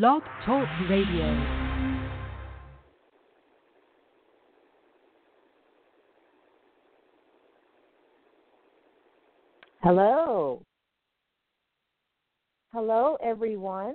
Blog 0.00 0.22
Talk 0.46 0.66
Radio. 0.88 1.44
Hello. 9.82 10.62
Hello, 12.72 13.18
everyone. 13.22 13.92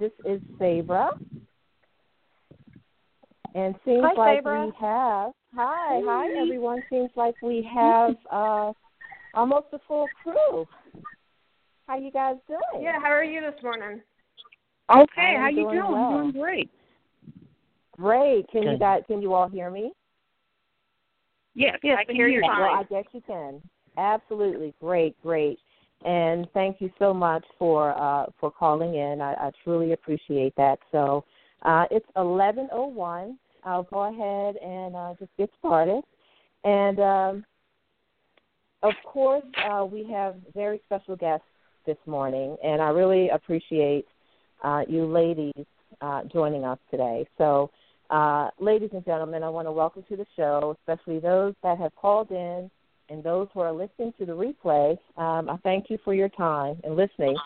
This 0.00 0.12
is 0.24 0.40
Sabra. 0.58 1.10
And 3.54 3.74
seems 3.84 4.00
hi, 4.02 4.14
like 4.14 4.38
Sabra. 4.38 4.64
we 4.64 4.72
have 4.80 5.32
hi, 5.54 6.00
hi 6.02 6.40
everyone. 6.40 6.82
Seems 6.88 7.10
like 7.16 7.34
we 7.42 7.68
have 7.70 8.14
uh 8.32 8.72
almost 9.34 9.66
a 9.74 9.78
full 9.86 10.08
crew. 10.22 10.66
How 11.86 11.98
you 11.98 12.10
guys 12.10 12.36
doing? 12.46 12.84
Yeah, 12.84 13.00
how 13.00 13.10
are 13.10 13.24
you 13.24 13.40
this 13.40 13.60
morning? 13.62 14.00
Okay, 14.90 15.36
I'm 15.36 15.40
how 15.40 15.48
you 15.48 15.62
doing 15.62 15.78
doing? 15.78 15.92
well. 15.92 16.12
I'm 16.12 16.30
doing 16.30 16.42
great. 16.42 16.70
Great. 17.96 18.48
Can 18.50 18.62
you 18.62 18.78
guys 18.78 19.02
can 19.06 19.20
you 19.22 19.34
all 19.34 19.48
hear 19.48 19.70
me? 19.70 19.92
Yes, 21.54 21.78
Yes, 21.82 21.98
I 22.00 22.04
can 22.04 22.14
hear 22.14 22.28
you 22.28 22.36
you. 22.36 22.40
fine. 22.40 22.60
Well, 22.60 22.70
I 22.70 22.84
guess 22.84 23.04
you 23.12 23.20
can. 23.26 23.60
Absolutely, 23.98 24.74
great, 24.80 25.20
great, 25.22 25.58
and 26.04 26.48
thank 26.54 26.80
you 26.80 26.90
so 26.98 27.12
much 27.12 27.44
for 27.58 27.96
uh, 27.98 28.26
for 28.40 28.50
calling 28.50 28.94
in. 28.94 29.20
I, 29.20 29.34
I 29.34 29.50
truly 29.62 29.92
appreciate 29.92 30.54
that. 30.56 30.78
So 30.90 31.24
uh, 31.62 31.84
it's 31.90 32.06
eleven 32.16 32.68
oh 32.72 32.86
one. 32.86 33.38
I'll 33.64 33.84
go 33.84 34.04
ahead 34.04 34.56
and 34.56 34.96
uh, 34.96 35.14
just 35.18 35.30
get 35.36 35.50
started. 35.58 36.02
And 36.64 36.98
um, 37.00 37.44
of 38.82 38.94
course, 39.04 39.44
uh, 39.70 39.84
we 39.84 40.10
have 40.10 40.36
very 40.54 40.80
special 40.86 41.16
guests 41.16 41.46
this 41.86 41.96
morning, 42.06 42.56
and 42.62 42.80
I 42.80 42.88
really 42.88 43.28
appreciate 43.30 44.06
uh, 44.62 44.82
you 44.88 45.06
ladies 45.06 45.66
uh, 46.00 46.22
joining 46.32 46.64
us 46.64 46.78
today. 46.90 47.26
So. 47.38 47.70
Uh, 48.10 48.50
ladies 48.60 48.90
and 48.92 49.02
gentlemen, 49.06 49.42
I 49.42 49.48
want 49.48 49.66
to 49.66 49.72
welcome 49.72 50.04
to 50.10 50.16
the 50.16 50.26
show, 50.36 50.76
especially 50.78 51.18
those 51.18 51.54
that 51.62 51.78
have 51.78 51.94
called 51.96 52.30
in 52.30 52.70
and 53.08 53.22
those 53.22 53.48
who 53.54 53.60
are 53.60 53.72
listening 53.72 54.12
to 54.18 54.26
the 54.26 54.32
replay. 54.32 54.92
Um, 55.16 55.48
I 55.48 55.56
thank 55.62 55.88
you 55.88 55.98
for 56.04 56.12
your 56.12 56.28
time 56.30 56.76
and 56.84 56.94
listening. 56.94 57.36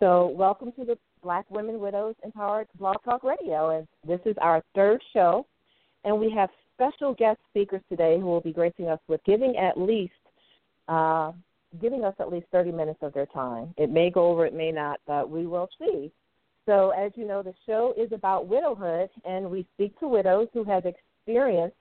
So, 0.00 0.26
welcome 0.28 0.72
to 0.72 0.84
the 0.84 0.98
Black 1.22 1.50
Women 1.50 1.78
Widows 1.78 2.14
Empowered 2.22 2.68
Blog 2.78 2.96
Talk 3.04 3.22
Radio. 3.22 3.70
And 3.70 3.86
this 4.06 4.20
is 4.26 4.36
our 4.40 4.62
third 4.74 5.00
show, 5.12 5.46
and 6.04 6.18
we 6.18 6.30
have 6.32 6.50
special 6.74 7.14
guest 7.14 7.38
speakers 7.50 7.80
today 7.88 8.18
who 8.18 8.26
will 8.26 8.40
be 8.40 8.52
gracing 8.52 8.88
us 8.88 8.98
with 9.08 9.20
giving 9.24 9.56
at 9.56 9.78
least 9.78 10.12
uh, 10.88 11.32
giving 11.80 12.04
us 12.04 12.14
at 12.18 12.30
least 12.30 12.46
30 12.52 12.72
minutes 12.72 13.00
of 13.02 13.12
their 13.12 13.26
time. 13.26 13.74
It 13.76 13.90
may 13.90 14.10
go 14.10 14.28
over, 14.30 14.46
it 14.46 14.54
may 14.54 14.72
not, 14.72 15.00
but 15.06 15.28
we 15.30 15.46
will 15.46 15.68
see. 15.78 16.10
So, 16.66 16.90
as 16.90 17.12
you 17.14 17.26
know, 17.26 17.42
the 17.42 17.54
show 17.66 17.92
is 17.96 18.10
about 18.12 18.48
widowhood, 18.48 19.10
and 19.24 19.50
we 19.50 19.66
speak 19.74 19.98
to 20.00 20.08
widows 20.08 20.48
who 20.54 20.64
have 20.64 20.84
experienced 20.86 21.76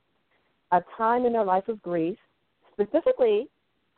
a 0.72 0.82
time 0.98 1.26
in 1.26 1.34
their 1.34 1.46
life 1.46 1.68
of 1.68 1.82
grief, 1.82 2.18
specifically 2.74 3.48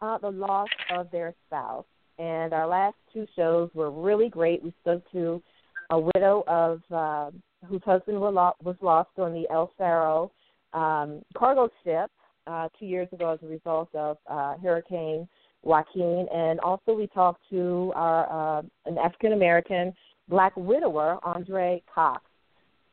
uh, 0.01 0.17
the 0.19 0.29
loss 0.29 0.67
of 0.91 1.09
their 1.11 1.33
spouse. 1.47 1.85
And 2.19 2.53
our 2.53 2.67
last 2.67 2.95
two 3.13 3.25
shows 3.35 3.69
were 3.73 3.89
really 3.89 4.29
great. 4.29 4.63
We 4.63 4.73
spoke 4.81 5.03
to 5.11 5.41
a 5.89 5.99
widow 5.99 6.43
of 6.47 6.81
uh, 6.91 7.31
whose 7.67 7.81
husband 7.83 8.19
was 8.19 8.75
lost 8.81 9.09
on 9.17 9.33
the 9.33 9.45
El 9.51 9.71
Faro 9.77 10.31
um, 10.73 11.21
cargo 11.35 11.69
ship 11.83 12.11
uh, 12.47 12.69
two 12.79 12.85
years 12.85 13.07
ago 13.11 13.31
as 13.31 13.39
a 13.41 13.47
result 13.47 13.89
of 13.95 14.17
uh, 14.29 14.55
Hurricane 14.57 15.27
Joaquin, 15.65 16.27
and 16.33 16.59
also 16.61 16.93
we 16.93 17.07
talked 17.07 17.41
to 17.49 17.91
our 17.95 18.59
uh, 18.59 18.61
an 18.85 18.97
African 18.97 19.33
American 19.33 19.93
black 20.29 20.53
widower, 20.55 21.19
Andre 21.23 21.81
Cox. 21.93 22.21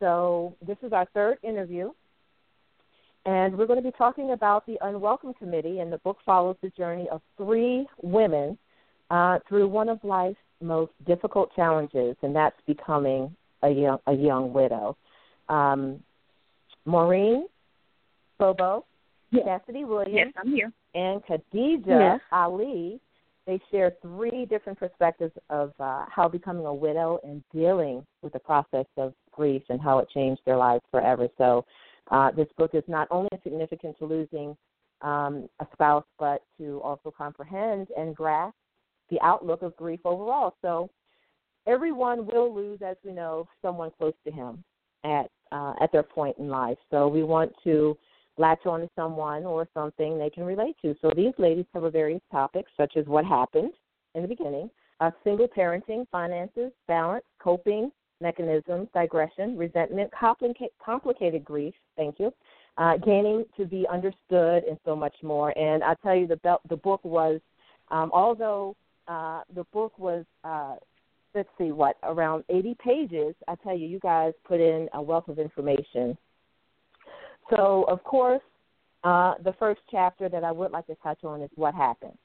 So 0.01 0.57
this 0.67 0.79
is 0.83 0.93
our 0.93 1.07
third 1.15 1.39
interview, 1.43 1.91
and 3.25 3.57
we're 3.57 3.67
going 3.67 3.81
to 3.81 3.89
be 3.89 3.97
talking 3.97 4.33
about 4.33 4.67
the 4.67 4.77
Unwelcome 4.81 5.35
Committee, 5.35 5.79
and 5.79 5.93
the 5.93 5.99
book 5.99 6.17
follows 6.27 6.57
the 6.63 6.71
journey 6.71 7.07
of 7.13 7.21
three 7.37 7.87
women 8.03 8.59
uh, 9.11 9.39
through 9.49 9.69
one 9.69 9.89
of 9.89 10.03
life's 10.03 10.39
most 10.61 10.93
difficult 11.07 11.55
challenges, 11.55 12.17
and 12.23 12.35
that's 12.35 12.57
becoming 12.67 13.35
a 13.63 13.71
young 13.71 13.99
a 14.07 14.13
young 14.13 14.53
widow. 14.53 14.97
Um, 15.49 16.01
Maureen 16.85 17.47
Bobo, 18.39 18.85
Yes. 19.31 19.47
Chasity 19.47 19.87
Williams, 19.87 20.15
Yes, 20.15 20.33
I'm 20.37 20.53
here. 20.53 20.73
And 20.95 21.23
Khadija 21.25 21.87
Yes. 21.87 22.21
Ali, 22.31 23.01
they 23.47 23.61
share 23.71 23.93
three 24.03 24.47
different 24.47 24.79
perspectives 24.79 25.33
of 25.51 25.73
uh, 25.81 26.05
how 26.09 26.29
becoming 26.29 26.67
a 26.67 26.75
widow 26.75 27.19
and 27.25 27.43
dealing 27.53 28.07
with 28.23 28.33
the 28.33 28.39
process 28.39 28.87
of 28.97 29.15
grief 29.33 29.63
and 29.69 29.81
how 29.81 29.99
it 29.99 30.09
changed 30.11 30.43
their 30.47 30.57
lives 30.57 30.85
forever. 30.91 31.29
So, 31.39 31.65
uh, 32.11 32.31
this 32.33 32.49
book 32.59 32.73
is 32.75 32.85
not 32.89 33.09
only 33.11 33.31
significant 33.43 33.99
to 33.99 34.05
losing 34.05 34.57
um, 35.01 35.49
a 35.61 35.67
spouse, 35.73 36.05
but 36.19 36.43
to 36.59 36.81
also 36.83 37.13
comprehend 37.17 37.89
and 37.97 38.15
grasp 38.15 38.55
the 39.11 39.21
outlook 39.23 39.63
of 39.63 39.77
grief 39.77 40.01
overall. 40.05 40.55
So, 40.63 40.91
everyone 41.67 42.27
will 42.27 42.55
lose, 42.55 42.81
as 42.85 42.97
we 43.05 43.13
know, 43.13 43.49
someone 43.61 43.91
close 43.99 44.15
to 44.25 44.33
him 44.33 44.63
at 45.05 45.31
uh, 45.51 45.75
at 45.81 45.91
their 45.91 46.03
point 46.03 46.37
in 46.39 46.49
life. 46.49 46.79
So, 46.91 47.09
we 47.09 47.25
want 47.25 47.53
to 47.65 47.97
latch 48.39 48.65
on 48.67 48.81
to 48.81 48.89
someone 48.97 49.45
or 49.45 49.69
something 49.75 50.19
they 50.19 50.31
can 50.31 50.45
relate 50.45 50.77
to. 50.83 50.95
So 51.03 51.11
these 51.15 51.35
ladies 51.39 51.67
cover 51.73 51.91
various 51.91 52.23
topics 52.31 52.71
such 52.77 52.97
as 52.97 53.07
what 53.07 53.25
happened 53.25 53.73
in 54.15 54.23
the 54.23 54.29
beginning, 54.29 54.71
uh, 55.01 55.11
single 55.25 55.49
parenting, 55.49 56.07
finances, 56.11 56.73
balance, 56.87 57.25
coping 57.39 57.91
mechanisms, 58.21 58.89
digression, 58.95 59.59
resentment, 59.59 60.11
complica- 60.13 60.71
complicated 60.83 61.45
grief. 61.45 61.75
Thank 61.97 62.19
you. 62.21 62.33
Uh, 62.79 62.97
gaining 62.99 63.45
to 63.57 63.67
be 63.67 63.87
understood 63.93 64.65
and 64.65 64.79
so 64.85 64.97
much 64.97 65.15
more. 65.23 65.57
And 65.59 65.85
I 65.85 65.95
tell 66.03 66.15
you, 66.17 66.27
the 66.27 66.37
bel- 66.37 66.63
the 66.71 66.77
book 66.77 67.05
was, 67.05 67.41
um, 67.91 68.11
although 68.15 68.75
uh, 69.09 69.43
the 69.55 69.65
book 69.73 69.99
was, 69.99 70.25
uh, 70.45 70.77
let's 71.35 71.49
see, 71.59 71.73
what 71.73 71.97
around 72.03 72.45
80 72.49 72.77
pages. 72.83 73.35
I 73.49 73.57
tell 73.57 73.77
you, 73.77 73.87
you 73.87 73.99
guys 73.99 74.33
put 74.45 74.61
in 74.61 74.89
a 74.95 75.03
wealth 75.03 75.29
of 75.29 75.39
information 75.39 76.17
so, 77.55 77.85
of 77.89 78.03
course, 78.05 78.43
uh, 79.05 79.35
the 79.45 79.53
first 79.59 79.81
chapter 79.91 80.29
that 80.29 80.45
I 80.45 80.53
would 80.53 80.71
like 80.71 80.87
to 80.87 80.95
touch 81.03 81.25
on 81.25 81.43
is 81.43 81.51
what 81.55 81.75
happened. 81.75 82.17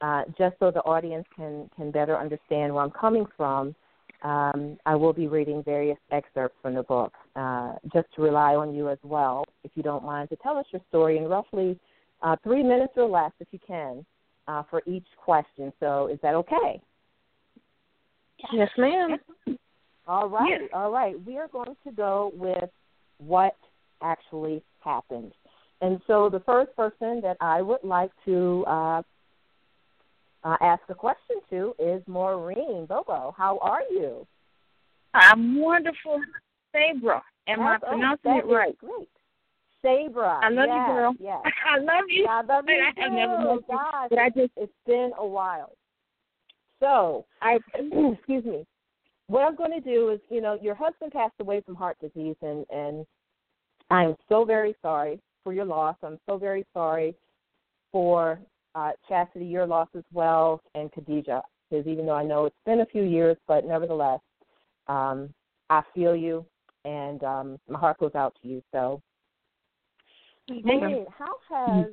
Uh, 0.00 0.22
just 0.36 0.56
so 0.58 0.70
the 0.70 0.80
audience 0.80 1.24
can, 1.36 1.70
can 1.76 1.90
better 1.90 2.18
understand 2.18 2.74
where 2.74 2.82
I'm 2.82 2.90
coming 2.90 3.24
from, 3.36 3.74
um, 4.22 4.76
I 4.86 4.94
will 4.94 5.12
be 5.12 5.26
reading 5.26 5.62
various 5.64 5.98
excerpts 6.10 6.56
from 6.62 6.74
the 6.74 6.82
book, 6.82 7.12
uh, 7.34 7.74
just 7.92 8.06
to 8.14 8.22
rely 8.22 8.54
on 8.54 8.74
you 8.74 8.88
as 8.88 8.98
well, 9.02 9.44
if 9.64 9.70
you 9.74 9.82
don't 9.82 10.04
mind, 10.04 10.28
to 10.30 10.36
tell 10.36 10.56
us 10.56 10.66
your 10.70 10.82
story 10.88 11.18
in 11.18 11.24
roughly 11.24 11.78
uh, 12.22 12.36
three 12.44 12.62
minutes 12.62 12.92
or 12.96 13.08
less, 13.08 13.32
if 13.40 13.48
you 13.50 13.58
can, 13.66 14.04
uh, 14.48 14.62
for 14.70 14.82
each 14.86 15.06
question. 15.16 15.72
So, 15.80 16.08
is 16.08 16.18
that 16.22 16.34
okay? 16.34 16.80
Yes, 18.52 18.68
ma'am. 18.76 19.18
All 20.06 20.28
right, 20.28 20.60
Yes. 20.60 20.70
all 20.72 20.90
right. 20.90 21.14
We 21.24 21.38
are 21.38 21.48
going 21.48 21.76
to 21.84 21.92
go 21.92 22.32
with 22.34 22.68
what 23.18 23.56
actually 24.02 24.62
happened. 24.80 25.32
And 25.80 26.00
so 26.06 26.28
the 26.30 26.40
first 26.40 26.74
person 26.76 27.20
that 27.22 27.36
I 27.40 27.60
would 27.60 27.82
like 27.82 28.12
to 28.24 28.64
uh, 28.68 29.02
uh, 30.44 30.56
ask 30.60 30.82
a 30.88 30.94
question 30.94 31.36
to 31.50 31.74
is 31.78 32.02
Maureen 32.06 32.86
Bobo. 32.86 33.34
How 33.36 33.58
are 33.58 33.82
you? 33.90 34.26
I'm 35.14 35.60
wonderful, 35.60 36.20
Sabra. 36.72 37.22
Am 37.48 37.60
I 37.60 37.72
That's- 37.72 37.80
oh, 37.84 37.90
pronouncing 37.90 38.36
it 38.36 38.46
right? 38.46 38.78
Great. 38.78 39.08
Sabra. 39.82 40.40
I 40.42 40.48
love 40.48 40.68
you, 40.68 40.94
girl. 40.94 41.14
Yes. 41.18 41.42
I 41.68 41.78
love 41.78 42.04
you. 42.08 42.26
I 42.28 42.42
love 42.42 42.64
you 42.68 42.74
I 42.74 43.02
have 43.02 43.12
never 43.12 43.38
met 43.38 43.54
you, 43.68 44.06
but 44.10 44.18
I 44.18 44.28
just 44.28 44.52
it's 44.56 44.72
been 44.86 45.10
a 45.18 45.26
while. 45.26 45.72
So, 46.78 47.24
I 47.40 47.58
excuse 47.74 48.44
me. 48.44 48.64
What 49.26 49.42
I'm 49.42 49.56
going 49.56 49.72
to 49.72 49.80
do 49.80 50.10
is, 50.10 50.20
you 50.30 50.40
know, 50.40 50.58
your 50.60 50.74
husband 50.74 51.12
passed 51.12 51.34
away 51.40 51.62
from 51.62 51.74
heart 51.74 51.96
disease, 52.00 52.36
and 52.42 52.64
and 52.70 53.06
I 53.92 54.04
am 54.04 54.16
so 54.26 54.46
very 54.46 54.74
sorry 54.80 55.20
for 55.44 55.52
your 55.52 55.66
loss. 55.66 55.96
I'm 56.02 56.18
so 56.26 56.38
very 56.38 56.64
sorry 56.72 57.14
for 57.92 58.40
uh, 58.74 58.92
Chasity, 59.08 59.50
your 59.50 59.66
loss 59.66 59.88
as 59.94 60.04
well, 60.14 60.62
and 60.74 60.90
Khadija, 60.92 61.42
because 61.68 61.86
even 61.86 62.06
though 62.06 62.14
I 62.14 62.24
know 62.24 62.46
it's 62.46 62.56
been 62.64 62.80
a 62.80 62.86
few 62.86 63.02
years, 63.02 63.36
but 63.46 63.66
nevertheless, 63.66 64.20
um, 64.88 65.28
I 65.68 65.82
feel 65.94 66.16
you, 66.16 66.46
and 66.86 67.22
um, 67.22 67.58
my 67.68 67.78
heart 67.78 67.98
goes 67.98 68.14
out 68.14 68.34
to 68.40 68.48
you. 68.48 68.62
So, 68.72 69.02
Maureen, 70.48 71.06
how 71.16 71.34
has 71.50 71.90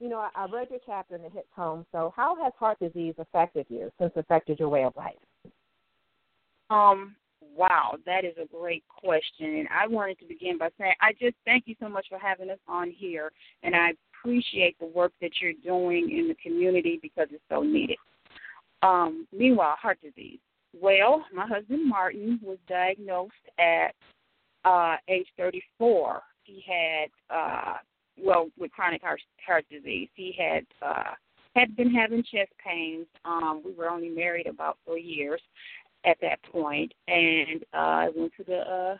you 0.00 0.08
know, 0.08 0.18
I, 0.18 0.30
I 0.34 0.46
read 0.46 0.68
your 0.70 0.80
chapter 0.84 1.14
and 1.14 1.24
it 1.24 1.32
hits 1.32 1.48
home. 1.54 1.84
So, 1.92 2.12
how 2.16 2.42
has 2.42 2.54
heart 2.58 2.78
disease 2.80 3.14
affected 3.18 3.66
you 3.68 3.92
since 4.00 4.12
it 4.16 4.20
affected 4.20 4.58
your 4.58 4.70
way 4.70 4.84
of 4.84 4.96
life? 4.96 5.14
Um, 6.70 7.16
wow, 7.56 7.96
that 8.06 8.24
is 8.24 8.34
a 8.42 8.46
great 8.46 8.84
question. 8.88 9.58
And 9.58 9.68
I 9.68 9.86
wanted 9.86 10.18
to 10.20 10.26
begin 10.26 10.58
by 10.58 10.70
saying 10.78 10.94
I 11.00 11.12
just 11.12 11.36
thank 11.44 11.64
you 11.66 11.74
so 11.80 11.88
much 11.88 12.06
for 12.08 12.18
having 12.18 12.50
us 12.50 12.58
on 12.68 12.90
here. 12.90 13.30
And 13.62 13.74
I 13.74 13.92
appreciate 14.12 14.78
the 14.78 14.86
work 14.86 15.12
that 15.20 15.30
you're 15.40 15.52
doing 15.64 16.10
in 16.10 16.28
the 16.28 16.36
community 16.42 16.98
because 17.00 17.28
it's 17.30 17.42
so 17.48 17.62
needed. 17.62 17.98
Um, 18.82 19.26
meanwhile, 19.32 19.76
heart 19.80 19.98
disease. 20.02 20.40
well, 20.78 21.24
my 21.32 21.46
husband 21.46 21.88
Martin 21.88 22.40
was 22.42 22.58
diagnosed 22.68 23.32
at 23.58 23.94
uh, 24.64 24.96
age 25.08 25.26
34. 25.36 26.20
He 26.42 26.62
had, 26.66 27.08
uh, 27.34 27.74
well, 28.18 28.48
with 28.58 28.70
chronic 28.72 29.02
heart, 29.02 29.20
heart 29.46 29.64
disease. 29.70 30.08
He 30.14 30.34
had 30.38 30.66
uh, 30.82 31.14
had 31.54 31.76
been 31.76 31.90
having 31.90 32.22
chest 32.22 32.50
pains. 32.64 33.06
Um, 33.24 33.62
we 33.64 33.72
were 33.72 33.88
only 33.88 34.08
married 34.08 34.46
about 34.46 34.78
four 34.84 34.98
years 34.98 35.40
at 36.04 36.18
that 36.20 36.42
point, 36.50 36.92
and 37.08 37.64
uh, 37.72 38.06
went 38.14 38.32
to 38.36 38.44
the, 38.44 38.58
uh, 38.58 38.96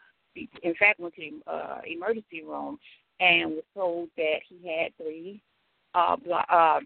in 0.62 0.74
fact, 0.78 1.00
went 1.00 1.14
to 1.14 1.20
the 1.46 1.50
uh, 1.50 1.80
emergency 1.86 2.42
room 2.42 2.78
and 3.20 3.50
was 3.50 3.64
told 3.74 4.08
that 4.16 4.40
he 4.48 4.68
had 4.68 4.96
three. 4.96 5.42
Uh, 5.94 6.16
uh, 6.50 6.80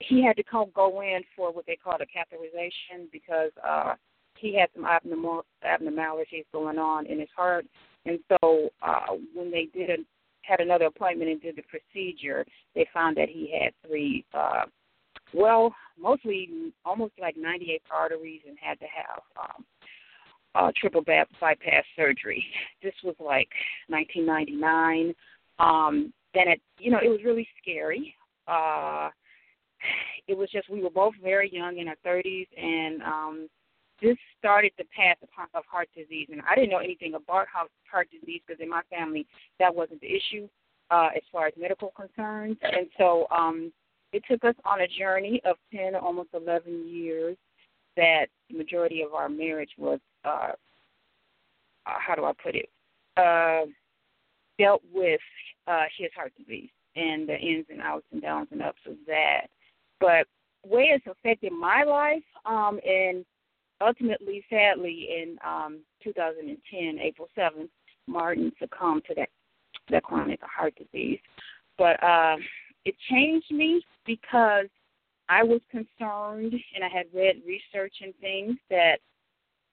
he 0.00 0.24
had 0.24 0.36
to 0.36 0.42
come 0.42 0.66
go 0.74 1.00
in 1.02 1.20
for 1.36 1.52
what 1.52 1.66
they 1.66 1.76
call 1.76 1.94
a 1.94 1.98
catheterization 1.98 3.10
because 3.12 3.50
uh, 3.66 3.94
he 4.36 4.58
had 4.58 4.68
some 4.74 4.84
abnormal 4.84 5.44
abnormalities 5.64 6.44
going 6.52 6.78
on 6.78 7.06
in 7.06 7.20
his 7.20 7.28
heart, 7.36 7.64
and 8.06 8.18
so 8.28 8.70
uh, 8.82 9.12
when 9.34 9.50
they 9.50 9.68
did 9.72 9.90
a, 9.90 9.96
had 10.42 10.60
another 10.60 10.86
appointment 10.86 11.30
and 11.30 11.40
did 11.40 11.56
the 11.56 11.62
procedure, 11.62 12.44
they 12.74 12.86
found 12.92 13.16
that 13.16 13.28
he 13.28 13.56
had 13.62 13.72
three. 13.86 14.24
Uh, 14.34 14.64
well, 15.34 15.74
mostly 15.98 16.72
almost 16.84 17.14
like 17.20 17.36
98 17.36 17.82
arteries, 17.90 18.40
and 18.46 18.56
had 18.60 18.78
to 18.80 18.86
have 18.86 19.22
um, 19.40 19.64
uh, 20.54 20.72
triple 20.76 21.02
bypass 21.02 21.84
surgery. 21.96 22.44
This 22.82 22.94
was 23.04 23.14
like 23.20 23.48
1999. 23.88 25.14
Um, 25.58 26.12
then 26.34 26.48
it, 26.48 26.60
you 26.78 26.90
know, 26.90 26.98
it 27.02 27.08
was 27.08 27.20
really 27.24 27.46
scary. 27.60 28.14
Uh, 28.48 29.10
it 30.26 30.36
was 30.36 30.50
just 30.50 30.68
we 30.68 30.82
were 30.82 30.90
both 30.90 31.14
very 31.22 31.52
young 31.52 31.78
in 31.78 31.88
our 31.88 31.96
30s, 32.04 32.48
and 32.56 33.02
um, 33.02 33.48
this 34.00 34.16
started 34.38 34.72
the 34.78 34.84
path 34.96 35.16
of, 35.22 35.28
of 35.54 35.64
heart 35.70 35.88
disease. 35.96 36.28
And 36.30 36.42
I 36.48 36.54
didn't 36.54 36.70
know 36.70 36.78
anything 36.78 37.14
about 37.14 37.46
heart 37.48 38.08
disease 38.10 38.40
because 38.46 38.60
in 38.60 38.68
my 38.68 38.82
family 38.90 39.26
that 39.58 39.74
wasn't 39.74 40.00
the 40.00 40.08
issue 40.08 40.48
uh, 40.90 41.08
as 41.14 41.22
far 41.30 41.46
as 41.46 41.54
medical 41.56 41.92
concerns. 41.96 42.56
And 42.62 42.88
so 42.98 43.26
um, 43.30 43.72
it 44.12 44.22
took 44.28 44.44
us 44.44 44.54
on 44.64 44.82
a 44.82 44.88
journey 44.88 45.40
of 45.44 45.56
10, 45.74 45.94
almost 45.94 46.30
11 46.34 46.88
years 46.88 47.36
that 47.96 48.26
the 48.50 48.56
majority 48.56 49.02
of 49.02 49.14
our 49.14 49.28
marriage 49.28 49.70
was, 49.78 50.00
uh, 50.24 50.52
uh, 51.86 51.98
how 51.98 52.14
do 52.14 52.24
I 52.24 52.32
put 52.42 52.54
it, 52.54 52.68
uh, 53.16 53.66
dealt 54.58 54.82
with 54.92 55.20
uh, 55.66 55.84
his 55.96 56.10
heart 56.14 56.32
disease 56.38 56.70
and 56.96 57.28
the 57.28 57.36
ins 57.36 57.66
and 57.70 57.80
outs 57.80 58.06
and 58.12 58.22
downs 58.22 58.48
and 58.50 58.62
ups 58.62 58.80
of 58.86 58.96
that. 59.06 59.46
But 60.00 60.26
way 60.64 60.92
it's 60.94 61.06
affected 61.06 61.52
my 61.52 61.84
life, 61.84 62.22
um, 62.44 62.78
and 62.86 63.24
ultimately, 63.80 64.44
sadly, 64.50 65.08
in 65.22 65.38
um, 65.44 65.80
2010, 66.04 66.98
April 67.00 67.28
7th, 67.36 67.68
Martin 68.06 68.52
succumbed 68.58 69.04
to 69.08 69.14
that 69.14 69.28
that 69.90 70.02
chronic 70.02 70.40
heart 70.42 70.74
disease. 70.76 71.18
But 71.76 72.02
uh, 72.02 72.36
it 72.84 72.94
changed 73.10 73.50
me 73.50 73.82
because 74.06 74.66
I 75.28 75.42
was 75.42 75.60
concerned, 75.70 76.52
and 76.74 76.84
I 76.84 76.88
had 76.88 77.06
read 77.14 77.42
research 77.46 77.94
and 78.02 78.14
things 78.20 78.56
that 78.70 78.98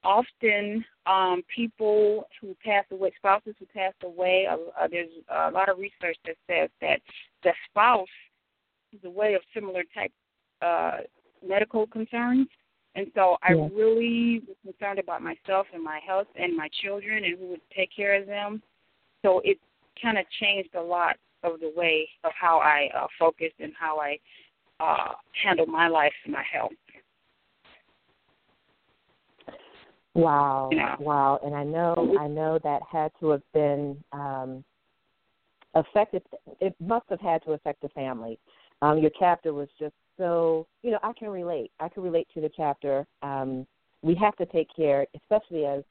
often 0.04 0.86
um, 1.06 1.44
people 1.54 2.28
who 2.40 2.56
pass 2.64 2.86
away, 2.92 3.12
spouses 3.18 3.56
who 3.60 3.66
pass 3.66 3.94
away, 4.04 4.48
uh, 4.50 4.56
uh, 4.80 4.88
there's 4.90 5.10
a 5.30 5.52
lot 5.52 5.70
of 5.70 5.78
research 5.78 6.18
that 6.26 6.36
says 6.48 6.70
that 6.82 7.02
the 7.44 7.52
spouse 7.70 8.08
is 8.94 9.00
a 9.04 9.10
way 9.10 9.34
of 9.34 9.42
similar 9.54 9.84
type 9.94 10.12
uh, 10.62 11.00
medical 11.46 11.88
concerns. 11.88 12.48
And 12.96 13.08
so 13.16 13.38
I 13.44 13.54
yeah. 13.54 13.68
really 13.74 14.42
was 14.48 14.58
concerned 14.64 15.00
about 15.00 15.22
myself 15.22 15.68
and 15.74 15.84
my 15.84 16.00
health 16.06 16.28
and 16.36 16.56
my 16.56 16.70
children 16.82 17.24
and 17.24 17.38
who 17.38 17.48
would 17.48 17.62
take 17.76 17.90
care 17.96 18.20
of 18.20 18.28
them. 18.28 18.62
So 19.22 19.42
it 19.44 19.58
kind 20.02 20.18
of 20.18 20.26
changed 20.40 20.74
a 20.76 20.82
lot 20.82 21.18
of 21.44 21.60
the 21.60 21.72
way 21.76 22.08
of 22.24 22.32
how 22.40 22.60
I 22.60 22.90
uh, 22.98 23.08
focused 23.18 23.56
and 23.60 23.74
how 23.80 24.00
I 24.00 24.18
uh, 24.80 25.14
handle 25.44 25.66
my 25.66 25.88
life 25.88 26.14
and 26.26 26.34
my 26.34 26.44
health. 26.52 26.72
Wow, 30.16 30.70
wow, 31.00 31.40
and 31.46 31.56
I 31.56 31.64
know 31.64 32.16
I 32.20 32.28
know 32.28 32.60
that 32.64 32.82
had 32.92 33.12
to 33.20 33.30
have 33.30 33.44
been 33.54 34.04
um, 34.12 34.64
affected. 35.76 36.24
It 36.60 36.76
must 36.80 37.06
have 37.10 37.22
had 37.22 37.44
to 37.44 37.52
affect 37.52 37.82
the 37.82 37.90
family. 37.90 38.40
Um, 38.82 38.98
your 38.98 39.12
chapter 39.20 39.54
was 39.54 39.70
just 39.80 39.94
so 40.18 40.68
you 40.82 40.92
know 40.92 41.00
I 41.04 41.14
can 41.14 41.30
relate. 41.30 41.72
I 41.80 41.90
can 41.90 42.04
relate 42.04 42.28
to 42.34 42.42
the 42.42 42.50
chapter. 42.56 43.06
Um, 43.22 43.68
we 44.02 44.16
have 44.16 44.36
to 44.38 44.46
take 44.48 44.68
care, 44.76 45.06
especially 45.16 45.66
as 45.66 45.84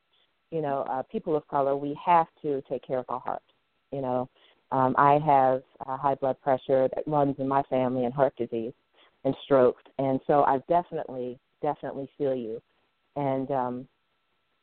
you 0.51 0.63
know 0.63 0.85
uh, 0.91 1.03
people 1.11 1.37
of 1.37 1.47
color. 1.47 1.77
We 1.77 1.99
have 2.05 2.27
to 2.43 2.61
take 2.69 2.87
care 2.87 2.99
of 2.99 3.07
our 3.09 3.21
heart. 3.21 3.43
You 3.93 4.03
know, 4.03 4.29
um, 4.71 4.95
I 4.99 5.19
have 5.25 5.63
uh, 5.87 5.97
high 5.97 6.15
blood 6.15 6.37
pressure 6.43 6.89
that 6.95 7.05
runs 7.07 7.37
in 7.39 7.49
my 7.49 7.63
family 7.65 8.05
and 8.05 8.13
heart 8.13 8.35
disease 8.37 8.73
and 9.25 9.35
strokes, 9.45 9.83
and 9.99 10.21
so 10.27 10.45
I 10.45 10.59
definitely, 10.69 11.39
definitely 11.63 12.09
feel 12.19 12.35
you. 12.35 12.61
And 13.17 13.51
um, 13.51 13.89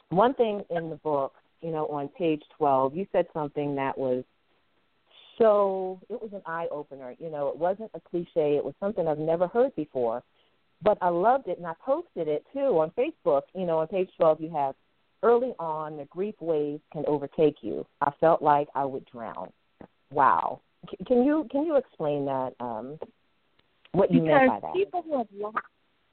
one 0.10 0.34
thing 0.36 0.64
in 0.70 0.90
the 0.90 0.96
book, 0.98 1.34
you 1.62 1.72
know, 1.72 1.88
on 1.88 2.08
page 2.10 2.44
12, 2.58 2.96
you 2.96 3.08
said 3.12 3.26
something 3.34 3.76
that 3.76 3.98
was 3.98 4.24
so, 5.40 6.00
it 6.10 6.22
was 6.22 6.32
an 6.34 6.42
eye 6.46 6.68
opener. 6.72 7.16
You 7.20 7.30
know, 7.30 7.50
it 7.50 7.58
wasn't 7.58 7.92
a 7.94 8.00
cliche, 8.00 8.56
it 8.56 8.64
was 8.64 8.74
something 8.80 9.08
I've 9.08 9.18
never 9.18 9.48
heard 9.48 9.76
before. 9.76 10.24
But 10.82 10.98
I 11.02 11.10
loved 11.10 11.48
it, 11.48 11.58
and 11.58 11.66
I 11.66 11.74
posted 11.84 12.28
it 12.28 12.46
too 12.54 12.80
on 12.80 12.92
Facebook. 12.92 13.44
You 13.56 13.66
know, 13.66 13.80
on 13.80 13.88
page 13.88 14.10
12, 14.18 14.42
you 14.42 14.50
have 14.52 14.76
early 15.24 15.54
on, 15.58 15.98
the 15.98 16.06
grief 16.06 16.36
waves 16.40 16.82
can 16.94 17.04
overtake 17.08 17.56
you. 17.62 17.86
I 18.02 18.12
felt 18.20 18.42
like 18.42 18.68
I 18.76 18.86
would 18.86 19.06
drown 19.06 19.52
wow. 20.16 20.62
Can 21.08 21.24
you 21.24 21.48
can 21.52 21.66
you 21.66 21.76
explain 21.76 22.26
that? 22.26 22.54
Um, 22.60 22.98
what 23.92 24.12
you 24.12 24.22
because 24.22 24.48
meant 24.48 24.62
by 24.64 24.68
that? 24.68 24.74
people 24.74 25.04
who 25.04 25.18
have 25.18 25.28
lost, 25.34 25.58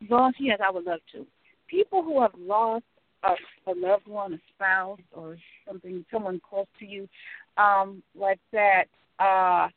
lost, 0.08 0.37
yes, 0.38 0.60
I 0.64 0.70
would 0.70 0.84
love 0.84 1.00
to. 1.12 1.26
People 1.69 2.02
who 2.02 2.20
have 2.20 2.32
lost 2.38 2.84
a, 3.25 3.31
a 3.70 3.75
loved 3.75 4.06
one, 4.06 4.34
a 4.34 4.38
spouse, 4.54 5.00
or 5.12 5.37
something, 5.66 6.04
someone 6.12 6.40
close 6.49 6.66
to 6.78 6.87
you, 6.87 7.08
um, 7.56 8.02
like 8.14 8.40
that. 8.52 8.84
Uh, 9.19 9.69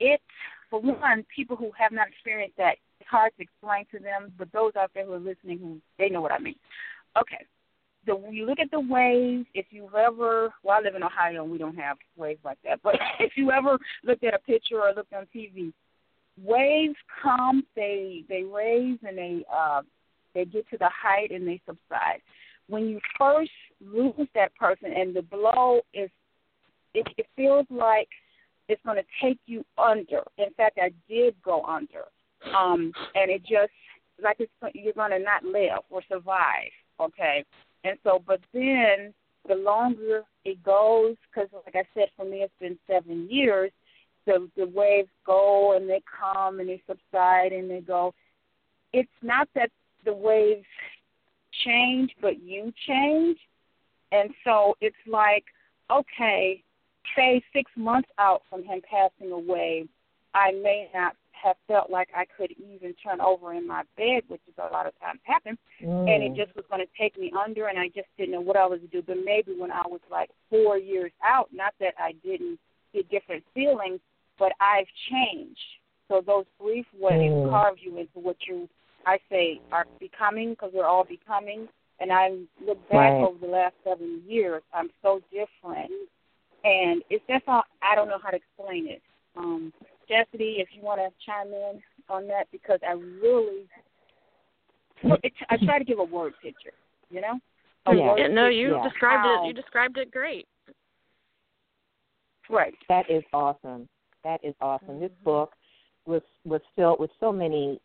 it, 0.00 0.20
for 0.70 0.80
one, 0.80 1.24
people 1.34 1.56
who 1.56 1.70
have 1.76 1.92
not 1.92 2.08
experienced 2.08 2.56
that, 2.56 2.76
it's 3.00 3.08
hard 3.08 3.32
to 3.36 3.42
explain 3.42 3.84
to 3.92 3.98
them. 3.98 4.32
But 4.38 4.52
those 4.52 4.72
out 4.76 4.90
there 4.94 5.06
who 5.06 5.14
are 5.14 5.18
listening, 5.18 5.58
who 5.58 5.80
they 5.98 6.08
know 6.08 6.20
what 6.20 6.32
I 6.32 6.38
mean. 6.38 6.56
Okay, 7.20 7.44
the 8.08 8.16
when 8.16 8.32
you 8.32 8.46
look 8.46 8.58
at 8.58 8.70
the 8.70 8.80
waves, 8.80 9.46
if 9.54 9.66
you've 9.70 9.94
ever 9.94 10.52
well, 10.62 10.78
I 10.78 10.82
live 10.82 10.94
in 10.94 11.02
Ohio 11.02 11.42
and 11.42 11.52
we 11.52 11.58
don't 11.58 11.76
have 11.76 11.98
waves 12.16 12.40
like 12.44 12.58
that, 12.64 12.80
but 12.82 12.96
if 13.20 13.32
you 13.36 13.52
ever 13.52 13.78
looked 14.04 14.24
at 14.24 14.34
a 14.34 14.38
picture 14.38 14.80
or 14.80 14.92
looked 14.94 15.12
on 15.12 15.26
TV, 15.34 15.72
waves 16.42 16.96
come, 17.22 17.64
they 17.76 18.24
they 18.28 18.42
raise 18.42 18.98
and 19.06 19.16
they 19.16 19.44
uh 19.54 19.82
they 20.34 20.44
get 20.44 20.68
to 20.70 20.78
the 20.78 20.90
height 20.90 21.30
and 21.30 21.46
they 21.46 21.60
subside. 21.66 22.20
When 22.68 22.86
you 22.86 23.00
first 23.18 23.50
lose 23.80 24.28
that 24.34 24.54
person 24.56 24.92
and 24.94 25.14
the 25.14 25.22
blow 25.22 25.80
is 25.94 26.10
it, 26.94 27.06
it 27.16 27.26
feels 27.36 27.66
like 27.70 28.08
it's 28.68 28.82
going 28.84 28.96
to 28.96 29.26
take 29.26 29.38
you 29.46 29.64
under. 29.78 30.22
In 30.36 30.52
fact, 30.56 30.78
I 30.80 30.90
did 31.08 31.34
go 31.42 31.62
under, 31.64 32.04
um, 32.56 32.92
and 33.14 33.30
it 33.30 33.40
just 33.42 33.72
like 34.22 34.36
it's 34.40 34.52
you're 34.74 34.92
going 34.92 35.12
to 35.12 35.18
not 35.18 35.44
live 35.44 35.80
or 35.90 36.02
survive. 36.08 36.70
Okay, 37.00 37.44
and 37.88 37.98
so, 38.04 38.22
but 38.26 38.40
then 38.52 39.14
the 39.46 39.54
longer 39.54 40.22
it 40.44 40.62
goes, 40.62 41.16
because 41.30 41.48
like 41.64 41.74
I 41.74 41.88
said, 41.94 42.08
for 42.16 42.24
me 42.24 42.38
it's 42.38 42.52
been 42.60 42.78
seven 42.86 43.28
years. 43.30 43.70
The 44.26 44.48
the 44.56 44.66
waves 44.66 45.08
go 45.24 45.76
and 45.76 45.88
they 45.88 46.02
come 46.20 46.60
and 46.60 46.68
they 46.68 46.82
subside 46.86 47.52
and 47.52 47.70
they 47.70 47.80
go. 47.80 48.14
It's 48.92 49.08
not 49.22 49.48
that 49.54 49.70
the 50.04 50.12
waves 50.12 50.66
change, 51.64 52.10
but 52.20 52.42
you 52.42 52.72
change. 52.86 53.38
And 54.12 54.30
so 54.44 54.74
it's 54.80 54.96
like, 55.06 55.44
okay, 55.90 56.62
say 57.16 57.42
six 57.52 57.70
months 57.76 58.08
out 58.18 58.42
from 58.48 58.64
him 58.64 58.80
passing 58.88 59.32
away, 59.32 59.86
I 60.34 60.52
may 60.52 60.88
not 60.94 61.14
have 61.42 61.56
felt 61.66 61.90
like 61.90 62.08
I 62.14 62.24
could 62.24 62.50
even 62.52 62.94
turn 62.94 63.20
over 63.20 63.54
in 63.54 63.66
my 63.66 63.82
bed, 63.96 64.22
which 64.28 64.40
is 64.48 64.54
a 64.58 64.72
lot 64.72 64.86
of 64.86 64.98
times 65.00 65.20
happens, 65.24 65.58
mm. 65.82 66.08
and 66.08 66.22
it 66.22 66.34
just 66.34 66.54
was 66.56 66.64
going 66.70 66.80
to 66.80 66.92
take 67.00 67.18
me 67.18 67.32
under, 67.38 67.68
and 67.68 67.78
I 67.78 67.88
just 67.88 68.08
didn't 68.16 68.32
know 68.32 68.40
what 68.40 68.56
I 68.56 68.66
was 68.66 68.80
to 68.80 68.86
do. 68.88 69.02
But 69.06 69.18
maybe 69.24 69.54
when 69.58 69.70
I 69.70 69.82
was 69.86 70.00
like 70.10 70.30
four 70.50 70.78
years 70.78 71.12
out, 71.22 71.48
not 71.52 71.74
that 71.80 71.94
I 71.98 72.12
didn't 72.24 72.58
get 72.92 73.10
different 73.10 73.44
feelings, 73.54 74.00
but 74.38 74.52
I've 74.60 74.86
changed. 75.10 75.60
So 76.08 76.22
those 76.24 76.46
brief 76.60 76.86
waves 76.98 77.34
mm. 77.34 77.50
carve 77.50 77.76
you 77.80 77.98
into 77.98 78.18
what 78.18 78.36
you, 78.46 78.68
I 79.06 79.18
say, 79.30 79.60
are 79.72 79.86
becoming, 80.00 80.50
because 80.50 80.70
we're 80.74 80.86
all 80.86 81.04
becoming. 81.04 81.68
And 82.00 82.12
I 82.12 82.30
look 82.64 82.80
back 82.88 83.12
right. 83.12 83.24
over 83.24 83.38
the 83.40 83.52
last 83.52 83.74
seven 83.84 84.22
years, 84.26 84.62
I'm 84.72 84.90
so 85.02 85.20
different, 85.32 85.90
and 86.64 87.02
it's 87.10 87.24
just 87.28 87.42
all 87.48 87.64
I 87.82 87.94
don't 87.96 88.08
know 88.08 88.18
how 88.22 88.30
to 88.30 88.36
explain 88.36 88.88
it. 88.88 89.02
Um, 89.36 89.72
Chasity, 90.10 90.60
if 90.60 90.68
you 90.72 90.82
want 90.82 91.00
to 91.00 91.10
chime 91.24 91.48
in 91.48 91.82
on 92.08 92.26
that, 92.28 92.48
because 92.50 92.80
I 92.86 92.92
really, 92.92 93.68
I 95.50 95.56
try 95.64 95.78
to 95.78 95.84
give 95.84 95.98
a 95.98 96.04
word 96.04 96.34
picture. 96.42 96.72
You 97.10 97.20
know. 97.22 97.38
Oh, 97.86 97.92
yeah. 97.92 98.14
yeah. 98.18 98.26
No, 98.28 98.48
you 98.48 98.74
yeah. 98.76 98.82
described 98.82 99.22
How- 99.24 99.44
it. 99.44 99.46
You 99.48 99.54
described 99.54 99.96
it 99.98 100.10
great. 100.10 100.46
Right. 102.50 102.74
That 102.88 103.10
is 103.10 103.22
awesome. 103.32 103.88
That 104.24 104.42
is 104.42 104.54
awesome. 104.60 105.00
This 105.00 105.12
Mhm. 105.20 105.24
book 105.24 105.54
was 106.06 106.22
was 106.44 106.62
filled 106.74 106.98
with 106.98 107.10
so 107.20 107.30
many 107.32 107.80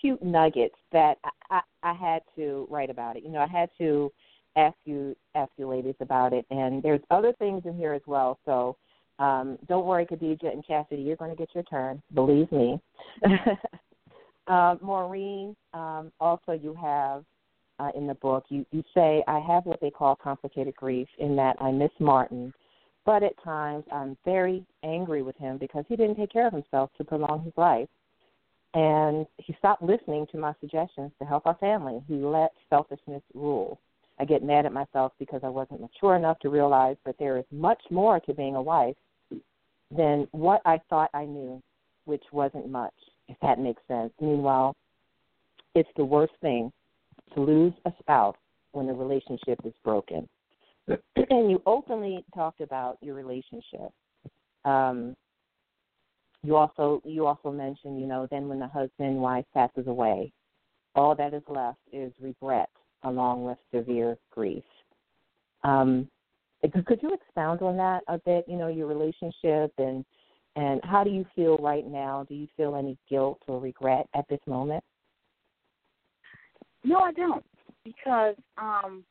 cute 0.00 0.22
nuggets 0.22 0.76
that 0.92 1.18
I, 1.24 1.30
I, 1.50 1.62
I 1.82 1.92
had 1.92 2.22
to 2.36 2.66
write 2.70 2.90
about 2.90 3.16
it. 3.16 3.24
You 3.24 3.30
know, 3.30 3.40
I 3.40 3.46
had 3.46 3.70
to 3.78 4.12
ask 4.56 4.76
you 4.84 5.16
ask 5.34 5.50
you 5.56 5.66
ladies 5.66 5.96
about 6.00 6.32
it, 6.32 6.46
and 6.50 6.82
there's 6.82 7.00
other 7.10 7.32
things 7.34 7.64
in 7.64 7.76
here 7.76 7.92
as 7.92 8.02
well. 8.06 8.38
So 8.44 8.76
um, 9.22 9.56
don't 9.68 9.86
worry, 9.86 10.04
Khadija 10.04 10.52
and 10.52 10.66
Chasity, 10.66 11.06
you're 11.06 11.16
going 11.16 11.30
to 11.30 11.36
get 11.36 11.54
your 11.54 11.62
turn. 11.64 12.02
Believe 12.12 12.50
me. 12.50 12.80
uh, 14.48 14.74
Maureen, 14.80 15.54
um, 15.72 16.10
also 16.20 16.50
you 16.50 16.74
have 16.74 17.24
uh, 17.78 17.90
in 17.94 18.08
the 18.08 18.14
book, 18.14 18.44
you, 18.48 18.66
you 18.72 18.82
say, 18.92 19.22
I 19.28 19.38
have 19.38 19.64
what 19.64 19.80
they 19.80 19.90
call 19.90 20.16
complicated 20.16 20.74
grief 20.74 21.06
in 21.18 21.36
that 21.36 21.56
I 21.60 21.70
miss 21.70 21.92
Martin, 22.00 22.52
but 23.06 23.22
at 23.22 23.40
times 23.44 23.84
I'm 23.92 24.16
very 24.24 24.66
angry 24.82 25.22
with 25.22 25.36
him 25.36 25.56
because 25.56 25.84
he 25.88 25.94
didn't 25.94 26.16
take 26.16 26.32
care 26.32 26.48
of 26.48 26.52
himself 26.52 26.90
to 26.98 27.04
prolong 27.04 27.44
his 27.44 27.54
life. 27.56 27.88
And 28.74 29.26
he 29.36 29.54
stopped 29.58 29.82
listening 29.82 30.26
to 30.32 30.38
my 30.38 30.52
suggestions 30.60 31.12
to 31.20 31.26
help 31.28 31.46
our 31.46 31.56
family. 31.58 32.02
He 32.08 32.14
let 32.14 32.50
selfishness 32.70 33.22
rule. 33.34 33.78
I 34.18 34.24
get 34.24 34.42
mad 34.42 34.66
at 34.66 34.72
myself 34.72 35.12
because 35.20 35.42
I 35.44 35.48
wasn't 35.48 35.80
mature 35.80 36.16
enough 36.16 36.40
to 36.40 36.48
realize 36.48 36.96
that 37.06 37.16
there 37.20 37.38
is 37.38 37.44
much 37.52 37.82
more 37.90 38.18
to 38.20 38.34
being 38.34 38.56
a 38.56 38.62
wife 38.62 38.96
than 39.96 40.26
what 40.32 40.62
I 40.64 40.80
thought 40.88 41.10
I 41.14 41.24
knew, 41.24 41.60
which 42.04 42.22
wasn't 42.32 42.70
much, 42.70 42.94
if 43.28 43.36
that 43.42 43.58
makes 43.58 43.82
sense. 43.88 44.12
Meanwhile, 44.20 44.74
it's 45.74 45.88
the 45.96 46.04
worst 46.04 46.32
thing 46.40 46.72
to 47.34 47.40
lose 47.40 47.72
a 47.84 47.92
spouse 47.98 48.36
when 48.72 48.86
the 48.86 48.92
relationship 48.92 49.58
is 49.64 49.72
broken. 49.84 50.28
and 50.88 51.50
you 51.50 51.62
openly 51.66 52.24
talked 52.34 52.60
about 52.60 52.98
your 53.00 53.14
relationship. 53.14 53.90
Um, 54.64 55.14
you 56.42 56.56
also 56.56 57.00
you 57.04 57.26
also 57.26 57.52
mentioned, 57.52 58.00
you 58.00 58.06
know, 58.06 58.26
then 58.30 58.48
when 58.48 58.58
the 58.58 58.66
husband 58.66 59.16
wife 59.16 59.44
passes 59.54 59.86
away, 59.86 60.32
all 60.94 61.14
that 61.14 61.34
is 61.34 61.42
left 61.48 61.78
is 61.92 62.12
regret 62.20 62.68
along 63.04 63.44
with 63.44 63.58
severe 63.72 64.16
grief. 64.30 64.64
Um, 65.62 66.08
could 66.70 67.02
you 67.02 67.12
expound 67.12 67.60
on 67.62 67.76
that 67.76 68.02
a 68.08 68.18
bit? 68.18 68.44
You 68.46 68.56
know, 68.56 68.68
your 68.68 68.86
relationship 68.86 69.72
and 69.78 70.04
and 70.54 70.80
how 70.84 71.02
do 71.02 71.10
you 71.10 71.24
feel 71.34 71.56
right 71.58 71.86
now? 71.86 72.26
Do 72.28 72.34
you 72.34 72.46
feel 72.56 72.76
any 72.76 72.98
guilt 73.08 73.40
or 73.46 73.58
regret 73.58 74.06
at 74.14 74.28
this 74.28 74.40
moment? 74.46 74.84
No, 76.84 76.98
I 76.98 77.12
don't, 77.12 77.44
because 77.84 78.34
um, 78.58 79.04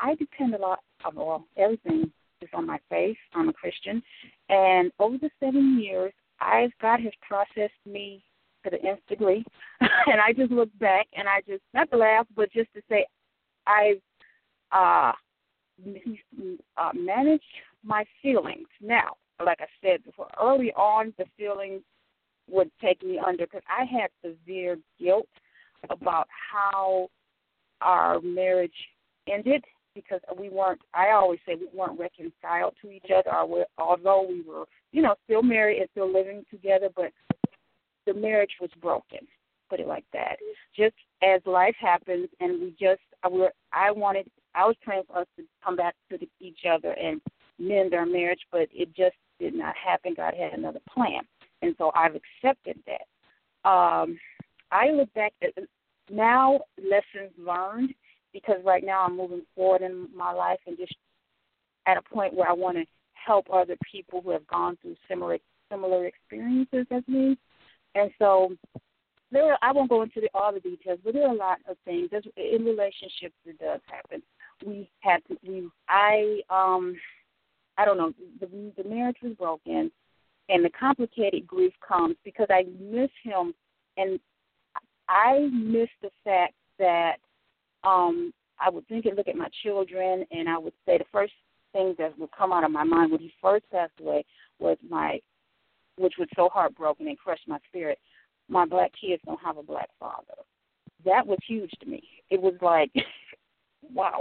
I 0.00 0.14
depend 0.14 0.54
a 0.54 0.58
lot. 0.58 0.80
Of, 1.04 1.14
well, 1.14 1.44
everything 1.56 2.10
is 2.40 2.48
on 2.54 2.66
my 2.66 2.78
faith. 2.88 3.16
I'm 3.34 3.48
a 3.48 3.52
Christian, 3.52 4.02
and 4.48 4.90
over 4.98 5.18
the 5.18 5.30
seven 5.40 5.78
years, 5.80 6.12
I've 6.40 6.70
God 6.80 7.00
has 7.00 7.12
processed 7.26 7.72
me 7.84 8.22
to 8.64 8.70
the 8.70 8.82
nth 8.82 9.00
degree, 9.08 9.44
and 9.80 10.20
I 10.20 10.32
just 10.32 10.52
look 10.52 10.70
back 10.78 11.06
and 11.16 11.28
I 11.28 11.40
just 11.46 11.62
not 11.74 11.90
to 11.90 11.98
laugh, 11.98 12.26
but 12.34 12.52
just 12.52 12.72
to 12.74 12.82
say 12.88 13.06
I've 13.66 14.00
uh, 14.72 15.12
uh, 16.76 16.90
managed 16.94 17.42
my 17.84 18.04
feelings. 18.22 18.68
Now, 18.80 19.16
like 19.44 19.58
I 19.60 19.66
said 19.82 20.04
before, 20.04 20.28
early 20.40 20.72
on, 20.72 21.12
the 21.18 21.24
feelings 21.36 21.82
would 22.50 22.70
take 22.80 23.02
me 23.02 23.20
under 23.24 23.46
because 23.46 23.62
I 23.68 23.84
had 23.84 24.10
severe 24.22 24.78
guilt 24.98 25.28
about 25.90 26.28
how 26.52 27.08
our 27.80 28.20
marriage 28.20 28.72
ended 29.30 29.64
because 29.94 30.20
we 30.38 30.48
weren't 30.48 30.80
I 30.94 31.10
always 31.10 31.40
say 31.46 31.54
we 31.54 31.68
weren't 31.74 31.98
reconciled 31.98 32.74
to 32.82 32.90
each 32.90 33.10
other 33.14 33.30
although 33.78 34.26
we 34.28 34.42
were 34.42 34.64
you 34.92 35.02
know 35.02 35.14
still 35.24 35.42
married 35.42 35.78
and 35.78 35.88
still 35.92 36.12
living 36.12 36.44
together 36.50 36.88
but 36.94 37.12
the 38.06 38.14
marriage 38.14 38.52
was 38.60 38.70
broken 38.80 39.20
put 39.68 39.80
it 39.80 39.86
like 39.86 40.04
that 40.12 40.36
just 40.74 40.94
as 41.22 41.40
life 41.46 41.76
happens 41.80 42.28
and 42.40 42.60
we 42.60 42.70
just 42.80 43.02
I 43.22 43.28
were 43.28 43.52
I 43.72 43.90
wanted 43.90 44.30
I 44.58 44.66
was 44.66 44.76
praying 44.82 45.04
for 45.06 45.18
us 45.18 45.26
to 45.36 45.44
come 45.64 45.76
back 45.76 45.94
to 46.10 46.18
the, 46.18 46.28
each 46.40 46.60
other 46.70 46.92
and 46.92 47.20
mend 47.58 47.94
our 47.94 48.06
marriage 48.06 48.40
but 48.52 48.68
it 48.72 48.94
just 48.94 49.16
did 49.38 49.54
not 49.54 49.74
happen 49.76 50.14
God 50.16 50.34
had 50.34 50.52
another 50.52 50.80
plan 50.92 51.20
and 51.62 51.74
so 51.78 51.90
I've 51.94 52.14
accepted 52.14 52.78
that 52.86 53.68
um 53.68 54.18
I 54.70 54.90
look 54.90 55.12
back 55.14 55.32
at 55.42 55.50
now 56.10 56.60
lessons 56.78 57.32
learned 57.38 57.94
because 58.32 58.58
right 58.64 58.84
now 58.84 59.04
I'm 59.04 59.16
moving 59.16 59.42
forward 59.54 59.82
in 59.82 60.08
my 60.14 60.32
life 60.32 60.60
and 60.66 60.76
just 60.76 60.94
at 61.86 61.96
a 61.96 62.02
point 62.02 62.34
where 62.34 62.48
I 62.48 62.52
want 62.52 62.76
to 62.76 62.84
help 63.14 63.46
other 63.52 63.76
people 63.90 64.20
who 64.22 64.30
have 64.30 64.46
gone 64.46 64.76
through 64.82 64.96
similar 65.08 65.38
similar 65.70 66.06
experiences 66.06 66.86
as 66.90 67.02
me. 67.06 67.36
And 67.94 68.10
so 68.18 68.54
there 69.30 69.52
are, 69.52 69.58
I 69.62 69.72
won't 69.72 69.90
go 69.90 70.02
into 70.02 70.20
the, 70.20 70.28
all 70.34 70.52
the 70.52 70.60
details, 70.60 70.98
but 71.04 71.14
there 71.14 71.26
are 71.26 71.34
a 71.34 71.36
lot 71.36 71.58
of 71.68 71.76
things. 71.84 72.08
There's, 72.10 72.24
in 72.36 72.64
relationships 72.64 73.34
it 73.44 73.58
does 73.58 73.80
happen. 73.86 74.22
We 74.66 74.90
had 75.00 75.20
to 75.28 75.36
we 75.46 75.68
I 75.88 76.40
um 76.50 76.96
I 77.76 77.84
don't 77.84 77.98
know, 77.98 78.12
the 78.40 78.82
the 78.82 78.88
marriage 78.88 79.16
was 79.22 79.34
broken 79.34 79.90
and 80.48 80.64
the 80.64 80.70
complicated 80.70 81.46
grief 81.46 81.72
comes 81.86 82.16
because 82.24 82.48
I 82.50 82.64
miss 82.80 83.10
him 83.22 83.54
and 83.96 84.18
I 85.08 85.48
miss 85.52 85.88
the 86.02 86.10
fact 86.24 86.54
that 86.78 87.16
um 87.84 88.32
I 88.60 88.70
would 88.70 88.86
think 88.88 89.06
and 89.06 89.16
look 89.16 89.28
at 89.28 89.36
my 89.36 89.48
children 89.62 90.24
and 90.30 90.48
I 90.48 90.58
would 90.58 90.72
say 90.84 90.98
the 90.98 91.04
first 91.12 91.32
thing 91.72 91.94
that 91.98 92.18
would 92.18 92.30
come 92.36 92.52
out 92.52 92.64
of 92.64 92.70
my 92.70 92.84
mind 92.84 93.12
when 93.12 93.20
he 93.20 93.32
first 93.40 93.64
passed 93.70 93.92
away 94.00 94.24
was 94.58 94.76
my 94.88 95.20
which 95.96 96.14
was 96.18 96.28
so 96.36 96.48
heartbroken 96.48 97.08
and 97.08 97.18
crushed 97.18 97.48
my 97.48 97.58
spirit, 97.68 97.98
my 98.48 98.64
black 98.64 98.92
kids 98.98 99.20
don't 99.26 99.40
have 99.44 99.58
a 99.58 99.62
black 99.62 99.88
father. 99.98 100.34
That 101.04 101.26
was 101.26 101.38
huge 101.46 101.70
to 101.80 101.86
me. 101.86 102.02
It 102.30 102.40
was 102.40 102.54
like 102.62 102.90
wow. 103.94 104.20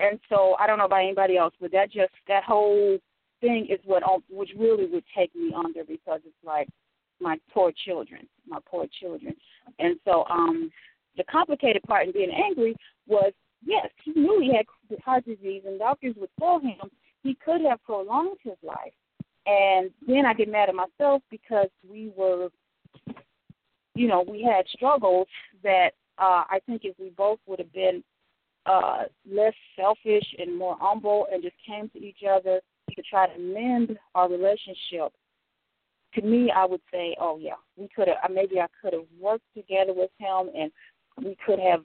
And 0.00 0.18
so 0.28 0.56
I 0.58 0.66
don't 0.66 0.78
know 0.78 0.86
about 0.86 1.02
anybody 1.02 1.36
else, 1.36 1.54
but 1.60 1.72
that 1.72 1.92
just 1.92 2.12
that 2.28 2.44
whole 2.44 2.98
thing 3.40 3.66
is 3.70 3.80
what 3.84 4.02
which 4.30 4.50
really 4.56 4.86
would 4.86 5.04
take 5.16 5.34
me 5.34 5.52
under 5.56 5.84
because 5.84 6.20
it's 6.24 6.44
like 6.44 6.68
my 7.20 7.36
poor 7.52 7.72
children, 7.84 8.26
my 8.46 8.58
poor 8.66 8.86
children. 9.00 9.34
And 9.78 9.98
so 10.04 10.24
um 10.30 10.70
the 11.16 11.24
complicated 11.24 11.82
part 11.82 12.06
in 12.06 12.12
being 12.12 12.32
angry 12.32 12.74
was 13.06 13.32
yes, 13.64 13.88
he 14.04 14.12
knew 14.12 14.40
he 14.40 14.54
had 14.56 14.66
heart 15.04 15.24
disease 15.24 15.62
and 15.66 15.78
doctors 15.78 16.14
would 16.18 16.30
tell 16.38 16.60
him 16.60 16.90
he 17.22 17.36
could 17.44 17.60
have 17.68 17.82
prolonged 17.84 18.38
his 18.42 18.56
life. 18.62 18.92
And 19.46 19.90
then 20.06 20.24
I 20.26 20.32
get 20.32 20.50
mad 20.50 20.68
at 20.70 20.74
myself 20.74 21.22
because 21.30 21.68
we 21.88 22.10
were 22.16 22.48
you 23.96 24.08
know, 24.08 24.24
we 24.26 24.42
had 24.42 24.66
struggles 24.68 25.28
that 25.62 25.90
uh 26.18 26.44
I 26.48 26.60
think 26.66 26.82
if 26.84 26.98
we 26.98 27.10
both 27.10 27.38
would 27.46 27.58
have 27.58 27.72
been 27.72 28.02
uh 28.66 29.04
less 29.30 29.54
selfish 29.76 30.24
and 30.38 30.56
more 30.56 30.76
humble 30.80 31.26
and 31.32 31.42
just 31.42 31.56
came 31.66 31.88
to 31.90 31.98
each 31.98 32.22
other 32.28 32.60
to 32.94 33.02
try 33.02 33.26
to 33.26 33.38
mend 33.38 33.98
our 34.14 34.28
relationship, 34.28 35.12
to 36.14 36.22
me, 36.22 36.52
I 36.54 36.64
would 36.64 36.80
say, 36.92 37.16
oh 37.20 37.38
yeah, 37.40 37.54
we 37.76 37.88
could 37.94 38.08
have. 38.08 38.30
Maybe 38.30 38.60
I 38.60 38.66
could 38.80 38.92
have 38.92 39.06
worked 39.20 39.44
together 39.54 39.92
with 39.92 40.10
him, 40.18 40.50
and 40.56 40.70
we 41.24 41.36
could 41.44 41.58
have 41.58 41.80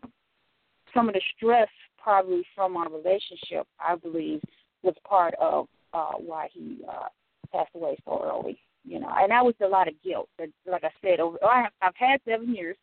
some 0.93 1.07
of 1.07 1.15
the 1.15 1.21
stress 1.35 1.69
probably 2.01 2.43
from 2.55 2.77
our 2.77 2.89
relationship. 2.89 3.67
I 3.79 3.95
believe 3.95 4.41
was 4.83 4.95
part 5.07 5.33
of 5.39 5.67
uh, 5.93 6.13
why 6.17 6.49
he 6.53 6.79
uh, 6.87 7.07
passed 7.51 7.71
away 7.75 7.97
so 8.05 8.23
early. 8.23 8.59
You 8.85 8.99
know, 8.99 9.09
and 9.15 9.31
that 9.31 9.43
was 9.43 9.55
a 9.61 9.67
lot 9.67 9.87
of 9.87 9.93
guilt. 10.03 10.29
But 10.37 10.49
like 10.65 10.83
I 10.83 10.91
said, 11.01 11.19
over 11.19 11.37
I 11.43 11.63
have, 11.63 11.71
I've 11.81 11.95
had 11.95 12.21
seven 12.27 12.55
years, 12.55 12.77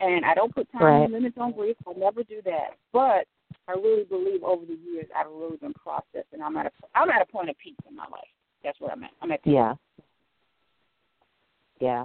and 0.00 0.24
I 0.24 0.34
don't 0.34 0.54
put 0.54 0.70
time 0.72 0.82
Right. 0.82 1.10
limits 1.10 1.36
on 1.38 1.52
grief. 1.52 1.76
I'll 1.86 1.94
never 1.94 2.22
do 2.22 2.40
that. 2.42 2.76
But 2.92 3.26
I 3.68 3.72
really 3.72 4.04
believe 4.04 4.42
over 4.42 4.64
the 4.64 4.74
years 4.74 5.06
I've 5.16 5.30
really 5.30 5.56
been 5.56 5.74
processing. 5.74 6.42
I'm 6.44 6.56
at 6.56 6.66
a 6.66 6.70
I'm 6.94 7.10
at 7.10 7.22
a 7.22 7.26
point 7.26 7.50
of 7.50 7.58
peace 7.58 7.76
in 7.88 7.94
my 7.94 8.06
life. 8.10 8.28
That's 8.64 8.80
what 8.80 8.92
I'm 8.92 9.04
at. 9.04 9.10
I'm 9.22 9.30
at 9.32 9.42
peace. 9.42 9.54
Yeah. 9.54 9.74
Yeah. 11.80 12.04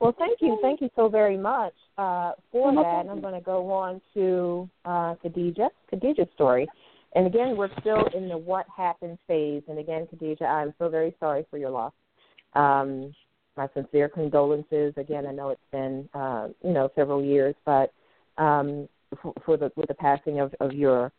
Well, 0.00 0.14
thank 0.18 0.40
you. 0.40 0.58
Thank 0.60 0.80
you 0.80 0.90
so 0.96 1.08
very 1.08 1.36
much 1.36 1.72
uh, 1.98 2.32
for 2.50 2.72
No 2.72 2.82
that. 2.82 3.00
And 3.00 3.10
I'm 3.10 3.20
going 3.20 3.34
to 3.34 3.40
go 3.40 3.70
on 3.70 4.00
to 4.14 4.68
uh, 4.84 5.14
Khadija, 5.24 5.68
Khadija's 5.92 6.28
story. 6.34 6.68
And 7.14 7.26
again, 7.26 7.56
we're 7.56 7.70
still 7.80 8.04
in 8.14 8.28
the 8.28 8.36
what 8.36 8.66
happened 8.76 9.18
phase. 9.28 9.62
And 9.68 9.78
again, 9.78 10.08
Khadija, 10.12 10.42
I'm 10.42 10.74
so 10.78 10.88
very 10.88 11.14
sorry 11.20 11.46
for 11.48 11.58
your 11.58 11.70
loss. 11.70 11.92
Um, 12.54 13.14
my 13.56 13.68
sincere 13.74 14.08
condolences. 14.08 14.94
Again, 14.96 15.26
I 15.26 15.32
know 15.32 15.50
it's 15.50 15.60
been 15.70 16.08
uh, 16.14 16.48
you 16.62 16.72
know 16.72 16.90
several 16.94 17.22
years, 17.22 17.54
but 17.64 17.92
um, 18.38 18.88
for, 19.22 19.32
for 19.44 19.56
the 19.56 19.70
with 19.76 19.88
the 19.88 19.94
passing 19.94 20.40
of 20.40 20.54
of 20.60 20.72
your 20.72 21.12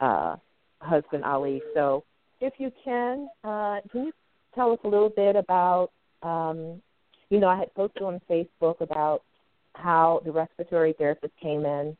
uh, 0.00 0.36
husband 0.80 1.24
Ali. 1.24 1.62
So, 1.74 2.04
if 2.40 2.54
you 2.58 2.70
can, 2.84 3.28
uh, 3.44 3.80
can 3.90 4.06
you 4.06 4.12
tell 4.54 4.72
us 4.72 4.78
a 4.84 4.88
little 4.88 5.10
bit 5.10 5.36
about 5.36 5.90
um, 6.22 6.80
you 7.30 7.40
know, 7.40 7.48
I 7.48 7.58
had 7.58 7.74
posted 7.74 8.02
on 8.02 8.20
Facebook 8.28 8.80
about 8.80 9.22
how 9.74 10.22
the 10.24 10.32
respiratory 10.32 10.94
therapist 10.94 11.32
came 11.40 11.64
in 11.64 11.96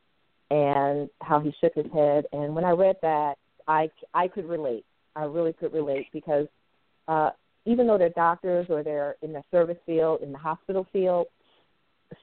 and 0.50 1.08
how 1.20 1.40
he 1.40 1.52
shook 1.60 1.74
his 1.74 1.86
head. 1.92 2.24
And 2.32 2.54
when 2.54 2.64
I 2.64 2.70
read 2.70 2.96
that, 3.02 3.36
I 3.66 3.90
I 4.14 4.28
could 4.28 4.48
relate. 4.48 4.84
I 5.14 5.24
really 5.24 5.52
could 5.52 5.72
relate 5.72 6.06
because 6.12 6.46
uh, 7.06 7.30
even 7.68 7.86
though 7.86 7.98
they're 7.98 8.08
doctors 8.10 8.66
or 8.70 8.82
they're 8.82 9.16
in 9.20 9.32
the 9.32 9.42
service 9.50 9.76
field, 9.84 10.22
in 10.22 10.32
the 10.32 10.38
hospital 10.38 10.86
field, 10.90 11.26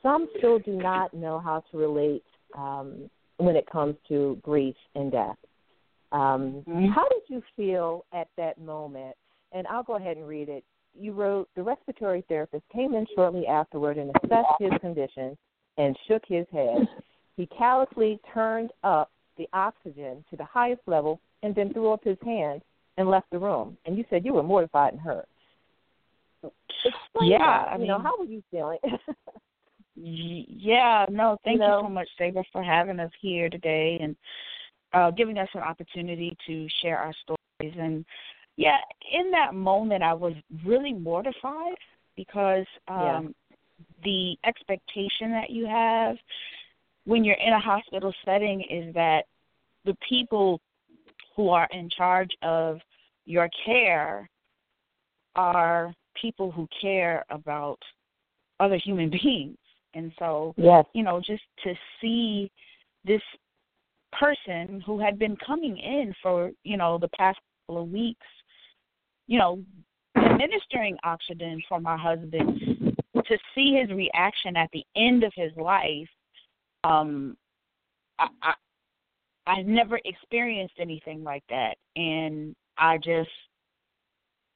some 0.01 0.27
still 0.39 0.57
do 0.57 0.71
not 0.71 1.13
know 1.13 1.39
how 1.39 1.63
to 1.69 1.77
relate 1.77 2.23
um, 2.57 3.09
when 3.37 3.55
it 3.55 3.69
comes 3.69 3.95
to 4.07 4.39
grief 4.41 4.75
and 4.95 5.11
death. 5.11 5.37
Um, 6.11 6.63
mm-hmm. 6.67 6.87
How 6.87 7.07
did 7.09 7.21
you 7.27 7.43
feel 7.55 8.05
at 8.11 8.27
that 8.37 8.59
moment? 8.59 9.15
And 9.51 9.67
I'll 9.67 9.83
go 9.83 9.97
ahead 9.97 10.17
and 10.17 10.27
read 10.27 10.49
it. 10.49 10.63
You 10.97 11.13
wrote 11.13 11.47
the 11.55 11.61
respiratory 11.61 12.23
therapist 12.27 12.63
came 12.73 12.95
in 12.95 13.05
shortly 13.15 13.45
afterward 13.45 13.97
and 13.97 14.09
assessed 14.23 14.47
his 14.59 14.71
condition 14.81 15.37
and 15.77 15.95
shook 16.07 16.23
his 16.27 16.47
head. 16.51 16.87
He 17.37 17.45
callously 17.47 18.19
turned 18.33 18.71
up 18.83 19.11
the 19.37 19.47
oxygen 19.53 20.23
to 20.29 20.37
the 20.37 20.45
highest 20.45 20.81
level 20.87 21.19
and 21.43 21.53
then 21.53 21.71
threw 21.73 21.91
up 21.91 22.03
his 22.03 22.17
hand 22.23 22.61
and 22.97 23.09
left 23.09 23.29
the 23.31 23.37
room. 23.37 23.77
And 23.85 23.97
you 23.97 24.05
said 24.09 24.25
you 24.25 24.33
were 24.33 24.41
mortified 24.41 24.93
and 24.93 25.01
hurt. 25.01 25.27
Explain 26.83 27.31
yeah, 27.31 27.37
that. 27.39 27.67
I 27.69 27.77
mean, 27.77 27.87
you 27.87 27.91
know, 27.93 27.99
how 27.99 28.17
were 28.17 28.25
you 28.25 28.43
feeling? 28.51 28.79
yeah, 29.95 31.05
no, 31.09 31.37
thank 31.43 31.55
you, 31.55 31.59
know, 31.59 31.79
you 31.79 31.85
so 31.85 31.89
much, 31.89 32.07
Sabra, 32.17 32.43
for 32.51 32.63
having 32.63 32.99
us 32.99 33.11
here 33.21 33.49
today 33.49 33.99
and 34.01 34.15
uh, 34.93 35.11
giving 35.11 35.37
us 35.37 35.49
an 35.53 35.61
opportunity 35.61 36.35
to 36.47 36.67
share 36.81 36.97
our 36.97 37.13
stories. 37.23 37.75
And 37.79 38.05
yeah, 38.57 38.77
in 39.11 39.31
that 39.31 39.53
moment, 39.53 40.03
I 40.03 40.13
was 40.13 40.33
really 40.65 40.93
mortified 40.93 41.77
because 42.15 42.65
um, 42.87 43.33
yeah. 43.49 43.55
the 44.03 44.37
expectation 44.45 45.31
that 45.31 45.49
you 45.49 45.65
have 45.65 46.17
when 47.05 47.23
you're 47.23 47.35
in 47.35 47.53
a 47.53 47.59
hospital 47.59 48.13
setting 48.23 48.61
is 48.61 48.93
that 48.95 49.25
the 49.85 49.95
people 50.07 50.59
who 51.35 51.49
are 51.49 51.67
in 51.71 51.89
charge 51.89 52.31
of 52.41 52.79
your 53.25 53.49
care 53.65 54.29
are 55.35 55.93
people 56.19 56.51
who 56.51 56.67
care 56.81 57.25
about 57.29 57.79
other 58.60 58.77
human 58.84 59.10
beings. 59.24 59.57
And 59.93 60.12
so, 60.19 60.53
yes. 60.57 60.86
you 60.93 61.03
know, 61.03 61.22
just 61.25 61.43
to 61.63 61.74
see 62.01 62.51
this 63.05 63.22
person 64.19 64.81
who 64.86 65.00
had 65.00 65.17
been 65.17 65.38
coming 65.45 65.77
in 65.77 66.13
for, 66.22 66.51
you 66.63 66.77
know, 66.77 66.98
the 66.98 67.10
past 67.17 67.39
couple 67.67 67.81
of 67.81 67.89
weeks, 67.89 68.25
you 69.27 69.39
know, 69.39 69.63
administering 70.17 70.98
oxygen 71.03 71.62
for 71.67 71.79
my 71.79 71.98
husband, 71.98 72.95
to 73.15 73.38
see 73.53 73.79
his 73.79 73.89
reaction 73.89 74.55
at 74.55 74.69
the 74.74 74.84
end 74.95 75.24
of 75.24 75.31
his 75.36 75.51
life, 75.55 76.07
um, 76.84 77.36
I, 78.19 78.27
I 78.41 78.53
I've 79.48 79.65
never 79.65 80.00
experienced 80.05 80.75
anything 80.79 81.24
like 81.24 81.43
that, 81.50 81.75
and 81.95 82.55
I 82.77 82.98
just 82.98 83.29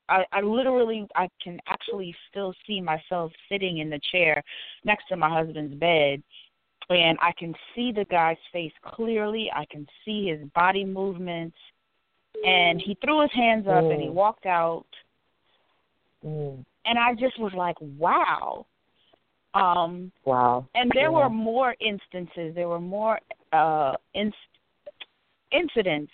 I, 0.10 0.26
I 0.32 0.42
literally 0.42 1.08
I 1.16 1.30
can 1.44 1.60
actually 1.68 2.16
still 2.30 2.54
see 2.66 2.82
myself 2.82 3.32
sitting 3.50 3.78
in 3.78 3.90
the 3.90 4.00
chair 4.12 4.44
next 4.84 5.06
to 5.10 5.16
my 5.16 5.30
husband's 5.30 5.76
bed 5.76 6.24
and 6.90 7.18
I 7.22 7.32
can 7.38 7.54
see 7.76 7.92
the 7.92 8.06
guy's 8.06 8.38
face 8.52 8.72
clearly. 8.84 9.52
I 9.54 9.66
can 9.70 9.88
see 10.04 10.28
his 10.28 10.48
body 10.56 10.84
movements. 10.84 11.58
And 12.46 12.82
he 12.82 12.98
threw 13.04 13.22
his 13.22 13.32
hands 13.34 13.68
up 13.68 13.84
mm. 13.84 13.94
and 13.94 14.02
he 14.02 14.10
walked 14.10 14.46
out. 14.46 14.86
Mm. 16.26 16.64
And 16.86 16.98
I 16.98 17.14
just 17.14 17.40
was 17.40 17.52
like, 17.56 17.76
wow. 17.80 18.66
Um 19.54 20.12
wow. 20.26 20.68
And 20.76 20.92
there 20.94 21.04
yeah. 21.04 21.10
were 21.10 21.30
more 21.30 21.76
instances, 21.82 22.54
there 22.56 22.70
were 22.70 22.80
more 22.80 23.20
uh 23.52 23.94
in, 24.14 24.32
incidents 25.52 26.12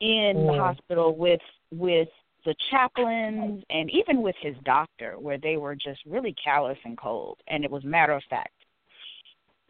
in 0.00 0.34
mm. 0.36 0.46
the 0.48 0.60
hospital 0.60 1.16
with 1.16 1.40
with 1.70 2.08
the 2.44 2.54
chaplains 2.70 3.64
and 3.70 3.90
even 3.90 4.20
with 4.22 4.36
his 4.40 4.54
doctor 4.64 5.16
where 5.18 5.38
they 5.38 5.56
were 5.56 5.74
just 5.74 6.00
really 6.06 6.34
callous 6.42 6.78
and 6.84 6.96
cold 6.98 7.38
and 7.48 7.64
it 7.64 7.70
was 7.70 7.82
matter 7.84 8.12
of 8.12 8.22
fact. 8.28 8.52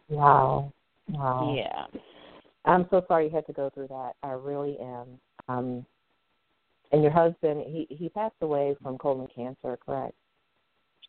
Wow. 0.08 0.72
Wow. 1.08 1.54
Yeah. 1.56 1.86
I'm 2.64 2.86
so 2.90 3.04
sorry 3.08 3.26
you 3.26 3.30
had 3.30 3.46
to 3.46 3.52
go 3.52 3.70
through 3.70 3.88
that. 3.88 4.12
I 4.22 4.30
really 4.32 4.78
am. 4.80 5.18
Um 5.48 5.84
and 6.92 7.02
your 7.02 7.12
husband 7.12 7.64
he 7.66 7.86
he 7.90 8.08
passed 8.08 8.36
away 8.40 8.74
from 8.82 8.96
colon 8.98 9.28
cancer 9.34 9.76
correct? 9.84 10.14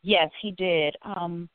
Yes 0.01 0.31
he 0.41 0.51
did. 0.51 0.95
Um 1.03 1.47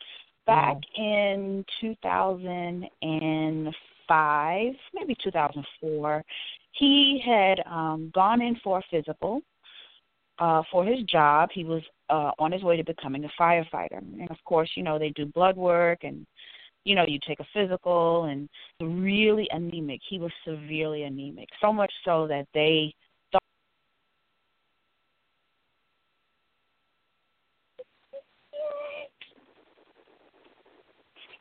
back 0.47 0.77
yeah. 0.97 1.05
in 1.05 1.65
2005 1.81 4.75
maybe 4.95 5.17
2004 5.23 6.25
he 6.73 7.23
had 7.25 7.61
um 7.71 8.11
gone 8.15 8.41
in 8.41 8.57
for 8.63 8.79
a 8.79 8.83
physical 8.91 9.43
uh, 10.39 10.63
for 10.71 10.85
his 10.85 11.03
job. 11.05 11.51
He 11.53 11.65
was 11.65 11.83
uh, 12.11 12.33
on 12.39 12.53
his 12.53 12.63
way 12.63 12.77
to 12.77 12.85
becoming 12.85 13.25
a 13.25 13.41
firefighter. 13.41 13.99
And 13.99 14.31
of 14.31 14.37
course, 14.45 14.71
you 14.75 14.83
know, 14.83 14.99
they 14.99 15.11
do 15.11 15.27
blood 15.27 15.57
work 15.57 16.01
and, 16.03 16.27
you 16.85 16.95
know, 16.95 17.05
you 17.07 17.19
take 17.27 17.41
a 17.41 17.47
physical 17.53 18.25
and 18.25 18.49
really 18.81 19.49
anemic. 19.51 20.01
He 20.09 20.19
was 20.19 20.33
severely 20.45 21.03
anemic, 21.03 21.49
so 21.61 21.73
much 21.73 21.93
so 22.05 22.27
that 22.29 22.47
they 22.55 22.95
thought. 23.33 23.43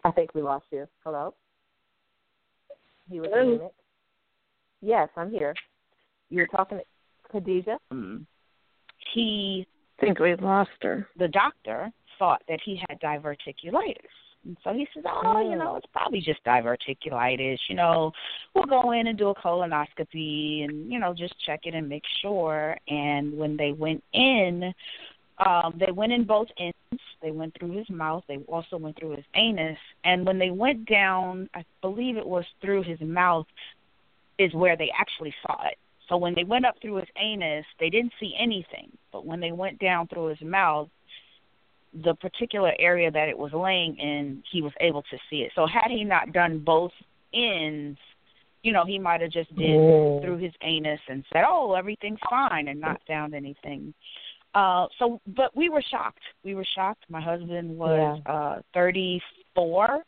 I 0.04 0.12
think 0.12 0.34
we 0.34 0.42
lost 0.42 0.66
you. 0.72 0.88
Hello? 1.04 1.34
He 3.10 3.20
was 3.20 3.30
Hello? 3.32 3.54
anemic. 3.54 3.72
Yes, 4.82 5.10
I'm 5.16 5.32
here. 5.32 5.56
You 6.30 6.42
were 6.42 6.48
talking 6.48 6.80
to 6.80 6.84
Khadija? 7.34 7.78
Um, 7.90 8.28
he 9.14 9.68
I 10.00 10.06
think 10.06 10.20
we 10.20 10.36
lost 10.36 10.70
her. 10.82 11.08
the 11.18 11.28
doctor 11.28 11.92
thought 12.20 12.42
that 12.48 12.60
he 12.64 12.82
had 12.88 13.00
diverticulitis. 13.02 13.96
And 14.46 14.58
so 14.64 14.74
he 14.74 14.88
says, 14.94 15.04
Oh, 15.06 15.42
you 15.42 15.58
know, 15.58 15.76
it's 15.76 15.88
probably 15.92 16.22
just 16.22 16.44
diverticulitis. 16.46 17.58
You 17.68 17.76
know, 17.76 18.12
we'll 18.54 18.66
go 18.66 18.92
in 18.92 19.08
and 19.08 19.18
do 19.18 19.30
a 19.30 19.36
colonoscopy 19.36 20.64
and, 20.64 20.92
you 20.92 21.00
know, 21.00 21.14
just 21.14 21.34
check 21.46 21.62
it 21.64 21.74
and 21.74 21.90
make 21.90 22.04
sure. 22.22 22.78
And 22.88 23.38
when 23.38 23.58
they 23.58 23.72
went 23.74 24.04
in, 24.14 24.74
um, 25.46 25.80
they 25.80 25.92
went 25.92 26.14
in 26.14 26.24
both 26.24 26.48
ends. 26.60 27.04
They 27.22 27.32
went 27.32 27.58
through 27.60 27.78
his 27.78 27.90
mouth. 27.90 28.24
They 28.28 28.38
also 28.48 28.78
went 28.78 28.98
through 28.98 29.16
his 29.18 29.26
anus. 29.36 29.78
And 30.06 30.26
when 30.26 30.40
they 30.40 30.52
went 30.52 30.88
down, 30.88 31.50
I 31.54 31.66
believe 31.82 32.18
it 32.18 32.26
was 32.26 32.46
through 32.62 32.84
his 32.84 33.02
mouth, 33.02 33.48
is 34.40 34.54
where 34.54 34.78
they 34.78 34.92
actually 34.98 35.34
saw 35.46 35.68
it. 35.68 35.78
So 36.10 36.18
when 36.18 36.34
they 36.36 36.44
went 36.44 36.66
up 36.66 36.76
through 36.82 36.96
his 36.98 37.10
anus, 37.22 37.66
they 37.80 37.90
didn't 37.90 38.14
see 38.20 38.34
anything. 38.40 38.92
But 39.12 39.26
when 39.26 39.40
they 39.40 39.52
went 39.52 39.80
down 39.80 40.08
through 40.08 40.28
his 40.28 40.42
mouth, 40.42 40.90
the 42.04 42.16
particular 42.16 42.74
area 42.80 43.12
that 43.12 43.30
it 43.30 43.38
was 43.38 43.52
laying 43.54 43.98
in, 43.98 44.44
he 44.52 44.62
was 44.62 44.74
able 44.80 45.02
to 45.04 45.18
see 45.30 45.38
it. 45.38 45.52
So 45.56 45.66
had 45.66 45.90
he 45.90 46.04
not 46.04 46.32
done 46.32 46.60
both 46.60 46.92
ends, 47.34 47.98
you 48.64 48.72
know, 48.74 48.86
he 48.86 49.00
might 49.00 49.22
have 49.22 49.32
just 49.32 49.54
did 49.56 49.80
Mm. 49.80 50.22
through 50.22 50.38
his 50.38 50.54
anus 50.62 51.00
and 51.08 51.24
said, 51.32 51.46
"Oh, 51.48 51.74
everything's 51.74 52.20
fine," 52.30 52.68
and 52.68 52.80
not 52.80 53.02
found 53.08 53.34
anything. 53.34 53.94
Uh, 54.54 54.88
so, 54.98 55.22
but 55.28 55.56
we 55.56 55.70
were 55.70 55.82
shocked. 55.82 56.24
We 56.44 56.56
were 56.56 56.66
shocked. 56.76 57.04
My 57.10 57.22
husband 57.22 57.78
was 57.78 58.22
Yeah. 58.26 58.34
uh, 58.34 58.62
34. 58.74 60.04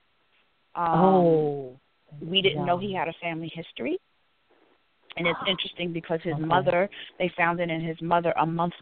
Um, 0.76 1.00
oh. 1.00 1.80
we 2.22 2.42
didn't 2.42 2.60
yeah. 2.60 2.66
know 2.66 2.78
he 2.78 2.94
had 2.94 3.08
a 3.08 3.14
family 3.14 3.50
history. 3.50 4.00
And 5.18 5.28
it's 5.28 5.40
interesting 5.46 5.92
because 5.92 6.22
his 6.24 6.34
Okay. 6.34 6.44
mother, 6.44 6.90
they 7.18 7.30
found 7.36 7.60
it 7.60 7.70
in 7.70 7.82
his 7.82 8.00
mother 8.02 8.34
a 8.38 8.46
month 8.46 8.74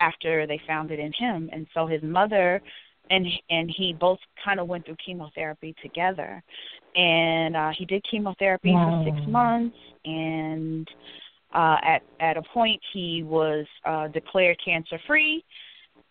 after 0.00 0.46
they 0.46 0.60
found 0.66 0.90
it 0.90 0.98
in 0.98 1.12
him, 1.12 1.48
and 1.52 1.66
so 1.72 1.86
his 1.86 2.02
mother 2.02 2.60
and 3.10 3.26
and 3.50 3.70
he 3.76 3.92
both 3.92 4.18
kind 4.44 4.58
of 4.60 4.68
went 4.68 4.84
through 4.84 4.96
chemotherapy 5.04 5.74
together, 5.82 6.42
and 6.94 7.56
uh, 7.56 7.70
he 7.76 7.84
did 7.84 8.04
chemotherapy 8.10 8.72
Wow. 8.72 9.02
for 9.04 9.10
six 9.10 9.26
months, 9.26 9.76
and 10.04 10.88
uh, 11.54 11.76
at 11.82 12.02
at 12.20 12.36
a 12.36 12.42
point 12.52 12.80
he 12.92 13.22
was 13.22 13.64
uh, 13.84 14.08
declared 14.08 14.58
cancer 14.64 14.98
free, 15.06 15.44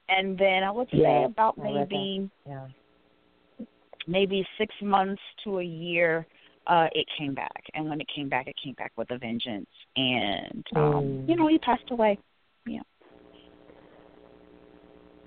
and 0.09 0.37
then 0.37 0.63
I 0.63 0.71
would 0.71 0.89
say 0.89 0.97
Yes, 0.99 1.25
about 1.25 1.57
I 1.59 1.61
read 1.63 1.73
that. 1.73 1.89
maybe 1.89 2.31
Yeah. 2.47 2.67
maybe 4.07 4.47
six 4.57 4.73
months 4.81 5.21
to 5.43 5.59
a 5.59 5.63
year 5.63 6.25
uh 6.67 6.87
it 6.93 7.05
came 7.17 7.33
back 7.33 7.63
and 7.73 7.89
when 7.89 7.99
it 8.01 8.07
came 8.13 8.29
back 8.29 8.47
it 8.47 8.55
came 8.63 8.73
back 8.75 8.91
with 8.97 9.09
a 9.11 9.17
vengeance 9.17 9.69
and 9.95 10.63
um 10.75 11.19
Mm. 11.25 11.29
you 11.29 11.35
know 11.35 11.47
he 11.47 11.57
passed 11.59 11.89
away 11.91 12.17
yeah 12.65 12.81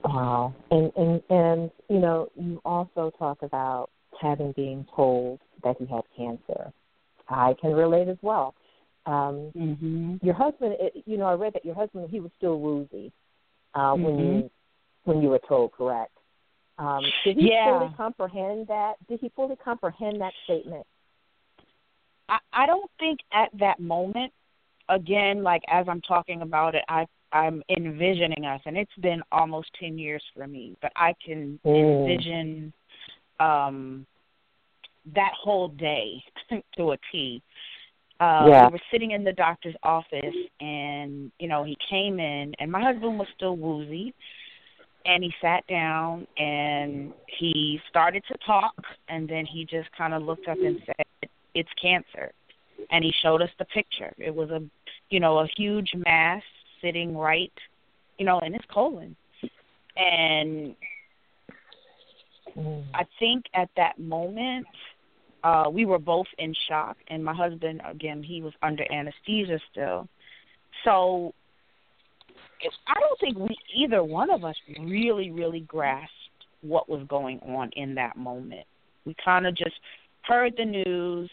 Wow. 0.05 0.55
And 0.71 0.93
and 0.97 1.23
and 1.31 1.71
you 1.89 1.99
know, 1.99 2.29
you 2.37 2.61
also 2.65 3.11
talk 3.19 3.43
about 3.43 3.91
having 4.21 4.53
been 4.53 4.87
told 4.95 5.41
that 5.65 5.77
he 5.79 5.87
had 5.87 6.03
cancer. 6.17 6.73
I 7.29 7.55
can 7.61 7.73
relate 7.73 8.09
as 8.09 8.17
well. 8.23 8.55
Um 9.07 9.53
mhm 9.57 10.23
your 10.23 10.35
husband 10.35 10.77
it, 10.81 11.03
you 11.07 11.17
know, 11.19 11.27
I 11.27 11.35
read 11.35 11.53
that 11.55 11.65
your 11.65 11.75
husband 11.75 12.09
he 12.11 12.21
was 12.21 12.31
still 12.37 12.61
woozy 12.61 13.13
uh 13.75 13.95
when 13.95 14.19
Mhm. 14.19 14.43
you 14.43 14.51
when 15.05 15.23
you 15.23 15.29
were 15.29 15.41
told, 15.49 15.73
correct? 15.73 16.17
Um 16.79 17.03
did 17.25 17.37
he 17.37 17.49
Yeah. 17.49 17.79
fully 17.79 17.93
comprehend 17.97 18.67
that? 18.69 18.95
Did 19.09 19.21
he 19.21 19.29
fully 19.31 19.57
comprehend 19.57 20.21
that 20.21 20.33
statement? 20.45 20.87
I, 22.29 22.39
I 22.53 22.67
don't 22.67 22.91
think 22.99 23.21
at 23.33 23.51
that 23.59 23.81
moment, 23.81 24.33
again, 24.89 25.43
like 25.43 25.63
as 25.69 25.87
I'm 25.89 26.01
talking 26.03 26.43
about 26.43 26.75
it, 26.75 26.85
I 26.89 27.07
I'm 27.33 27.63
envisioning 27.69 28.45
us, 28.47 28.61
and 28.65 28.77
it's 28.77 28.95
been 29.01 29.21
almost 29.31 29.69
ten 29.79 29.99
years 29.99 30.23
for 30.35 30.47
me, 30.47 30.77
but 30.81 30.93
I 30.97 31.15
can 31.25 31.59
mm. 31.65 32.09
envision 32.09 32.73
um 33.41 34.07
that 35.15 35.33
whole 35.41 35.69
day 35.69 36.23
to 36.77 36.93
a 36.93 36.97
T. 37.13 37.43
Uh, 38.21 38.47
yeah. 38.49 38.67
We 38.67 38.73
were 38.73 38.81
sitting 38.91 39.13
in 39.13 39.23
the 39.23 39.33
doctor's 39.33 39.77
office, 39.83 40.35
and 40.61 41.31
you 41.39 41.49
know 41.49 41.65
he 41.65 41.77
came 41.89 42.19
in, 42.19 42.55
and 42.59 42.71
my 42.71 42.83
husband 42.83 43.19
was 43.19 43.29
still 43.37 43.57
woozy, 43.57 44.13
and 45.07 45.23
he 45.23 45.33
sat 45.41 45.67
down 45.67 46.27
and 46.37 47.13
he 47.39 47.81
started 47.89 48.23
to 48.29 48.37
talk, 48.45 48.75
and 49.09 49.29
then 49.29 49.47
he 49.47 49.65
just 49.65 49.89
kind 49.97 50.15
of 50.15 50.23
looked 50.23 50.49
up 50.49 50.59
and 50.59 50.79
said, 50.85 51.07
"It's 51.59 51.73
cancer," 51.81 52.33
and 52.91 53.05
he 53.05 53.13
showed 53.23 53.43
us 53.43 53.51
the 53.59 53.65
picture. 53.67 54.13
It 54.19 54.35
was 54.35 54.51
a, 54.51 54.63
you 55.11 55.21
know, 55.21 55.39
a 55.39 55.49
huge 55.57 55.93
mass 55.95 56.43
sitting 56.81 57.17
right, 57.17 57.53
you 58.19 58.25
know, 58.25 58.39
in 58.41 58.53
his 58.53 58.63
colon, 58.73 59.17
and 59.97 60.75
mm. 62.57 62.85
I 62.95 63.05
think 63.19 63.45
at 63.55 63.71
that 63.77 63.99
moment 63.99 64.67
uh, 65.45 65.69
we 65.71 65.85
were 65.85 65.99
both 65.99 66.27
in 66.39 66.55
shock, 66.69 66.97
and 67.09 67.25
my 67.25 67.35
husband, 67.35 67.81
again, 67.85 68.23
he 68.23 68.43
was 68.43 68.53
under 68.63 68.85
anesthesia 68.93 69.59
still. 69.71 70.09
So 70.85 71.35
I 72.87 73.01
don't 73.01 73.21
think 73.21 73.39
we 73.39 73.57
either 73.75 74.03
one 74.03 74.31
of 74.31 74.45
us 74.45 74.57
really, 74.81 75.31
really 75.31 75.61
grasped 75.61 76.13
what 76.63 76.89
was 76.89 77.07
going 77.09 77.39
on 77.41 77.71
in 77.77 77.95
that 77.95 78.17
moment. 78.17 78.67
We 79.05 79.15
kind 79.25 79.47
of 79.47 79.55
just 79.55 79.77
heard 80.23 80.55
the 80.57 80.65
news, 80.65 81.31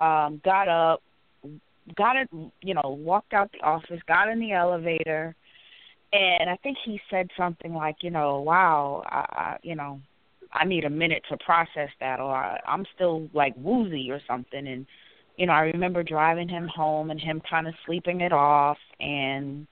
um, 0.00 0.40
got 0.44 0.68
up, 0.68 1.02
got 1.96 2.16
it, 2.16 2.28
you 2.62 2.74
know, 2.74 2.98
walked 3.00 3.32
out 3.32 3.50
the 3.52 3.64
office, 3.64 4.00
got 4.06 4.28
in 4.28 4.40
the 4.40 4.52
elevator, 4.52 5.34
and 6.12 6.50
I 6.50 6.56
think 6.62 6.76
he 6.84 7.00
said 7.10 7.28
something 7.36 7.74
like, 7.74 7.96
you 8.02 8.10
know, 8.10 8.40
wow, 8.40 9.02
I, 9.06 9.16
I 9.16 9.56
you 9.62 9.76
know, 9.76 10.00
I 10.52 10.64
need 10.64 10.84
a 10.84 10.90
minute 10.90 11.22
to 11.30 11.36
process 11.38 11.90
that, 12.00 12.20
or 12.20 12.34
I'm 12.34 12.84
still 12.94 13.28
like 13.32 13.54
woozy 13.56 14.10
or 14.10 14.20
something. 14.26 14.66
And 14.66 14.86
you 15.36 15.46
know, 15.46 15.52
I 15.52 15.60
remember 15.60 16.02
driving 16.02 16.48
him 16.48 16.68
home 16.68 17.10
and 17.10 17.20
him 17.20 17.40
kind 17.48 17.68
of 17.68 17.74
sleeping 17.86 18.20
it 18.20 18.32
off. 18.32 18.78
And 18.98 19.66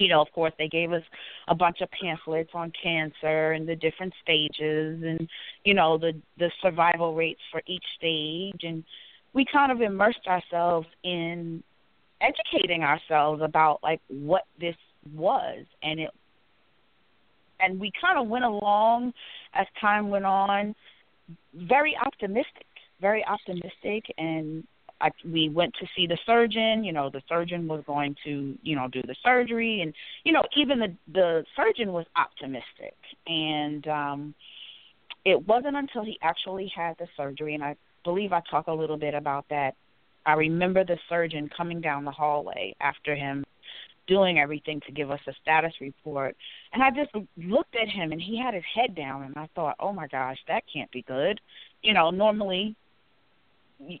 you 0.00 0.08
know, 0.08 0.20
of 0.20 0.32
course, 0.32 0.52
they 0.58 0.68
gave 0.68 0.92
us 0.92 1.02
a 1.48 1.54
bunch 1.54 1.80
of 1.80 1.88
pamphlets 1.90 2.50
on 2.54 2.72
cancer 2.82 3.52
and 3.52 3.68
the 3.68 3.76
different 3.76 4.12
stages, 4.22 5.02
and 5.02 5.28
you 5.64 5.74
know, 5.74 5.98
the 5.98 6.12
the 6.38 6.50
survival 6.62 7.14
rates 7.14 7.40
for 7.52 7.62
each 7.66 7.84
stage. 7.96 8.62
And 8.62 8.82
we 9.32 9.44
kind 9.52 9.70
of 9.70 9.80
immersed 9.80 10.26
ourselves 10.26 10.86
in 11.04 11.62
educating 12.20 12.82
ourselves 12.82 13.42
about 13.42 13.80
like 13.82 14.00
what 14.08 14.42
this 14.58 14.76
was 15.14 15.64
and 15.82 15.98
it 16.00 16.10
and 17.60 17.78
we 17.78 17.92
kind 18.00 18.18
of 18.18 18.28
went 18.28 18.44
along 18.44 19.12
as 19.54 19.66
time 19.80 20.10
went 20.10 20.24
on, 20.24 20.74
very 21.54 21.96
optimistic, 21.96 22.66
very 23.00 23.24
optimistic, 23.24 24.04
and 24.18 24.64
I, 25.00 25.10
we 25.24 25.48
went 25.48 25.74
to 25.80 25.86
see 25.96 26.06
the 26.06 26.18
surgeon. 26.26 26.84
You 26.84 26.92
know, 26.92 27.10
the 27.10 27.22
surgeon 27.28 27.66
was 27.66 27.82
going 27.86 28.16
to, 28.24 28.56
you 28.62 28.76
know, 28.76 28.88
do 28.88 29.02
the 29.02 29.16
surgery, 29.22 29.80
and 29.82 29.94
you 30.24 30.32
know, 30.32 30.42
even 30.56 30.78
the 30.78 30.94
the 31.12 31.44
surgeon 31.56 31.92
was 31.92 32.06
optimistic. 32.16 32.96
And 33.26 33.86
um, 33.88 34.34
it 35.24 35.46
wasn't 35.46 35.76
until 35.76 36.04
he 36.04 36.18
actually 36.22 36.70
had 36.74 36.96
the 36.98 37.06
surgery, 37.16 37.54
and 37.54 37.64
I 37.64 37.76
believe 38.04 38.32
I 38.32 38.42
talk 38.50 38.66
a 38.66 38.72
little 38.72 38.96
bit 38.96 39.14
about 39.14 39.46
that. 39.50 39.74
I 40.26 40.34
remember 40.34 40.84
the 40.84 40.98
surgeon 41.08 41.50
coming 41.56 41.80
down 41.80 42.04
the 42.04 42.10
hallway 42.10 42.74
after 42.80 43.14
him 43.14 43.44
doing 44.06 44.38
everything 44.38 44.80
to 44.86 44.92
give 44.92 45.10
us 45.10 45.20
a 45.28 45.32
status 45.40 45.72
report. 45.80 46.36
And 46.72 46.82
I 46.82 46.90
just 46.90 47.10
looked 47.36 47.76
at 47.76 47.88
him 47.88 48.12
and 48.12 48.20
he 48.20 48.38
had 48.38 48.54
his 48.54 48.64
head 48.74 48.94
down 48.94 49.22
and 49.22 49.36
I 49.36 49.48
thought, 49.54 49.76
"Oh 49.78 49.92
my 49.92 50.08
gosh, 50.08 50.38
that 50.48 50.64
can't 50.72 50.90
be 50.90 51.02
good." 51.02 51.40
You 51.82 51.94
know, 51.94 52.10
normally 52.10 52.76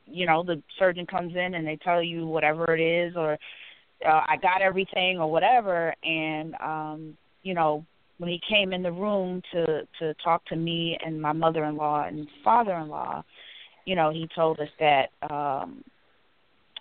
you 0.06 0.26
know, 0.26 0.42
the 0.42 0.62
surgeon 0.78 1.06
comes 1.06 1.34
in 1.34 1.54
and 1.54 1.66
they 1.66 1.76
tell 1.76 2.02
you 2.02 2.26
whatever 2.26 2.74
it 2.74 2.80
is 2.80 3.16
or 3.16 3.38
uh, 4.06 4.22
I 4.28 4.36
got 4.40 4.62
everything 4.62 5.18
or 5.18 5.30
whatever 5.30 5.94
and 6.04 6.54
um 6.60 7.16
you 7.42 7.54
know, 7.54 7.84
when 8.18 8.28
he 8.28 8.40
came 8.46 8.72
in 8.72 8.82
the 8.82 8.92
room 8.92 9.42
to 9.52 9.86
to 9.98 10.14
talk 10.22 10.44
to 10.46 10.56
me 10.56 10.98
and 11.04 11.20
my 11.20 11.32
mother-in-law 11.32 12.04
and 12.06 12.28
father-in-law, 12.44 13.24
you 13.86 13.96
know, 13.96 14.10
he 14.10 14.28
told 14.34 14.60
us 14.60 14.68
that 14.78 15.10
um 15.30 15.82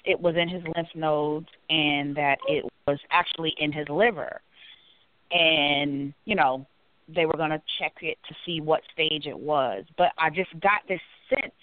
it 0.06 0.20
was 0.20 0.36
in 0.36 0.50
his 0.50 0.64
lymph 0.76 0.90
nodes 0.96 1.48
and 1.70 2.16
that 2.16 2.38
it 2.48 2.66
was 2.88 3.00
actually 3.12 3.54
in 3.60 3.72
his 3.72 3.88
liver. 3.90 4.42
And, 5.32 6.14
you 6.26 6.36
know, 6.36 6.66
they 7.14 7.26
were 7.26 7.38
going 7.38 7.52
to 7.52 7.62
check 7.80 7.94
it 8.02 8.18
to 8.28 8.36
see 8.46 8.62
what 8.62 8.82
stage 8.94 9.26
it 9.28 9.38
was. 9.38 9.84
But 9.98 10.08
I 10.18 10.30
just 10.30 10.52
got 10.60 10.82
this 10.88 11.02
sense 11.30 11.54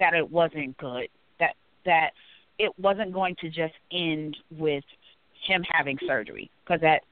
that 0.00 0.14
it 0.14 0.30
wasn't 0.30 0.76
good, 0.78 1.08
that 1.40 1.54
that 1.84 2.10
it 2.58 2.72
wasn't 2.78 3.12
going 3.12 3.36
to 3.40 3.48
just 3.48 3.74
end 3.92 4.36
with 4.50 4.84
him 5.46 5.62
having 5.70 5.98
surgery. 6.06 6.50
Because 6.64 6.80
that 6.80 7.02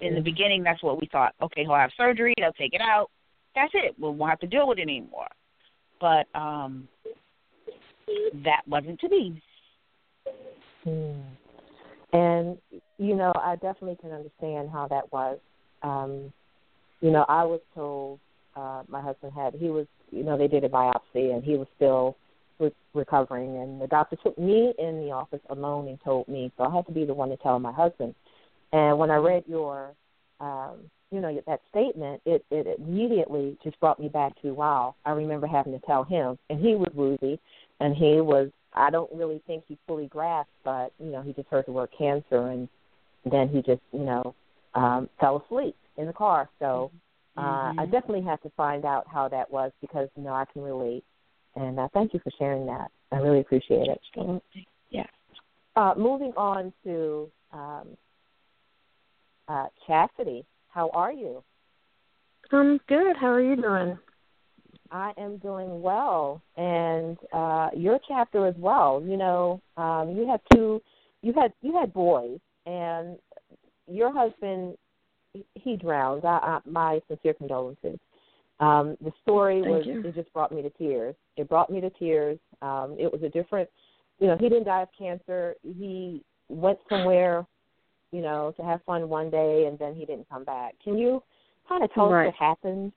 in 0.00 0.14
the 0.14 0.20
beginning 0.20 0.62
that's 0.62 0.82
what 0.82 1.00
we 1.00 1.08
thought 1.10 1.34
okay 1.42 1.62
he'll 1.62 1.74
have 1.74 1.90
surgery 1.96 2.34
they'll 2.38 2.52
take 2.52 2.74
it 2.74 2.80
out. 2.80 3.10
That's 3.54 3.72
it. 3.74 3.94
We 3.98 4.10
won't 4.10 4.30
have 4.30 4.40
to 4.40 4.46
deal 4.46 4.68
with 4.68 4.78
it 4.78 4.82
anymore. 4.82 5.28
But 6.00 6.26
um 6.34 6.88
that 8.44 8.62
wasn't 8.66 9.00
to 9.00 9.08
be. 9.08 9.42
Hmm. 10.84 11.20
And 12.12 12.58
you 12.98 13.16
know, 13.16 13.32
I 13.34 13.56
definitely 13.56 13.98
can 14.00 14.12
understand 14.12 14.70
how 14.70 14.86
that 14.88 15.12
was. 15.12 15.38
Um, 15.82 16.32
you 17.00 17.10
know, 17.10 17.24
I 17.28 17.44
was 17.44 17.60
told 17.74 18.20
uh, 18.56 18.82
my 18.88 19.00
husband 19.00 19.32
had 19.34 19.54
he 19.54 19.68
was 19.68 19.86
you 20.10 20.22
know 20.22 20.38
they 20.38 20.48
did 20.48 20.64
a 20.64 20.68
biopsy 20.68 21.34
and 21.34 21.42
he 21.42 21.56
was 21.56 21.66
still 21.76 22.16
re- 22.58 22.72
recovering 22.94 23.56
and 23.58 23.80
the 23.80 23.86
doctor 23.86 24.16
took 24.22 24.38
me 24.38 24.72
in 24.78 25.00
the 25.00 25.10
office 25.10 25.40
alone 25.50 25.88
and 25.88 25.98
told 26.02 26.28
me 26.28 26.52
so 26.56 26.64
I 26.64 26.74
had 26.74 26.86
to 26.86 26.92
be 26.92 27.04
the 27.04 27.14
one 27.14 27.28
to 27.30 27.36
tell 27.38 27.58
my 27.58 27.72
husband. 27.72 28.14
And 28.72 28.98
when 28.98 29.10
I 29.10 29.16
read 29.16 29.44
your 29.46 29.92
um, 30.40 30.90
you 31.10 31.20
know 31.20 31.40
that 31.46 31.60
statement, 31.70 32.20
it 32.26 32.44
it 32.50 32.66
immediately 32.78 33.56
just 33.62 33.78
brought 33.78 34.00
me 34.00 34.08
back 34.08 34.40
to 34.42 34.52
wow. 34.52 34.96
I 35.04 35.10
remember 35.10 35.46
having 35.46 35.72
to 35.72 35.86
tell 35.86 36.02
him, 36.02 36.36
and 36.50 36.58
he 36.58 36.74
was 36.74 36.90
woozy, 36.94 37.38
and 37.80 37.94
he 37.94 38.20
was 38.20 38.50
I 38.74 38.90
don't 38.90 39.10
really 39.14 39.40
think 39.46 39.64
he 39.68 39.78
fully 39.86 40.06
grasped, 40.06 40.50
but 40.64 40.92
you 40.98 41.12
know, 41.12 41.22
he 41.22 41.32
just 41.32 41.48
heard 41.48 41.66
the 41.66 41.72
word 41.72 41.90
cancer, 41.96 42.48
and 42.48 42.68
then 43.30 43.48
he 43.48 43.62
just 43.62 43.82
you 43.92 44.04
know 44.04 44.34
um, 44.74 45.08
fell 45.20 45.44
asleep 45.46 45.76
in 45.96 46.06
the 46.06 46.12
car. 46.12 46.48
So 46.58 46.90
uh, 47.36 47.42
mm-hmm. 47.42 47.80
I 47.80 47.84
definitely 47.86 48.22
have 48.22 48.42
to 48.42 48.50
find 48.56 48.84
out 48.84 49.06
how 49.06 49.28
that 49.28 49.50
was 49.50 49.70
because 49.80 50.08
you 50.16 50.24
know 50.24 50.34
I 50.34 50.44
can 50.52 50.62
relate. 50.62 51.04
And 51.56 51.78
uh, 51.78 51.88
thank 51.92 52.14
you 52.14 52.20
for 52.20 52.30
sharing 52.38 52.66
that. 52.66 52.90
I 53.12 53.16
really 53.16 53.40
appreciate 53.40 53.88
it. 53.88 54.00
Absolutely. 54.16 54.66
Yeah. 54.90 55.06
Uh, 55.76 55.94
moving 55.96 56.32
on 56.36 56.72
to 56.84 57.30
um, 57.52 57.96
uh, 59.48 59.66
Chasity. 59.88 60.44
How 60.68 60.90
are 60.90 61.12
you? 61.12 61.42
I'm 62.52 62.78
good. 62.88 63.16
How 63.16 63.28
are 63.28 63.40
you 63.40 63.56
doing? 63.56 63.98
I 64.90 65.12
am 65.16 65.38
doing 65.38 65.82
well, 65.82 66.42
and 66.56 67.16
uh, 67.32 67.70
your 67.74 67.98
chapter 68.06 68.46
as 68.46 68.54
well. 68.58 69.02
You 69.04 69.16
know, 69.16 69.60
um, 69.76 70.14
you 70.16 70.26
have 70.28 70.40
two. 70.52 70.80
You 71.22 71.32
had 71.32 71.52
you 71.62 71.78
had 71.78 71.92
boys, 71.92 72.38
and 72.66 73.18
your 73.88 74.12
husband 74.12 74.76
he 75.54 75.76
drowned. 75.76 76.24
I, 76.24 76.38
I, 76.38 76.60
my 76.64 77.00
sincere 77.08 77.34
condolences. 77.34 77.98
Um, 78.60 78.96
the 79.00 79.12
story 79.22 79.62
Thank 79.62 79.68
was 79.68 79.86
you. 79.86 80.02
it 80.04 80.14
just 80.14 80.32
brought 80.32 80.52
me 80.52 80.62
to 80.62 80.70
tears. 80.70 81.14
It 81.36 81.48
brought 81.48 81.70
me 81.70 81.80
to 81.80 81.90
tears. 81.90 82.38
Um, 82.62 82.96
it 82.98 83.12
was 83.12 83.22
a 83.22 83.28
different, 83.28 83.68
you 84.20 84.28
know, 84.28 84.36
he 84.38 84.48
didn't 84.48 84.64
die 84.64 84.82
of 84.82 84.88
cancer. 84.96 85.54
He 85.62 86.22
went 86.48 86.78
somewhere, 86.88 87.46
you 88.12 88.22
know, 88.22 88.54
to 88.56 88.62
have 88.62 88.80
fun 88.84 89.08
one 89.08 89.30
day, 89.30 89.66
and 89.66 89.78
then 89.78 89.94
he 89.94 90.06
didn't 90.06 90.28
come 90.28 90.44
back. 90.44 90.74
Can 90.82 90.96
you 90.96 91.22
kind 91.68 91.82
of 91.82 91.92
tell 91.92 92.08
right. 92.08 92.28
us 92.28 92.34
what 92.38 92.48
happened? 92.48 92.92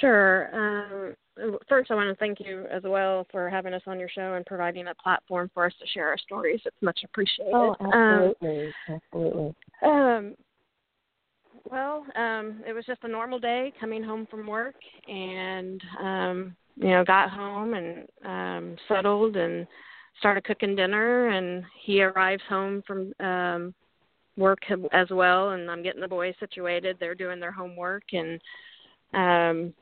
Sure. 0.00 0.48
Um, 0.54 1.56
first, 1.68 1.90
I 1.90 1.94
want 1.94 2.08
to 2.08 2.14
thank 2.16 2.38
you 2.40 2.66
as 2.70 2.82
well 2.84 3.26
for 3.30 3.50
having 3.50 3.74
us 3.74 3.82
on 3.86 3.98
your 3.98 4.08
show 4.08 4.34
and 4.34 4.46
providing 4.46 4.86
a 4.88 4.94
platform 4.94 5.50
for 5.52 5.66
us 5.66 5.72
to 5.80 5.86
share 5.88 6.08
our 6.08 6.18
stories. 6.18 6.60
It's 6.64 6.76
much 6.80 7.00
appreciated. 7.04 7.54
Oh, 7.54 7.74
absolutely, 7.80 8.72
um, 8.88 9.00
absolutely. 9.12 9.54
Um, 9.82 10.34
well, 11.64 12.04
um, 12.16 12.62
it 12.66 12.72
was 12.72 12.84
just 12.86 13.04
a 13.04 13.08
normal 13.08 13.38
day 13.38 13.72
coming 13.80 14.02
home 14.02 14.26
from 14.30 14.46
work, 14.46 14.76
and 15.08 15.80
um, 16.00 16.56
you 16.76 16.88
know, 16.88 17.04
got 17.04 17.30
home 17.30 17.74
and 17.74 18.06
um, 18.24 18.76
settled 18.88 19.36
and 19.36 19.66
started 20.18 20.44
cooking 20.44 20.76
dinner. 20.76 21.28
And 21.28 21.64
he 21.84 22.02
arrives 22.02 22.42
home 22.48 22.82
from 22.86 23.12
um, 23.20 23.74
work 24.36 24.60
as 24.92 25.08
well, 25.10 25.50
and 25.50 25.70
I'm 25.70 25.82
getting 25.82 26.00
the 26.00 26.08
boys 26.08 26.34
situated. 26.40 26.96
They're 26.98 27.14
doing 27.14 27.40
their 27.40 27.52
homework 27.52 28.04
and 28.12 28.40
um 29.12 29.74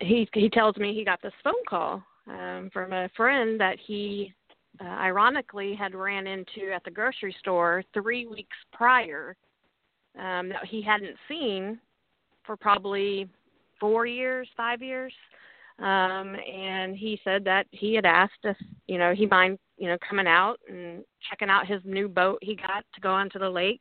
he 0.00 0.28
he 0.34 0.48
tells 0.48 0.76
me 0.76 0.94
he 0.94 1.04
got 1.04 1.22
this 1.22 1.32
phone 1.42 1.54
call 1.68 2.02
um, 2.28 2.70
from 2.72 2.92
a 2.92 3.08
friend 3.16 3.60
that 3.60 3.78
he 3.84 4.32
uh, 4.80 4.84
ironically 4.84 5.74
had 5.74 5.94
ran 5.94 6.26
into 6.26 6.72
at 6.74 6.84
the 6.84 6.90
grocery 6.90 7.34
store 7.38 7.82
three 7.94 8.26
weeks 8.26 8.56
prior 8.72 9.36
um, 10.18 10.48
that 10.48 10.64
he 10.66 10.82
hadn't 10.82 11.16
seen 11.28 11.78
for 12.44 12.56
probably 12.56 13.28
four 13.80 14.06
years, 14.06 14.48
five 14.56 14.82
years. 14.82 15.12
Um, 15.78 16.34
and 16.34 16.96
he 16.96 17.20
said 17.22 17.44
that 17.44 17.66
he 17.70 17.94
had 17.94 18.04
asked 18.04 18.32
if, 18.42 18.56
you 18.88 18.98
know, 18.98 19.14
he 19.14 19.26
mind, 19.26 19.58
you 19.76 19.88
know, 19.88 19.96
coming 20.06 20.26
out 20.26 20.58
and 20.68 21.04
checking 21.30 21.48
out 21.48 21.68
his 21.68 21.80
new 21.84 22.08
boat 22.08 22.38
he 22.42 22.56
got 22.56 22.84
to 22.94 23.00
go 23.00 23.10
onto 23.10 23.38
the 23.38 23.48
lake. 23.48 23.80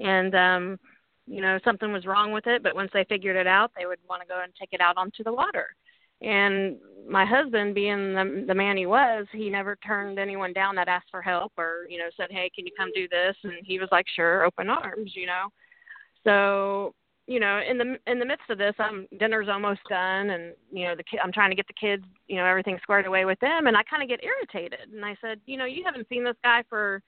And, 0.00 0.34
um, 0.34 0.78
you 1.26 1.40
know, 1.40 1.58
something 1.64 1.92
was 1.92 2.06
wrong 2.06 2.32
with 2.32 2.46
it, 2.46 2.62
but 2.62 2.74
once 2.74 2.90
they 2.92 3.04
figured 3.04 3.36
it 3.36 3.46
out, 3.46 3.70
they 3.78 3.86
would 3.86 3.98
want 4.08 4.22
to 4.22 4.28
go 4.28 4.40
and 4.42 4.52
take 4.58 4.70
it 4.72 4.80
out 4.80 4.96
onto 4.96 5.22
the 5.22 5.32
water. 5.32 5.68
And 6.20 6.78
my 7.08 7.24
husband, 7.24 7.74
being 7.74 8.14
the 8.14 8.44
the 8.48 8.54
man 8.54 8.76
he 8.76 8.86
was, 8.86 9.26
he 9.32 9.48
never 9.48 9.76
turned 9.76 10.18
anyone 10.18 10.52
down 10.52 10.74
that 10.74 10.88
asked 10.88 11.10
for 11.12 11.22
help 11.22 11.52
or 11.56 11.86
you 11.88 11.98
know 11.98 12.08
said, 12.16 12.26
"Hey, 12.30 12.50
can 12.52 12.66
you 12.66 12.72
come 12.76 12.90
do 12.92 13.06
this?" 13.08 13.36
And 13.44 13.54
he 13.64 13.78
was 13.78 13.88
like, 13.92 14.06
"Sure, 14.16 14.44
open 14.44 14.68
arms," 14.68 15.12
you 15.14 15.26
know. 15.26 15.46
So 16.28 16.94
you 17.26 17.40
know, 17.40 17.60
in 17.68 17.76
the 17.76 17.96
in 18.06 18.18
the 18.18 18.24
midst 18.24 18.48
of 18.48 18.56
this, 18.56 18.74
I'm 18.78 19.06
dinner's 19.18 19.48
almost 19.48 19.80
done, 19.88 20.30
and 20.30 20.54
you 20.72 20.86
know, 20.86 20.96
the 20.96 21.02
ki- 21.02 21.20
I'm 21.22 21.32
trying 21.32 21.50
to 21.50 21.56
get 21.56 21.66
the 21.66 21.74
kids, 21.74 22.04
you 22.26 22.36
know, 22.36 22.46
everything 22.46 22.78
squared 22.82 23.06
away 23.06 23.26
with 23.26 23.38
them, 23.40 23.66
and 23.66 23.76
I 23.76 23.82
kind 23.82 24.02
of 24.02 24.08
get 24.08 24.24
irritated. 24.24 24.90
And 24.92 25.04
I 25.04 25.14
said, 25.20 25.38
you 25.44 25.58
know, 25.58 25.66
you 25.66 25.84
haven't 25.84 26.08
seen 26.08 26.24
this 26.24 26.36
guy 26.42 26.64
for 26.68 27.02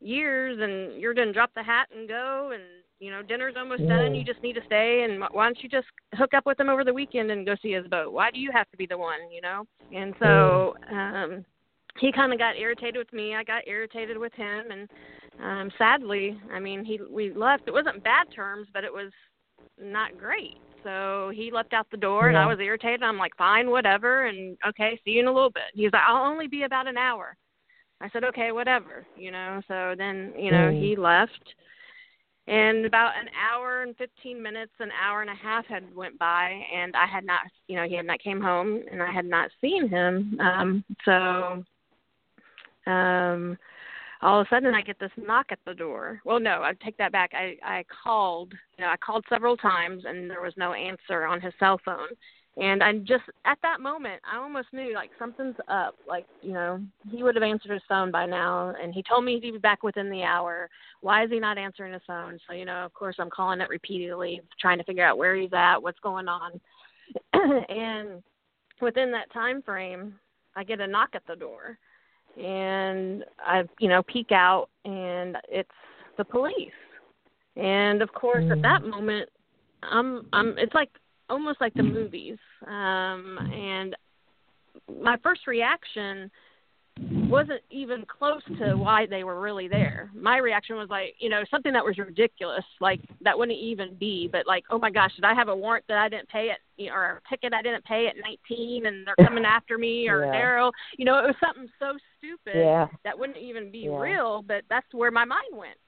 years, 0.00 0.58
and 0.60 1.00
you're 1.00 1.14
gonna 1.14 1.32
drop 1.32 1.50
the 1.54 1.64
hat 1.64 1.88
and 1.96 2.08
go, 2.08 2.52
and 2.54 2.62
you 3.00 3.10
know, 3.10 3.22
dinner's 3.22 3.54
almost 3.56 3.82
yeah. 3.82 4.04
done. 4.04 4.14
You 4.14 4.24
just 4.24 4.42
need 4.42 4.54
to 4.54 4.64
stay, 4.66 5.04
and 5.08 5.20
why 5.32 5.44
don't 5.44 5.60
you 5.60 5.68
just 5.68 5.88
hook 6.14 6.32
up 6.32 6.46
with 6.46 6.60
him 6.60 6.68
over 6.68 6.84
the 6.84 6.94
weekend 6.94 7.32
and 7.32 7.44
go 7.44 7.56
see 7.60 7.72
his 7.72 7.86
boat? 7.88 8.12
Why 8.12 8.30
do 8.30 8.38
you 8.38 8.50
have 8.52 8.70
to 8.70 8.76
be 8.76 8.86
the 8.86 8.98
one, 8.98 9.30
you 9.32 9.40
know? 9.40 9.64
And 9.92 10.14
so 10.20 10.74
um 10.92 11.44
he 11.98 12.12
kind 12.12 12.32
of 12.32 12.38
got 12.38 12.56
irritated 12.56 12.98
with 12.98 13.12
me. 13.12 13.34
I 13.34 13.42
got 13.42 13.66
irritated 13.66 14.16
with 14.16 14.32
him, 14.34 14.70
and 14.70 14.88
um 15.42 15.70
sadly, 15.78 16.38
I 16.52 16.60
mean, 16.60 16.84
he 16.84 17.00
we 17.10 17.32
left. 17.32 17.64
It 17.66 17.72
wasn't 17.72 18.04
bad 18.04 18.26
terms, 18.34 18.68
but 18.72 18.84
it 18.84 18.92
was 18.92 19.12
not 19.80 20.18
great. 20.18 20.58
So 20.82 21.32
he 21.34 21.50
left 21.50 21.72
out 21.72 21.86
the 21.90 21.96
door, 21.96 22.24
yeah. 22.24 22.28
and 22.28 22.38
I 22.38 22.46
was 22.46 22.60
irritated. 22.60 23.02
I'm 23.02 23.18
like, 23.18 23.36
fine, 23.36 23.70
whatever, 23.70 24.26
and 24.26 24.56
okay, 24.68 25.00
see 25.04 25.12
you 25.12 25.20
in 25.20 25.26
a 25.26 25.32
little 25.32 25.50
bit. 25.50 25.64
He's 25.74 25.92
like, 25.92 26.02
I'll 26.06 26.30
only 26.30 26.46
be 26.46 26.62
about 26.62 26.86
an 26.86 26.96
hour. 26.96 27.36
I 28.00 28.08
said, 28.10 28.24
okay, 28.24 28.52
whatever, 28.52 29.06
you 29.16 29.30
know. 29.30 29.62
So 29.68 29.94
then, 29.96 30.32
you 30.38 30.50
know, 30.50 30.70
mm. 30.70 30.80
he 30.80 30.96
left 30.96 31.54
and 32.48 32.86
about 32.86 33.12
an 33.18 33.28
hour 33.34 33.82
and 33.82 33.96
15 33.96 34.40
minutes 34.40 34.72
an 34.78 34.90
hour 35.02 35.20
and 35.20 35.30
a 35.30 35.34
half 35.34 35.66
had 35.66 35.94
went 35.94 36.18
by 36.18 36.60
and 36.74 36.94
i 36.94 37.06
had 37.06 37.24
not 37.24 37.40
you 37.66 37.76
know 37.76 37.84
he 37.84 37.94
had 37.94 38.06
not 38.06 38.20
came 38.20 38.40
home 38.40 38.82
and 38.90 39.02
i 39.02 39.10
had 39.10 39.24
not 39.24 39.50
seen 39.60 39.88
him 39.88 40.38
um 40.40 40.84
so 41.04 41.64
um 42.90 43.58
all 44.22 44.40
of 44.40 44.46
a 44.46 44.54
sudden 44.54 44.74
i 44.74 44.82
get 44.82 44.98
this 44.98 45.10
knock 45.16 45.46
at 45.50 45.58
the 45.66 45.74
door 45.74 46.20
well 46.24 46.40
no 46.40 46.62
i 46.62 46.72
take 46.84 46.96
that 46.96 47.12
back 47.12 47.30
i 47.34 47.56
i 47.62 47.84
called 48.04 48.52
you 48.78 48.84
know 48.84 48.90
i 48.90 48.96
called 48.96 49.24
several 49.28 49.56
times 49.56 50.04
and 50.06 50.30
there 50.30 50.42
was 50.42 50.54
no 50.56 50.72
answer 50.72 51.24
on 51.24 51.40
his 51.40 51.52
cell 51.58 51.80
phone 51.84 52.08
and 52.58 52.82
I 52.82 52.94
just 52.98 53.24
at 53.44 53.58
that 53.62 53.80
moment 53.80 54.22
I 54.30 54.38
almost 54.38 54.68
knew 54.72 54.94
like 54.94 55.10
something's 55.18 55.56
up. 55.68 55.94
Like 56.08 56.26
you 56.42 56.52
know 56.52 56.80
he 57.10 57.22
would 57.22 57.34
have 57.34 57.42
answered 57.42 57.72
his 57.72 57.82
phone 57.88 58.10
by 58.10 58.26
now, 58.26 58.74
and 58.80 58.94
he 58.94 59.02
told 59.02 59.24
me 59.24 59.38
he'd 59.40 59.52
be 59.52 59.58
back 59.58 59.82
within 59.82 60.10
the 60.10 60.22
hour. 60.22 60.70
Why 61.02 61.24
is 61.24 61.30
he 61.30 61.38
not 61.38 61.58
answering 61.58 61.92
his 61.92 62.02
phone? 62.06 62.38
So 62.46 62.54
you 62.54 62.64
know 62.64 62.84
of 62.84 62.94
course 62.94 63.16
I'm 63.18 63.30
calling 63.30 63.60
it 63.60 63.68
repeatedly, 63.68 64.40
trying 64.60 64.78
to 64.78 64.84
figure 64.84 65.04
out 65.04 65.18
where 65.18 65.36
he's 65.36 65.52
at, 65.52 65.82
what's 65.82 66.00
going 66.00 66.28
on, 66.28 66.58
and 67.34 68.22
within 68.80 69.10
that 69.10 69.32
time 69.32 69.60
frame 69.60 70.14
I 70.54 70.64
get 70.64 70.80
a 70.80 70.86
knock 70.86 71.10
at 71.12 71.26
the 71.28 71.36
door, 71.36 71.78
and 72.36 73.24
I 73.38 73.64
you 73.78 73.88
know 73.88 74.02
peek 74.02 74.32
out 74.32 74.68
and 74.84 75.36
it's 75.48 75.68
the 76.18 76.24
police, 76.24 76.70
and 77.56 78.02
of 78.02 78.12
course 78.12 78.44
mm. 78.44 78.52
at 78.52 78.62
that 78.62 78.86
moment 78.86 79.28
I'm 79.82 80.26
I'm 80.32 80.56
it's 80.58 80.74
like 80.74 80.90
almost 81.28 81.60
like 81.60 81.74
the 81.74 81.82
movies. 81.82 82.38
Um, 82.66 83.38
and 83.52 83.96
my 85.02 85.16
first 85.22 85.46
reaction 85.46 86.30
wasn't 86.98 87.60
even 87.70 88.04
close 88.06 88.42
to 88.58 88.74
why 88.74 89.06
they 89.06 89.22
were 89.22 89.40
really 89.40 89.68
there. 89.68 90.10
My 90.14 90.38
reaction 90.38 90.76
was 90.76 90.88
like, 90.88 91.14
you 91.18 91.28
know, 91.28 91.42
something 91.50 91.72
that 91.72 91.84
was 91.84 91.98
ridiculous, 91.98 92.64
like 92.80 93.00
that 93.22 93.38
wouldn't 93.38 93.58
even 93.58 93.94
be, 93.96 94.28
but 94.30 94.46
like, 94.46 94.64
oh 94.70 94.78
my 94.78 94.90
gosh, 94.90 95.14
did 95.14 95.24
I 95.24 95.34
have 95.34 95.48
a 95.48 95.56
warrant 95.56 95.84
that 95.88 95.98
I 95.98 96.08
didn't 96.08 96.28
pay 96.28 96.50
it, 96.50 96.90
or 96.90 97.22
a 97.24 97.28
ticket 97.28 97.52
I 97.52 97.62
didn't 97.62 97.84
pay 97.84 98.06
at 98.06 98.14
19, 98.22 98.86
and 98.86 99.06
they're 99.06 99.26
coming 99.26 99.44
after 99.46 99.76
me, 99.76 100.08
or 100.08 100.24
yeah. 100.24 100.32
Daryl, 100.32 100.72
you 100.96 101.04
know, 101.04 101.18
it 101.18 101.26
was 101.26 101.36
something 101.44 101.68
so 101.78 101.96
stupid 102.18 102.58
yeah. 102.60 102.86
that 103.04 103.18
wouldn't 103.18 103.38
even 103.38 103.70
be 103.70 103.88
yeah. 103.90 103.98
real, 103.98 104.42
but 104.46 104.62
that's 104.70 104.86
where 104.92 105.10
my 105.10 105.24
mind 105.24 105.52
went 105.52 105.78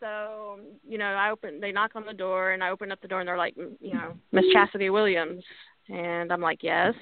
so 0.00 0.58
you 0.84 0.98
know 0.98 1.04
i 1.04 1.30
open 1.30 1.60
they 1.60 1.70
knock 1.70 1.92
on 1.94 2.04
the 2.04 2.12
door 2.12 2.50
and 2.50 2.64
i 2.64 2.70
open 2.70 2.90
up 2.90 3.00
the 3.02 3.06
door 3.06 3.20
and 3.20 3.28
they're 3.28 3.38
like 3.38 3.54
you 3.56 3.94
know 3.94 4.14
miss 4.32 4.44
chasity 4.52 4.92
williams 4.92 5.44
and 5.88 6.32
i'm 6.32 6.40
like 6.40 6.58
yes 6.60 6.92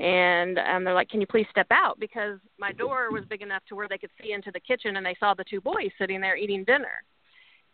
and 0.00 0.58
um 0.58 0.84
they're 0.84 0.94
like 0.94 1.08
can 1.08 1.20
you 1.20 1.26
please 1.26 1.46
step 1.50 1.66
out 1.70 1.98
because 2.00 2.38
my 2.58 2.72
door 2.72 3.10
was 3.10 3.24
big 3.28 3.42
enough 3.42 3.62
to 3.68 3.74
where 3.74 3.88
they 3.88 3.98
could 3.98 4.10
see 4.22 4.32
into 4.32 4.50
the 4.50 4.60
kitchen 4.60 4.96
and 4.96 5.04
they 5.04 5.16
saw 5.20 5.34
the 5.34 5.44
two 5.44 5.60
boys 5.60 5.90
sitting 5.98 6.20
there 6.20 6.36
eating 6.36 6.64
dinner 6.64 7.02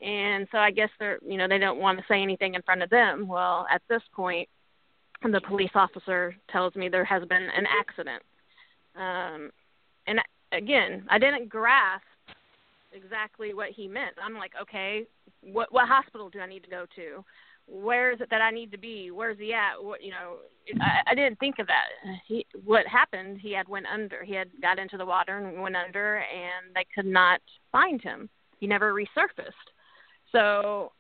and 0.01 0.47
so 0.51 0.59
i 0.59 0.71
guess 0.71 0.91
they're 0.99 1.19
you 1.27 1.37
know 1.37 1.49
they 1.49 1.59
don't 1.59 1.79
want 1.79 1.99
to 1.99 2.05
say 2.09 2.21
anything 2.21 2.55
in 2.55 2.63
front 2.63 2.83
of 2.83 2.91
them 2.91 3.27
well 3.29 3.67
at 3.71 3.83
this 3.89 4.03
point 4.15 4.49
the 5.33 5.41
police 5.41 5.71
officer 5.75 6.35
tells 6.51 6.75
me 6.75 6.89
there 6.89 7.05
has 7.05 7.25
been 7.25 7.49
an 7.57 7.65
accident 7.81 8.23
um 8.97 9.51
and 10.07 10.21
again 10.53 11.05
i 11.09 11.19
didn't 11.19 11.49
grasp 11.49 12.05
exactly 12.97 13.55
what 13.55 13.71
he 13.71 13.87
meant. 13.87 14.15
I'm 14.23 14.35
like, 14.35 14.53
okay, 14.61 15.07
what 15.43 15.73
what 15.73 15.89
hospital 15.89 16.31
do 16.31 16.41
I 16.41 16.47
need 16.47 16.65
to 16.65 16.71
go 16.71 16.87
to? 16.97 17.25
Where 17.67 18.13
is 18.13 18.21
it 18.21 18.31
that 18.31 18.43
I 18.43 18.51
need 18.51 18.71
to 18.73 18.79
be? 18.79 19.11
Where's 19.11 19.39
he 19.39 19.53
at? 19.53 19.83
What 19.83 20.03
you 20.03 20.11
know? 20.11 20.37
I, 20.81 21.11
I 21.11 21.15
didn't 21.15 21.39
think 21.39 21.59
of 21.59 21.67
that. 21.67 22.19
He 22.27 22.47
what 22.65 22.87
happened? 22.87 23.39
He 23.41 23.53
had 23.53 23.69
went 23.69 23.87
under. 23.87 24.23
He 24.25 24.35
had 24.35 24.49
got 24.63 24.79
into 24.79 24.97
the 24.97 25.07
water 25.07 25.39
and 25.39 25.63
went 25.63 25.77
under, 25.77 26.19
and 26.19 26.75
they 26.75 26.87
could 26.95 27.07
not 27.07 27.41
find 27.73 28.01
him. 28.01 28.29
He 28.59 28.67
never 28.67 28.95
resurfaced. 28.95 29.51
So, 30.33 30.93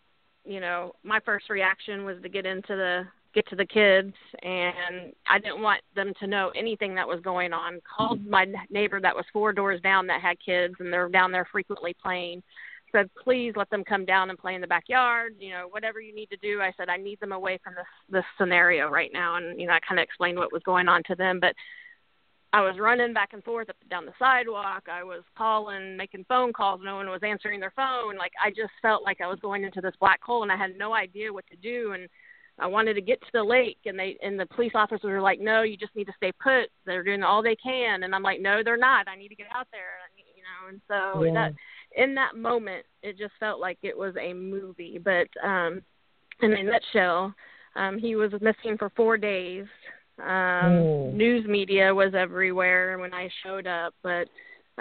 you 0.44 0.60
know, 0.60 0.94
my 1.02 1.20
first 1.20 1.50
reaction 1.50 2.04
was 2.04 2.16
to 2.22 2.28
get 2.28 2.46
into 2.46 2.74
the 2.76 3.04
get 3.36 3.46
to 3.48 3.56
the 3.56 3.66
kids 3.66 4.14
and 4.42 5.12
I 5.28 5.38
didn't 5.38 5.60
want 5.60 5.82
them 5.94 6.14
to 6.20 6.26
know 6.26 6.50
anything 6.56 6.94
that 6.94 7.06
was 7.06 7.20
going 7.20 7.52
on. 7.52 7.80
Called 7.96 8.26
my 8.26 8.46
neighbor 8.70 8.98
that 8.98 9.14
was 9.14 9.26
four 9.30 9.52
doors 9.52 9.80
down 9.82 10.06
that 10.06 10.22
had 10.22 10.38
kids 10.44 10.74
and 10.80 10.90
they're 10.90 11.10
down 11.10 11.32
there 11.32 11.46
frequently 11.52 11.94
playing. 12.02 12.42
Said, 12.92 13.10
please 13.22 13.52
let 13.56 13.68
them 13.70 13.84
come 13.84 14.04
down 14.04 14.30
and 14.30 14.38
play 14.38 14.54
in 14.54 14.60
the 14.60 14.66
backyard. 14.66 15.34
You 15.38 15.50
know, 15.50 15.66
whatever 15.70 16.00
you 16.00 16.14
need 16.14 16.30
to 16.30 16.36
do. 16.38 16.60
I 16.60 16.72
said, 16.76 16.88
I 16.88 16.96
need 16.96 17.20
them 17.20 17.32
away 17.32 17.58
from 17.62 17.74
this 17.74 17.84
this 18.08 18.24
scenario 18.38 18.88
right 18.88 19.10
now. 19.12 19.36
And 19.36 19.60
you 19.60 19.66
know, 19.66 19.72
I 19.72 19.80
kind 19.80 19.98
of 19.98 20.04
explained 20.04 20.38
what 20.38 20.52
was 20.52 20.62
going 20.62 20.88
on 20.88 21.02
to 21.08 21.14
them, 21.14 21.40
but 21.40 21.54
I 22.52 22.62
was 22.62 22.78
running 22.78 23.12
back 23.12 23.32
and 23.32 23.44
forth 23.44 23.68
up 23.68 23.76
down 23.90 24.06
the 24.06 24.12
sidewalk. 24.18 24.84
I 24.90 25.04
was 25.04 25.22
calling, 25.36 25.96
making 25.96 26.24
phone 26.28 26.52
calls. 26.52 26.80
No 26.82 26.96
one 26.96 27.08
was 27.08 27.20
answering 27.22 27.60
their 27.60 27.72
phone. 27.74 28.16
Like 28.16 28.32
I 28.42 28.50
just 28.50 28.72
felt 28.80 29.02
like 29.02 29.20
I 29.20 29.26
was 29.26 29.40
going 29.40 29.64
into 29.64 29.80
this 29.80 29.94
black 30.00 30.22
hole, 30.22 30.42
and 30.42 30.52
I 30.52 30.56
had 30.56 30.78
no 30.78 30.94
idea 30.94 31.32
what 31.32 31.46
to 31.48 31.56
do. 31.56 31.92
And 31.92 32.08
I 32.58 32.66
wanted 32.66 32.94
to 32.94 33.02
get 33.02 33.20
to 33.20 33.26
the 33.34 33.44
lake 33.44 33.78
and 33.84 33.98
they 33.98 34.16
and 34.22 34.40
the 34.40 34.46
police 34.46 34.72
officers 34.74 35.04
were 35.04 35.20
like, 35.20 35.40
No, 35.40 35.62
you 35.62 35.76
just 35.76 35.94
need 35.94 36.06
to 36.06 36.14
stay 36.16 36.32
put. 36.32 36.70
They're 36.86 37.02
doing 37.02 37.22
all 37.22 37.42
they 37.42 37.56
can 37.56 38.02
and 38.02 38.14
I'm 38.14 38.22
like, 38.22 38.40
No, 38.40 38.62
they're 38.64 38.78
not. 38.78 39.08
I 39.08 39.16
need 39.16 39.28
to 39.28 39.34
get 39.34 39.48
out 39.54 39.66
there 39.72 39.98
you 40.34 40.42
know, 40.42 40.68
and 40.68 40.80
so 40.88 41.24
yeah. 41.24 41.32
that 41.34 41.52
in 41.96 42.14
that 42.14 42.36
moment 42.36 42.84
it 43.02 43.18
just 43.18 43.32
felt 43.40 43.60
like 43.60 43.78
it 43.82 43.96
was 43.96 44.14
a 44.20 44.32
movie. 44.32 44.98
But 45.02 45.28
um 45.44 45.82
in 46.42 46.52
a 46.52 46.62
nutshell, 46.62 47.34
um 47.74 47.98
he 47.98 48.16
was 48.16 48.32
missing 48.40 48.76
for 48.78 48.90
four 48.96 49.16
days. 49.16 49.64
Um 50.18 50.26
mm. 50.26 51.14
news 51.14 51.46
media 51.46 51.94
was 51.94 52.14
everywhere 52.14 52.98
when 52.98 53.12
I 53.12 53.28
showed 53.42 53.66
up, 53.66 53.94
but 54.02 54.28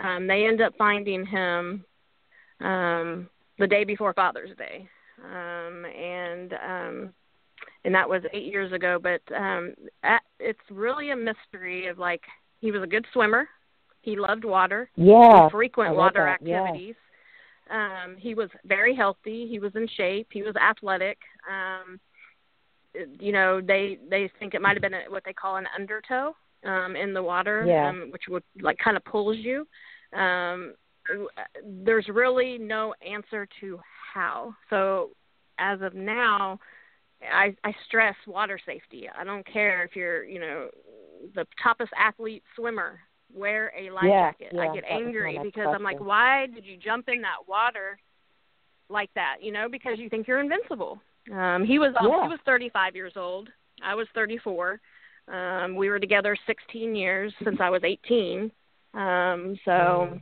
um 0.02 0.28
they 0.28 0.46
end 0.46 0.62
up 0.62 0.74
finding 0.78 1.26
him 1.26 1.86
um 2.62 3.30
the 3.58 3.68
day 3.68 3.84
before 3.84 4.14
Father's 4.14 4.56
Day. 4.58 4.88
Um 5.24 5.86
and 5.86 6.54
um 6.54 7.14
and 7.84 7.94
that 7.94 8.10
was 8.10 8.24
eight 8.34 8.52
years 8.52 8.74
ago. 8.74 9.00
But 9.02 9.22
um, 9.34 9.74
at, 10.04 10.22
it's 10.40 10.60
really 10.70 11.12
a 11.12 11.16
mystery 11.16 11.88
of 11.88 11.98
like 11.98 12.22
he 12.60 12.72
was 12.72 12.84
a 12.84 12.88
good 12.88 13.06
swimmer. 13.14 13.48
He 14.02 14.16
loved 14.18 14.44
water. 14.46 14.90
Yeah. 14.96 15.50
Frequent 15.50 15.96
water 15.96 16.26
that. 16.26 16.48
activities. 16.48 16.96
Um, 17.70 18.16
he 18.18 18.36
was 18.36 18.50
very 18.66 18.96
healthy. 18.96 19.48
He 19.48 19.60
was 19.60 19.72
in 19.76 19.88
shape. 19.96 20.28
He 20.32 20.44
was 20.44 20.56
athletic. 20.56 21.18
Um, 21.50 22.00
you 23.20 23.32
know, 23.32 23.62
they 23.62 24.00
they 24.10 24.30
think 24.40 24.54
it 24.54 24.62
might 24.62 24.76
have 24.76 24.82
been 24.82 24.94
a, 24.94 25.04
what 25.10 25.24
they 25.26 25.34
call 25.34 25.58
an 25.58 25.68
undertow 25.78 26.36
um, 26.66 26.96
in 26.96 27.14
the 27.14 27.24
water, 27.24 27.66
yeah. 27.66 27.90
um, 27.90 28.10
which 28.12 28.24
would 28.30 28.44
like 28.62 28.78
kind 28.78 28.98
of 28.98 29.04
pulls 29.06 29.38
you. 29.38 29.68
Um, 30.14 30.74
there's 31.64 32.08
really 32.08 32.58
no 32.58 32.94
answer 33.08 33.48
to 33.62 33.80
how. 34.14 34.56
So 34.70 35.12
as 35.60 35.82
of 35.82 35.94
now, 35.94 36.60
I 37.22 37.56
I 37.64 37.74
stress 37.88 38.16
water 38.28 38.60
safety. 38.66 39.10
I 39.10 39.24
don't 39.24 39.46
care 39.46 39.84
if 39.84 39.96
you're, 39.96 40.24
you 40.24 40.40
know, 40.40 40.70
the 41.34 41.46
toppest 41.64 41.90
athlete 41.98 42.44
swimmer 42.56 43.00
wear 43.34 43.72
a 43.78 43.92
life 43.92 44.06
yeah, 44.06 44.32
jacket. 44.32 44.52
Yeah, 44.54 44.62
I 44.62 44.76
get 44.76 44.84
angry 44.90 45.40
because 45.44 45.68
I'm 45.74 45.84
like, 45.84 46.00
why 46.00 46.48
did 46.54 46.66
you 46.66 46.78
jump 46.78 47.10
in 47.10 47.22
that 47.22 47.48
water 47.48 47.98
like 48.90 49.10
that? 49.16 49.38
You 49.42 49.52
know, 49.52 49.68
because 49.70 49.98
you 49.98 50.10
think 50.10 50.28
you're 50.28 50.42
invincible. 50.42 51.00
Um, 51.34 51.66
he 51.66 51.80
was 51.80 51.94
yeah. 52.02 52.24
he 52.24 52.28
was 52.30 52.40
35 52.46 52.96
years 52.96 53.14
old. 53.16 53.50
I 53.84 53.96
was 53.96 54.08
34. 54.14 54.80
Um, 55.28 55.76
we 55.76 55.90
were 55.90 56.00
together 56.00 56.38
16 56.46 56.96
years 56.96 57.34
since 57.44 57.58
I 57.60 57.70
was 57.70 57.82
18. 57.84 58.52
Um, 58.94 59.58
so, 59.66 59.72
mm. 59.72 60.22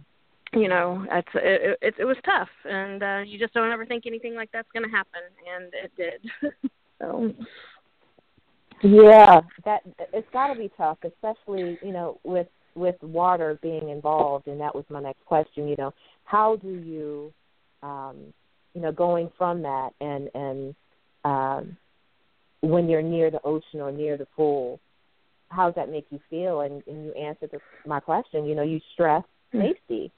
you 0.53 0.69
know, 0.69 1.05
it's 1.11 1.27
it, 1.35 1.77
it, 1.81 1.93
it 1.99 2.05
was 2.05 2.17
tough, 2.25 2.49
and 2.63 3.03
uh, 3.03 3.21
you 3.25 3.37
just 3.37 3.53
don't 3.53 3.71
ever 3.71 3.85
think 3.85 4.05
anything 4.07 4.33
like 4.33 4.49
that's 4.51 4.71
going 4.73 4.83
to 4.83 4.89
happen, 4.89 5.21
and 5.55 5.73
it 5.73 5.91
did. 5.97 6.51
so. 6.99 7.33
Yeah, 8.85 9.39
that 9.63 9.81
it's 10.11 10.27
got 10.33 10.47
to 10.47 10.59
be 10.59 10.69
tough, 10.75 10.97
especially 11.05 11.77
you 11.81 11.93
know 11.93 12.19
with 12.23 12.47
with 12.75 12.95
water 13.01 13.59
being 13.61 13.89
involved, 13.89 14.47
and 14.47 14.59
that 14.59 14.73
was 14.73 14.85
my 14.89 15.01
next 15.01 15.25
question. 15.25 15.67
You 15.67 15.75
know, 15.77 15.93
how 16.25 16.55
do 16.57 16.69
you, 16.69 17.33
um, 17.81 18.33
you 18.73 18.81
know, 18.81 18.91
going 18.91 19.31
from 19.37 19.61
that 19.63 19.91
and 19.99 20.29
and 20.33 20.75
um, 21.23 21.77
when 22.61 22.89
you're 22.89 23.01
near 23.01 23.29
the 23.29 23.41
ocean 23.43 23.81
or 23.81 23.91
near 23.91 24.17
the 24.17 24.25
pool, 24.25 24.79
how 25.49 25.65
does 25.67 25.75
that 25.75 25.89
make 25.89 26.05
you 26.09 26.19
feel? 26.29 26.61
And, 26.61 26.81
and 26.87 27.05
you 27.05 27.11
answered 27.13 27.51
the, 27.51 27.59
my 27.85 27.99
question. 27.99 28.45
You 28.45 28.55
know, 28.55 28.63
you 28.63 28.79
stress 28.93 29.23
mm-hmm. 29.53 29.67
safety 29.67 30.11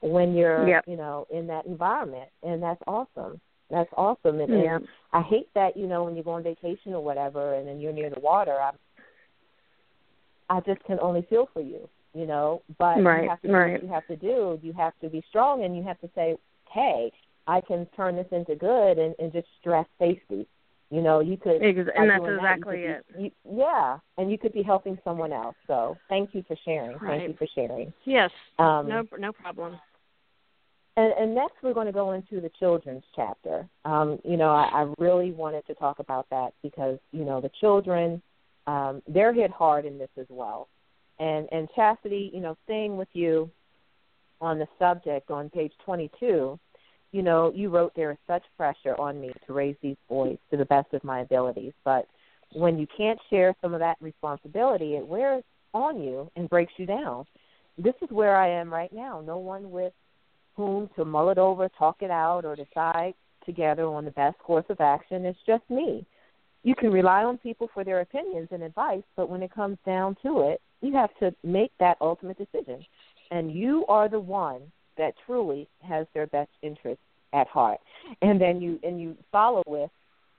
when 0.00 0.34
you're, 0.34 0.66
yep. 0.66 0.84
you 0.86 0.96
know, 0.96 1.26
in 1.30 1.46
that 1.48 1.66
environment, 1.66 2.30
and 2.42 2.62
that's 2.62 2.80
awesome. 2.86 3.40
That's 3.70 3.90
awesome. 3.96 4.40
And, 4.40 4.50
yeah. 4.50 4.76
and 4.76 4.88
I 5.12 5.22
hate 5.22 5.48
that, 5.54 5.76
you 5.76 5.86
know, 5.86 6.04
when 6.04 6.16
you 6.16 6.22
go 6.22 6.32
on 6.32 6.42
vacation 6.42 6.92
or 6.92 7.02
whatever, 7.04 7.54
and 7.54 7.68
then 7.68 7.80
you're 7.80 7.92
near 7.92 8.10
the 8.10 8.20
water. 8.20 8.52
I, 8.52 8.70
I 10.50 10.60
just 10.60 10.84
can 10.84 10.98
only 11.00 11.26
feel 11.30 11.48
for 11.54 11.62
you, 11.62 11.88
you 12.12 12.26
know. 12.26 12.62
But 12.78 13.02
right, 13.02 13.24
you 13.24 13.30
have 13.30 13.40
to 13.42 13.48
do 13.48 13.54
right. 13.54 13.72
what 13.72 13.82
you 13.82 13.88
have 13.88 14.06
to 14.08 14.16
do. 14.16 14.58
You 14.62 14.72
have 14.74 14.92
to 15.00 15.08
be 15.08 15.24
strong, 15.30 15.64
and 15.64 15.74
you 15.76 15.82
have 15.84 16.00
to 16.00 16.10
say, 16.14 16.36
hey, 16.70 17.10
I 17.46 17.62
can 17.62 17.86
turn 17.96 18.16
this 18.16 18.26
into 18.30 18.54
good, 18.54 18.98
and, 18.98 19.14
and 19.18 19.32
just 19.32 19.46
stress 19.60 19.86
safety 19.98 20.46
you 20.90 21.02
know, 21.02 21.20
you 21.20 21.36
could, 21.36 21.62
and 21.62 22.10
that's 22.10 22.24
exactly 22.24 22.82
that, 22.82 23.04
it. 23.16 23.32
you, 23.46 23.58
yeah, 23.58 23.98
and 24.18 24.28
you 24.28 24.36
could 24.36 24.52
be 24.52 24.62
helping 24.62 24.98
someone 25.04 25.32
else. 25.32 25.54
So, 25.68 25.96
thank 26.08 26.34
you 26.34 26.44
for 26.48 26.56
sharing. 26.64 26.98
Right. 26.98 27.20
Thank 27.20 27.28
you 27.28 27.36
for 27.38 27.46
sharing. 27.54 27.92
Yes. 28.04 28.30
Um, 28.58 28.88
no, 28.88 29.06
no 29.16 29.32
problem. 29.32 29.78
And, 30.96 31.12
and 31.12 31.34
next, 31.34 31.54
we're 31.62 31.74
going 31.74 31.86
to 31.86 31.92
go 31.92 32.10
into 32.10 32.40
the 32.40 32.50
children's 32.58 33.04
chapter. 33.14 33.68
Um, 33.84 34.18
you 34.24 34.36
know, 34.36 34.50
I, 34.50 34.82
I 34.82 34.92
really 34.98 35.30
wanted 35.30 35.64
to 35.68 35.74
talk 35.74 36.00
about 36.00 36.26
that 36.30 36.54
because 36.60 36.98
you 37.12 37.24
know 37.24 37.40
the 37.40 37.52
children, 37.60 38.20
um, 38.70 39.02
they're 39.08 39.32
hit 39.32 39.50
hard 39.50 39.84
in 39.84 39.98
this 39.98 40.10
as 40.18 40.26
well. 40.28 40.68
And 41.18 41.48
and 41.52 41.68
Chasity, 41.76 42.32
you 42.32 42.40
know, 42.40 42.56
staying 42.64 42.96
with 42.96 43.08
you 43.12 43.50
on 44.40 44.58
the 44.58 44.68
subject 44.78 45.30
on 45.30 45.50
page 45.50 45.72
22 45.84 46.58
you 47.12 47.22
know, 47.22 47.52
you 47.54 47.70
wrote 47.70 47.92
there 47.96 48.12
is 48.12 48.18
such 48.26 48.44
pressure 48.56 48.98
on 48.98 49.20
me 49.20 49.32
to 49.46 49.52
raise 49.52 49.76
these 49.82 49.96
boys 50.08 50.38
to 50.50 50.56
the 50.56 50.64
best 50.64 50.92
of 50.94 51.02
my 51.02 51.20
abilities. 51.20 51.72
But 51.84 52.06
when 52.52 52.78
you 52.78 52.86
can't 52.96 53.18
share 53.28 53.54
some 53.60 53.74
of 53.74 53.80
that 53.80 53.96
responsibility, 54.00 54.94
it 54.94 55.06
wears 55.06 55.42
on 55.74 56.00
you 56.00 56.30
and 56.36 56.48
breaks 56.48 56.72
you 56.76 56.86
down. 56.86 57.26
This 57.78 57.94
is 58.02 58.10
where 58.10 58.36
I 58.36 58.48
am 58.48 58.72
right 58.72 58.92
now. 58.92 59.22
No 59.24 59.38
one 59.38 59.70
with 59.70 59.92
whom 60.56 60.88
to 60.96 61.04
mull 61.04 61.30
it 61.30 61.38
over, 61.38 61.68
talk 61.68 61.96
it 62.00 62.10
out, 62.10 62.44
or 62.44 62.54
decide 62.54 63.14
together 63.44 63.86
on 63.86 64.04
the 64.04 64.10
best 64.12 64.38
course 64.38 64.66
of 64.68 64.80
action. 64.80 65.24
It's 65.24 65.38
just 65.46 65.68
me. 65.70 66.04
You 66.62 66.74
can 66.74 66.90
rely 66.90 67.24
on 67.24 67.38
people 67.38 67.70
for 67.72 67.84
their 67.84 68.00
opinions 68.00 68.48
and 68.50 68.62
advice, 68.62 69.02
but 69.16 69.30
when 69.30 69.42
it 69.42 69.52
comes 69.52 69.78
down 69.86 70.16
to 70.22 70.42
it, 70.50 70.60
you 70.82 70.92
have 70.94 71.10
to 71.20 71.34
make 71.42 71.72
that 71.80 71.96
ultimate 72.00 72.38
decision. 72.38 72.84
And 73.30 73.52
you 73.52 73.86
are 73.88 74.08
the 74.08 74.20
one 74.20 74.60
that 74.98 75.14
truly 75.24 75.68
has 75.82 76.06
their 76.12 76.26
best 76.26 76.50
interest 76.62 77.00
at 77.32 77.46
heart. 77.46 77.78
And 78.22 78.40
then 78.40 78.60
you 78.60 78.78
and 78.82 79.00
you 79.00 79.16
follow 79.30 79.62
with 79.66 79.90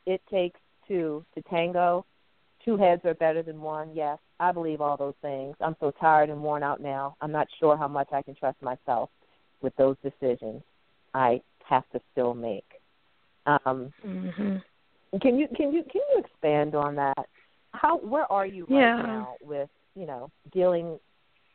it 0.05 0.21
takes 0.29 0.60
two 0.88 1.25
to 1.36 1.41
tango. 1.43 2.05
Two 2.65 2.77
heads 2.77 3.01
are 3.05 3.13
better 3.15 3.41
than 3.41 3.62
one. 3.62 3.91
Yes, 3.95 4.19
I 4.39 4.51
believe 4.51 4.81
all 4.81 4.97
those 4.97 5.15
things. 5.21 5.55
I'm 5.62 5.75
so 5.79 5.91
tired 5.99 6.29
and 6.29 6.43
worn 6.43 6.63
out 6.63 6.81
now. 6.81 7.15
I'm 7.21 7.31
not 7.31 7.47
sure 7.60 7.75
how 7.75 7.88
much 7.88 8.10
I 8.12 8.21
can 8.21 8.36
trust 8.36 8.62
myself 8.62 9.10
with 9.62 9.75
those 9.77 9.95
decisions 10.03 10.62
I 11.13 11.41
have 11.67 11.84
to 11.93 12.01
still 12.12 12.34
make. 12.34 12.65
Um, 13.47 13.91
mm-hmm. 14.05 14.57
Can 15.19 15.38
you 15.38 15.47
can 15.56 15.74
you 15.74 15.84
can 15.91 16.02
you 16.10 16.24
expand 16.24 16.76
on 16.76 16.95
that? 16.95 17.26
How 17.74 17.97
where 17.97 18.32
are 18.32 18.45
you 18.45 18.65
right 18.69 18.80
yeah. 18.80 19.02
now 19.02 19.36
with 19.41 19.69
you 19.95 20.06
know 20.06 20.32
dealing 20.54 20.97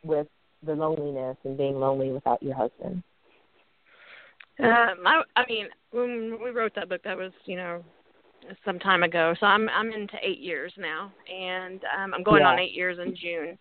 with 0.03 0.27
the 0.63 0.73
loneliness 0.73 1.37
and 1.43 1.57
being 1.57 1.79
lonely 1.79 2.11
without 2.11 2.41
your 2.43 2.55
husband? 2.55 3.03
Um, 4.59 5.05
I, 5.05 5.21
I 5.35 5.43
mean, 5.47 5.67
when 5.91 6.39
we 6.43 6.49
wrote 6.49 6.73
that 6.75 6.89
book, 6.89 7.01
that 7.03 7.17
was 7.17 7.31
you 7.45 7.55
know 7.55 7.83
some 8.65 8.79
time 8.79 9.03
ago. 9.03 9.33
So 9.39 9.45
I'm 9.45 9.69
I'm 9.69 9.91
into 9.91 10.17
eight 10.21 10.39
years 10.39 10.73
now, 10.77 11.11
and 11.31 11.81
um, 11.97 12.13
I'm 12.13 12.23
going 12.23 12.41
yeah. 12.41 12.49
on 12.49 12.59
eight 12.59 12.73
years 12.73 12.97
in 12.99 13.15
June. 13.15 13.57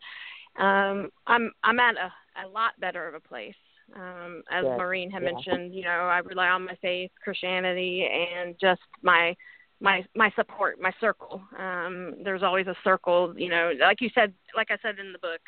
Um, 0.59 1.11
I'm 1.27 1.53
I'm 1.63 1.79
at 1.79 1.97
a 1.97 2.47
a 2.47 2.49
lot 2.49 2.79
better 2.81 3.07
of 3.09 3.15
a 3.15 3.21
place. 3.21 3.55
Um, 3.95 4.43
as 4.51 4.65
Good. 4.65 4.77
Maureen 4.77 5.11
had 5.13 5.23
yeah. 5.23 5.31
mentioned, 5.31 5.73
you 5.73 5.85
know, 5.85 5.89
I 5.89 6.19
rely 6.19 6.49
on 6.49 6.65
my 6.65 6.75
faith, 6.83 7.13
Christianity, 7.23 8.05
and 8.05 8.57
just 8.61 8.81
my 9.03 9.37
my 9.81 10.05
my 10.15 10.31
support, 10.37 10.81
my 10.81 10.93
circle. 11.01 11.43
Um, 11.59 12.15
there's 12.25 12.43
always 12.43 12.67
a 12.67 12.77
circle, 12.83 13.35
you 13.37 13.49
know, 13.49 13.73
like 13.81 14.01
you 14.01 14.11
said, 14.15 14.33
like 14.55 14.71
I 14.71 14.79
said 14.83 14.99
in 14.99 15.13
the 15.13 15.19
book, 15.19 15.41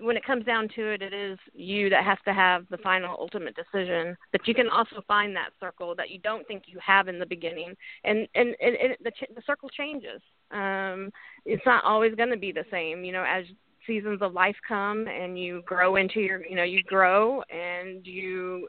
when 0.00 0.16
it 0.16 0.24
comes 0.24 0.44
down 0.44 0.68
to 0.74 0.92
it, 0.92 1.02
it 1.02 1.12
is 1.12 1.38
you 1.52 1.88
that 1.90 2.04
has 2.04 2.18
to 2.24 2.34
have 2.34 2.66
the 2.70 2.78
final 2.78 3.16
ultimate 3.18 3.54
decision. 3.56 4.16
But 4.32 4.46
you 4.46 4.54
can 4.54 4.68
also 4.68 5.02
find 5.06 5.34
that 5.36 5.50
circle 5.60 5.94
that 5.96 6.10
you 6.10 6.18
don't 6.18 6.46
think 6.46 6.64
you 6.66 6.78
have 6.84 7.08
in 7.08 7.18
the 7.18 7.26
beginning, 7.26 7.74
and 8.04 8.28
and, 8.34 8.54
and, 8.60 8.76
and 8.76 8.96
the 9.02 9.12
the 9.34 9.42
circle 9.46 9.68
changes. 9.68 10.20
Um, 10.50 11.10
it's 11.44 11.64
not 11.64 11.84
always 11.84 12.14
going 12.14 12.30
to 12.30 12.36
be 12.36 12.52
the 12.52 12.64
same. 12.70 13.04
You 13.04 13.12
know, 13.12 13.24
as 13.24 13.44
seasons 13.86 14.20
of 14.22 14.32
life 14.32 14.56
come 14.66 15.06
and 15.08 15.38
you 15.38 15.62
grow 15.66 15.96
into 15.96 16.20
your, 16.20 16.44
you 16.46 16.56
know, 16.56 16.62
you 16.62 16.82
grow 16.82 17.42
and 17.50 18.06
you 18.06 18.68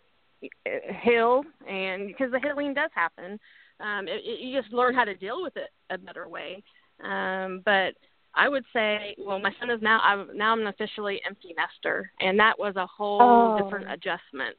heal, 1.03 1.43
and 1.67 2.07
because 2.07 2.31
the 2.31 2.39
healing 2.39 2.73
does 2.73 2.91
happen, 2.93 3.39
um, 3.79 4.07
it, 4.07 4.21
it, 4.23 4.39
you 4.39 4.59
just 4.59 4.73
learn 4.73 4.93
how 4.93 5.03
to 5.03 5.15
deal 5.15 5.41
with 5.41 5.55
it 5.57 5.69
a 5.89 5.97
better 5.97 6.27
way. 6.27 6.63
Um, 7.03 7.61
but 7.65 7.93
I 8.33 8.49
would 8.49 8.65
say, 8.73 9.15
well, 9.17 9.39
my 9.39 9.51
son 9.59 9.69
is 9.69 9.81
now. 9.81 9.99
I'm 10.01 10.35
now 10.35 10.51
I'm 10.51 10.61
an 10.61 10.67
officially 10.67 11.21
empty 11.25 11.55
nester, 11.57 12.11
and 12.19 12.39
that 12.39 12.57
was 12.57 12.75
a 12.75 12.85
whole 12.85 13.21
oh. 13.21 13.63
different 13.63 13.91
adjustment. 13.91 14.57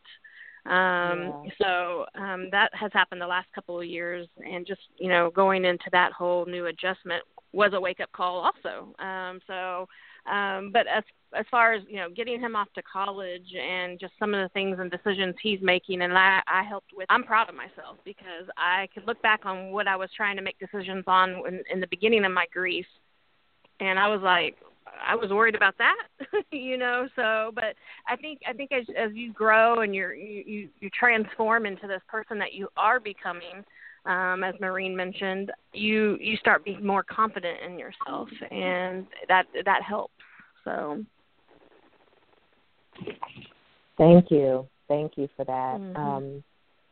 Um, 0.65 1.45
yeah. 1.45 1.51
So 1.61 2.07
um, 2.21 2.49
that 2.51 2.71
has 2.73 2.91
happened 2.93 3.21
the 3.21 3.27
last 3.27 3.49
couple 3.55 3.79
of 3.79 3.87
years, 3.87 4.27
and 4.39 4.67
just 4.67 4.81
you 4.99 5.09
know 5.09 5.31
going 5.35 5.65
into 5.65 5.89
that 5.93 6.13
whole 6.13 6.47
new 6.47 6.67
adjustment 6.67 7.23
was 7.53 7.73
a 7.75 7.81
wake 7.81 8.01
up 8.01 8.13
call 8.13 8.39
also. 8.39 8.95
Um, 9.03 9.41
so, 9.47 9.87
um, 10.31 10.71
but 10.73 10.87
as 10.87 11.05
as 11.39 11.47
far 11.51 11.73
as 11.73 11.83
you 11.89 11.97
know, 11.97 12.09
getting 12.11 12.41
him 12.41 12.57
off 12.57 12.69
to 12.75 12.83
college 12.83 13.55
and 13.55 13.99
just 13.99 14.13
some 14.19 14.35
of 14.35 14.43
the 14.43 14.49
things 14.51 14.79
and 14.79 14.91
decisions 14.91 15.35
he's 15.43 15.61
making, 15.63 16.03
and 16.03 16.17
I, 16.17 16.41
I 16.47 16.63
helped 16.63 16.91
with. 16.97 17.07
I'm 17.11 17.25
proud 17.25 17.49
of 17.49 17.55
myself 17.55 17.99
because 18.05 18.49
I 18.57 18.89
could 18.95 19.07
look 19.07 19.21
back 19.23 19.45
on 19.45 19.71
what 19.73 19.87
I 19.87 19.97
was 19.97 20.11
trying 20.17 20.37
to 20.37 20.43
make 20.43 20.59
decisions 20.59 21.05
on 21.07 21.43
in, 21.47 21.63
in 21.71 21.81
the 21.81 21.87
beginning 21.89 22.25
of 22.25 22.33
my 22.33 22.47
grief 22.53 22.87
and 23.81 23.99
I 23.99 24.09
was 24.09 24.21
like, 24.23 24.57
I 25.07 25.15
was 25.15 25.31
worried 25.31 25.55
about 25.55 25.77
that, 25.79 25.97
you 26.51 26.79
know. 26.79 27.09
So, 27.17 27.53
but 27.55 27.75
I 28.09 28.17
think 28.17 28.41
I 28.49 28.53
think 28.53 28.73
as 28.73 28.87
as 28.97 29.11
you 29.15 29.33
grow 29.33 29.81
and 29.81 29.95
you're 29.95 30.15
you 30.15 30.43
you, 30.47 30.69
you 30.81 30.91
transform 30.99 31.67
into 31.67 31.87
this 31.87 32.03
person 32.09 32.39
that 32.39 32.55
you 32.55 32.69
are 32.77 33.01
becoming, 33.01 33.65
um, 34.07 34.43
as 34.45 34.55
Maureen 34.61 34.97
mentioned, 34.97 35.53
you 35.73 36.17
you 36.21 36.37
start 36.37 36.65
being 36.65 36.87
more 36.87 37.03
confident 37.03 37.59
in 37.67 37.79
yourself, 37.79 38.29
and 38.51 39.07
that 39.29 39.47
that 39.65 39.83
helps. 39.83 40.15
So. 40.65 41.05
Thank 43.99 44.31
you, 44.31 44.67
thank 44.89 45.13
you 45.17 45.29
for 45.37 45.45
that. 45.45 45.81
Mm-hmm. 45.81 45.97
Um, 45.97 46.45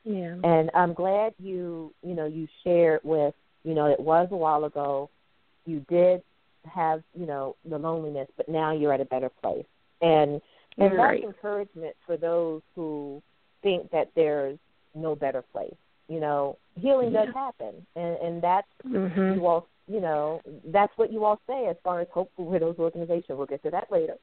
yeah. 0.04 0.36
And 0.42 0.70
I'm 0.74 0.92
glad 0.92 1.34
you 1.38 1.92
you 2.02 2.14
know 2.14 2.26
you 2.26 2.46
shared 2.62 3.00
with 3.04 3.34
you 3.64 3.74
know 3.74 3.86
it 3.86 4.00
was 4.00 4.28
a 4.30 4.36
while 4.36 4.64
ago. 4.64 5.10
You 5.66 5.84
did 5.88 6.22
have 6.66 7.02
you 7.18 7.26
know 7.26 7.56
the 7.68 7.78
loneliness, 7.78 8.28
but 8.36 8.48
now 8.48 8.72
you're 8.72 8.92
at 8.92 9.00
a 9.00 9.06
better 9.06 9.30
place, 9.42 9.64
and 10.00 10.40
and 10.78 10.96
right. 10.96 11.22
that's 11.22 11.34
encouragement 11.34 11.94
for 12.06 12.16
those 12.16 12.60
who 12.74 13.22
think 13.62 13.90
that 13.92 14.10
there's 14.14 14.58
no 14.94 15.14
better 15.14 15.42
place. 15.52 15.74
You 16.08 16.20
know, 16.20 16.58
healing 16.74 17.12
yeah. 17.12 17.26
does 17.26 17.34
happen, 17.34 17.86
and 17.96 18.16
and 18.16 18.42
that's 18.42 18.68
mm-hmm. 18.86 19.38
you 19.38 19.46
all 19.46 19.66
you 19.86 20.00
know 20.00 20.40
that's 20.66 20.92
what 20.96 21.12
you 21.12 21.24
all 21.24 21.40
say 21.46 21.66
as 21.68 21.76
far 21.84 22.00
as 22.00 22.08
Hopeful 22.12 22.46
Widows 22.46 22.76
organization. 22.78 23.36
We'll 23.36 23.46
get 23.46 23.62
to 23.64 23.70
that 23.70 23.90
later, 23.90 24.16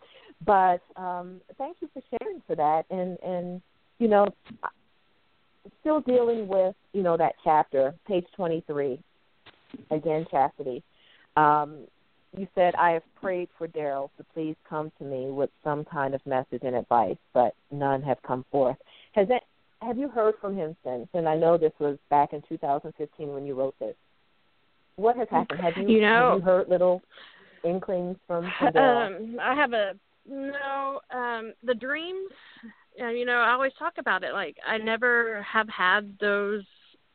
but 0.45 0.81
um, 0.95 1.41
thank 1.57 1.77
you 1.81 1.89
for 1.93 2.01
sharing 2.09 2.41
for 2.47 2.55
that, 2.55 2.85
and 2.89 3.17
and 3.23 3.61
you 3.99 4.07
know, 4.07 4.27
still 5.81 6.01
dealing 6.01 6.47
with 6.47 6.75
you 6.93 7.03
know 7.03 7.17
that 7.17 7.33
chapter, 7.43 7.93
page 8.07 8.25
twenty 8.35 8.63
three, 8.67 8.99
again 9.91 10.25
chasity. 10.31 10.81
Um, 11.37 11.85
you 12.35 12.47
said 12.55 12.75
I 12.75 12.91
have 12.91 13.03
prayed 13.19 13.49
for 13.57 13.67
Daryl 13.67 14.09
to 14.17 14.25
please 14.33 14.55
come 14.67 14.91
to 14.97 15.03
me 15.03 15.29
with 15.29 15.49
some 15.63 15.85
kind 15.85 16.15
of 16.15 16.25
message 16.25 16.61
and 16.63 16.75
advice, 16.75 17.17
but 17.33 17.53
none 17.71 18.01
have 18.01 18.21
come 18.23 18.45
forth. 18.51 18.77
Has 19.13 19.27
that 19.27 19.43
have 19.81 19.97
you 19.97 20.09
heard 20.09 20.35
from 20.39 20.55
him 20.55 20.75
since? 20.83 21.07
And 21.13 21.27
I 21.27 21.35
know 21.35 21.57
this 21.57 21.73
was 21.79 21.97
back 22.09 22.33
in 22.33 22.41
2015 22.47 23.27
when 23.29 23.45
you 23.45 23.55
wrote 23.55 23.77
this. 23.79 23.95
What 25.01 25.17
has 25.17 25.27
happened? 25.31 25.61
Have 25.61 25.77
you, 25.77 25.95
you 25.95 26.01
know, 26.01 26.29
have 26.31 26.39
you 26.39 26.45
heard 26.45 26.69
little 26.69 27.01
inklings 27.63 28.17
from, 28.27 28.51
from? 28.59 28.77
Um, 28.77 29.37
I 29.41 29.55
have 29.55 29.73
a 29.73 29.93
no. 30.29 30.99
Um, 31.11 31.53
the 31.63 31.73
dreams. 31.73 32.29
You 32.97 33.25
know, 33.25 33.37
I 33.37 33.51
always 33.51 33.71
talk 33.79 33.93
about 33.97 34.23
it. 34.23 34.33
Like 34.33 34.57
I 34.67 34.77
never 34.77 35.41
have 35.41 35.67
had 35.69 36.15
those 36.19 36.63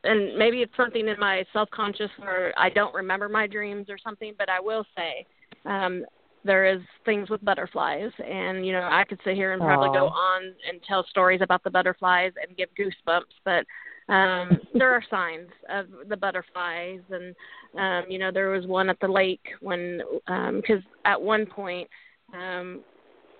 and 0.03 0.37
maybe 0.37 0.61
it's 0.61 0.75
something 0.75 1.07
in 1.07 1.19
my 1.19 1.45
self-conscious 1.53 2.09
where 2.17 2.53
I 2.57 2.69
don't 2.69 2.93
remember 2.93 3.29
my 3.29 3.47
dreams 3.47 3.87
or 3.89 3.97
something, 4.03 4.33
but 4.37 4.49
I 4.49 4.59
will 4.59 4.85
say 4.95 5.25
um 5.65 6.05
there 6.43 6.65
is 6.65 6.81
things 7.05 7.29
with 7.29 7.43
butterflies 7.43 8.11
and 8.25 8.65
you 8.65 8.71
know 8.71 8.87
I 8.89 9.03
could 9.07 9.19
sit 9.23 9.35
here 9.35 9.53
and 9.53 9.61
probably 9.61 9.89
Aww. 9.89 9.93
go 9.93 10.07
on 10.07 10.43
and 10.67 10.81
tell 10.87 11.05
stories 11.09 11.41
about 11.41 11.63
the 11.63 11.69
butterflies 11.69 12.33
and 12.41 12.57
give 12.57 12.69
goosebumps, 12.77 13.33
but 13.45 13.65
um 14.09 14.57
there 14.73 14.93
are 14.93 15.03
signs 15.09 15.49
of 15.69 15.87
the 16.07 16.15
butterflies 16.15 17.01
and 17.09 17.35
um 17.77 18.09
you 18.09 18.17
know 18.17 18.31
there 18.31 18.49
was 18.49 18.65
one 18.65 18.89
at 18.89 18.99
the 19.01 19.07
lake 19.07 19.45
when 19.61 20.01
um 20.27 20.61
cuz 20.65 20.81
at 21.05 21.21
one 21.21 21.45
point 21.45 21.89
um 22.33 22.81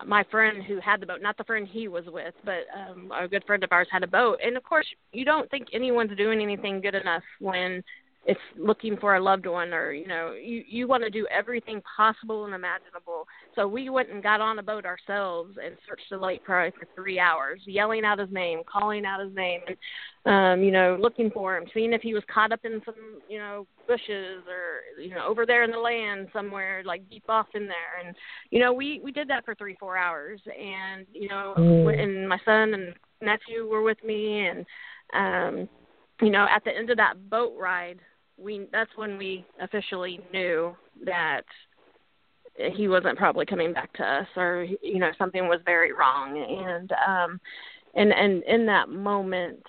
my 0.06 0.24
friend 0.30 0.64
who 0.64 0.80
had 0.80 1.00
the 1.02 1.06
boat, 1.06 1.22
not 1.22 1.38
the 1.38 1.44
friend 1.44 1.68
he 1.68 1.88
was 1.88 2.06
with, 2.08 2.34
but 2.46 2.66
um 2.76 3.12
a 3.12 3.28
good 3.28 3.44
friend 3.46 3.64
of 3.64 3.72
ours 3.72 3.88
had 3.92 4.04
a 4.04 4.08
boat. 4.08 4.40
And 4.46 4.56
of 4.56 4.64
course, 4.64 4.86
you 5.12 5.26
don't 5.26 5.50
think 5.50 5.70
anyone's 5.74 6.16
doing 6.16 6.42
anything 6.42 6.82
good 6.82 6.96
enough 6.96 7.24
when 7.40 7.84
it's 8.28 8.40
looking 8.58 8.98
for 8.98 9.16
a 9.16 9.22
loved 9.24 9.46
one 9.48 9.74
or 9.74 9.94
you 9.94 10.06
know 10.06 10.34
you 10.34 10.62
you 10.68 10.86
want 10.86 11.02
to 11.02 11.10
do 11.10 11.26
everything 11.32 11.82
possible 11.96 12.46
and 12.46 12.54
imaginable. 12.54 13.26
So 13.56 13.68
we 13.68 13.90
went 13.90 14.10
and 14.10 14.22
got 14.22 14.42
on 14.42 14.60
a 14.60 14.64
boat 14.64 14.86
ourselves 14.86 15.58
and 15.64 15.76
searched 15.88 16.10
the 16.12 16.18
lake 16.18 16.44
probably 16.44 16.72
for 16.78 16.88
three 16.94 17.20
hours 17.20 17.62
yelling 17.66 18.04
out 18.04 18.20
his 18.20 18.30
name 18.30 18.62
calling 18.72 19.06
out 19.06 19.22
his 19.22 19.34
name 19.34 19.62
and 19.68 19.78
um 20.26 20.64
you 20.64 20.72
know 20.72 20.98
looking 21.00 21.32
for 21.32 21.56
him 21.58 21.66
seeing 21.74 21.94
if 21.94 22.02
he 22.02 22.14
was 22.14 22.24
caught 22.32 22.52
up 22.52 22.60
in 22.66 22.82
some 22.84 22.96
you 23.30 23.40
know 23.40 23.66
bushes 23.88 24.44
or 24.50 25.02
you 25.02 25.12
know 25.16 25.26
over 25.26 25.46
there 25.46 25.64
in 25.64 25.72
the 25.72 25.78
land 25.78 26.28
somewhere 26.34 26.84
like 26.86 27.10
deep 27.10 27.24
off 27.30 27.48
in 27.56 27.66
there. 27.66 28.06
And 28.06 28.14
you 28.52 28.60
know 28.60 28.74
we 28.74 29.00
we 29.02 29.14
did 29.14 29.30
that 29.30 29.46
for 29.46 29.56
three 29.56 29.78
four 29.80 29.98
hours. 29.98 30.42
And 30.48 31.08
you 31.14 31.30
know 31.30 31.56
Mm. 31.58 32.04
and 32.04 32.28
my 32.28 32.40
son 32.44 32.74
and 32.74 32.94
nephew 33.22 33.70
were 33.70 33.84
with 33.84 34.04
me. 34.04 34.48
And 34.48 34.66
um 35.14 35.70
you 36.22 36.30
know 36.30 36.46
at 36.54 36.66
the 36.66 36.76
end 36.76 36.90
of 36.90 36.98
that 36.98 37.30
boat 37.30 37.54
ride 37.58 38.00
we 38.38 38.68
that's 38.72 38.92
when 38.96 39.18
we 39.18 39.46
officially 39.62 40.20
knew 40.32 40.76
that 41.06 41.44
he 42.76 42.88
wasn't 42.88 43.18
probably 43.18 43.46
coming 43.46 43.74
back 43.74 43.94
to 43.94 44.04
us 44.04 44.28
or 44.36 44.66
you 44.82 45.00
know 45.00 45.12
something 45.18 45.48
was 45.48 45.60
very 45.66 45.94
wrong. 45.94 46.38
And 46.38 46.92
um 47.08 47.40
and 47.96 48.14
and 48.14 48.44
in 48.44 48.66
that 48.68 48.90
moment 48.90 49.64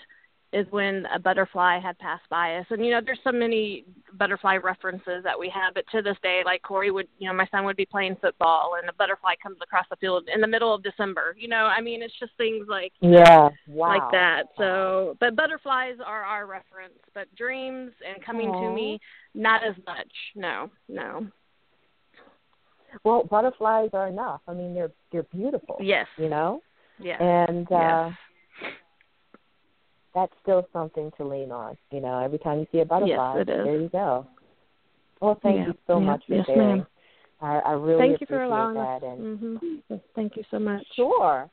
is 0.52 0.66
when 0.70 1.04
a 1.14 1.18
butterfly 1.18 1.78
had 1.78 1.98
passed 1.98 2.28
by 2.30 2.56
us 2.56 2.66
and 2.70 2.82
you 2.84 2.90
know 2.90 3.00
there's 3.04 3.18
so 3.22 3.30
many 3.30 3.84
butterfly 4.18 4.56
references 4.56 5.22
that 5.22 5.38
we 5.38 5.48
have 5.50 5.74
but 5.74 5.84
to 5.92 6.00
this 6.00 6.16
day 6.22 6.40
like 6.44 6.62
corey 6.62 6.90
would 6.90 7.06
you 7.18 7.28
know 7.28 7.34
my 7.34 7.46
son 7.50 7.66
would 7.66 7.76
be 7.76 7.84
playing 7.84 8.16
football 8.18 8.76
and 8.80 8.88
a 8.88 8.92
butterfly 8.94 9.34
comes 9.42 9.58
across 9.62 9.84
the 9.90 9.96
field 9.96 10.26
in 10.34 10.40
the 10.40 10.46
middle 10.46 10.74
of 10.74 10.82
december 10.82 11.36
you 11.38 11.48
know 11.48 11.66
i 11.66 11.82
mean 11.82 12.02
it's 12.02 12.18
just 12.18 12.32
things 12.38 12.66
like 12.66 12.92
Yeah, 13.00 13.50
wow. 13.68 13.88
like 13.88 14.10
that. 14.12 14.44
So, 14.56 15.16
but 15.20 15.36
butterflies 15.36 15.96
are 16.04 16.22
our 16.22 16.46
reference, 16.46 16.98
but 17.14 17.32
dreams 17.36 17.92
and 18.06 18.24
coming 18.24 18.48
Aw. 18.48 18.60
to 18.68 18.74
me, 18.74 18.98
not 19.34 19.62
as 19.64 19.74
much. 19.86 20.12
No, 20.34 20.70
no. 20.88 21.26
Well, 23.04 23.24
butterflies 23.24 23.90
are 23.92 24.08
enough. 24.08 24.40
I 24.48 24.54
mean, 24.54 24.74
they're 24.74 24.90
they're 25.12 25.22
beautiful. 25.24 25.76
Yes. 25.80 26.06
You 26.16 26.28
know, 26.28 26.62
Yes. 26.98 27.18
and 27.20 27.70
uh 27.70 28.08
yes. 28.08 28.12
That's 30.14 30.32
still 30.42 30.66
something 30.72 31.10
to 31.16 31.24
lean 31.24 31.52
on. 31.52 31.76
You 31.90 32.00
know, 32.00 32.18
every 32.18 32.38
time 32.38 32.58
you 32.60 32.66
see 32.72 32.80
a 32.80 32.84
butterfly, 32.84 33.40
is. 33.40 33.46
there 33.46 33.76
you 33.80 33.88
go. 33.90 34.26
Well, 35.20 35.38
thank 35.42 35.56
Yeah, 35.56 35.66
you 35.68 35.74
so 35.86 35.98
yeah, 35.98 36.06
much 36.06 36.22
for 36.26 36.34
yes, 36.34 36.46
sharing. 36.46 36.78
ma'am. 36.78 36.86
I, 37.40 37.58
I 37.58 37.72
really 37.72 37.98
Thank 38.08 38.20
you 38.20 38.26
for 38.26 38.42
allowing 38.42 38.74
that. 38.74 39.02
us. 39.02 39.02
And 39.04 39.60
hmm 39.90 39.96
Thank 40.14 40.36
you 40.36 40.44
so 40.50 40.58
much. 40.58 40.84
Sure. 40.94 41.48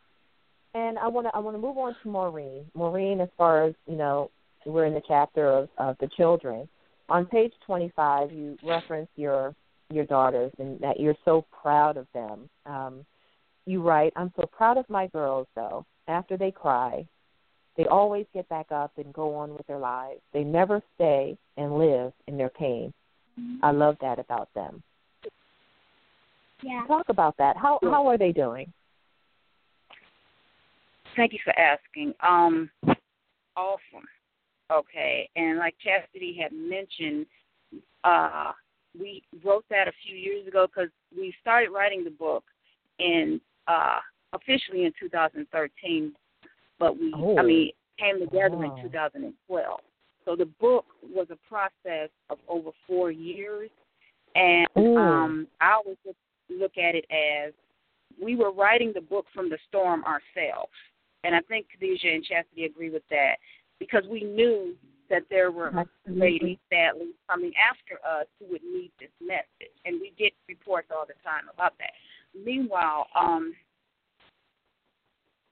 And 0.73 0.97
I 0.99 1.07
want 1.07 1.27
to 1.27 1.35
I 1.35 1.39
want 1.39 1.55
to 1.55 1.61
move 1.61 1.77
on 1.77 1.95
to 2.01 2.09
Maureen. 2.09 2.65
Maureen, 2.73 3.21
as 3.21 3.29
far 3.37 3.63
as 3.63 3.73
you 3.87 3.95
know, 3.95 4.29
we're 4.65 4.85
in 4.85 4.93
the 4.93 5.01
chapter 5.07 5.47
of, 5.47 5.69
of 5.77 5.95
the 5.99 6.09
children. 6.17 6.67
On 7.07 7.25
page 7.25 7.53
25, 7.65 8.31
you 8.31 8.57
reference 8.63 9.09
your 9.15 9.55
your 9.91 10.05
daughters 10.05 10.51
and 10.57 10.79
that 10.79 10.99
you're 10.99 11.15
so 11.23 11.45
proud 11.61 11.97
of 11.97 12.07
them. 12.13 12.49
Um, 12.65 13.05
you 13.65 13.81
write, 13.81 14.11
"I'm 14.15 14.33
so 14.35 14.45
proud 14.47 14.77
of 14.77 14.89
my 14.89 15.07
girls, 15.07 15.47
though. 15.55 15.85
After 16.07 16.37
they 16.37 16.51
cry, 16.51 17.07
they 17.77 17.85
always 17.85 18.25
get 18.33 18.47
back 18.49 18.71
up 18.71 18.91
and 18.97 19.13
go 19.13 19.35
on 19.35 19.53
with 19.53 19.67
their 19.67 19.77
lives. 19.77 20.21
They 20.33 20.43
never 20.43 20.81
stay 20.95 21.37
and 21.57 21.77
live 21.77 22.13
in 22.27 22.37
their 22.37 22.49
pain. 22.49 22.93
I 23.61 23.71
love 23.71 23.97
that 24.01 24.19
about 24.19 24.49
them. 24.53 24.81
Yeah. 26.63 26.85
Talk 26.87 27.09
about 27.09 27.35
that. 27.37 27.57
How 27.57 27.79
how 27.83 28.07
are 28.07 28.17
they 28.17 28.31
doing? 28.31 28.71
Thank 31.15 31.33
you 31.33 31.39
for 31.43 31.57
asking. 31.57 32.13
Um, 32.27 32.69
awesome. 33.55 34.07
Okay, 34.71 35.29
and 35.35 35.59
like 35.59 35.75
Chasity 35.85 36.41
had 36.41 36.51
mentioned, 36.51 37.27
uh, 38.03 38.51
we 38.99 39.21
wrote 39.43 39.65
that 39.69 39.87
a 39.87 39.93
few 40.05 40.17
years 40.17 40.47
ago 40.47 40.65
because 40.65 40.89
we 41.15 41.33
started 41.41 41.69
writing 41.69 42.03
the 42.03 42.09
book 42.09 42.43
in 42.99 43.39
uh, 43.67 43.99
officially 44.33 44.85
in 44.85 44.93
2013, 44.99 46.13
but 46.79 46.97
we, 46.99 47.13
Oh. 47.13 47.37
I 47.37 47.43
mean, 47.43 47.71
came 47.97 48.19
together 48.19 48.57
Wow. 48.57 48.75
in 48.75 48.83
2012. 48.83 49.81
So 50.25 50.35
the 50.35 50.45
book 50.45 50.85
was 51.03 51.27
a 51.29 51.35
process 51.47 52.09
of 52.29 52.39
over 52.47 52.71
four 52.87 53.11
years, 53.11 53.69
and 54.35 54.67
Ooh. 54.77 54.97
um, 54.97 55.47
I 55.61 55.73
always 55.73 55.97
look, 56.05 56.17
look 56.49 56.77
at 56.77 56.95
it 56.95 57.05
as 57.11 57.53
we 58.21 58.35
were 58.35 58.51
writing 58.51 58.91
the 58.93 59.01
book 59.01 59.27
from 59.33 59.49
the 59.49 59.57
storm 59.67 60.03
ourselves. 60.03 60.71
And 61.23 61.35
I 61.35 61.41
think 61.41 61.67
Khadija 61.67 62.15
and 62.15 62.25
Chasity 62.25 62.65
agree 62.65 62.89
with 62.89 63.03
that 63.09 63.35
because 63.79 64.03
we 64.07 64.23
knew 64.23 64.75
that 65.09 65.23
there 65.29 65.51
were 65.51 65.85
ladies, 66.07 66.57
sadly, 66.71 67.11
coming 67.29 67.51
after 67.57 67.95
us 68.07 68.25
who 68.39 68.47
would 68.51 68.63
need 68.63 68.91
this 68.99 69.09
message. 69.21 69.73
And 69.85 69.99
we 70.01 70.13
get 70.17 70.33
reports 70.47 70.89
all 70.95 71.05
the 71.05 71.13
time 71.23 71.43
about 71.53 71.73
that. 71.79 71.91
Meanwhile, 72.33 73.07
um, 73.15 73.53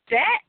that 0.09 0.41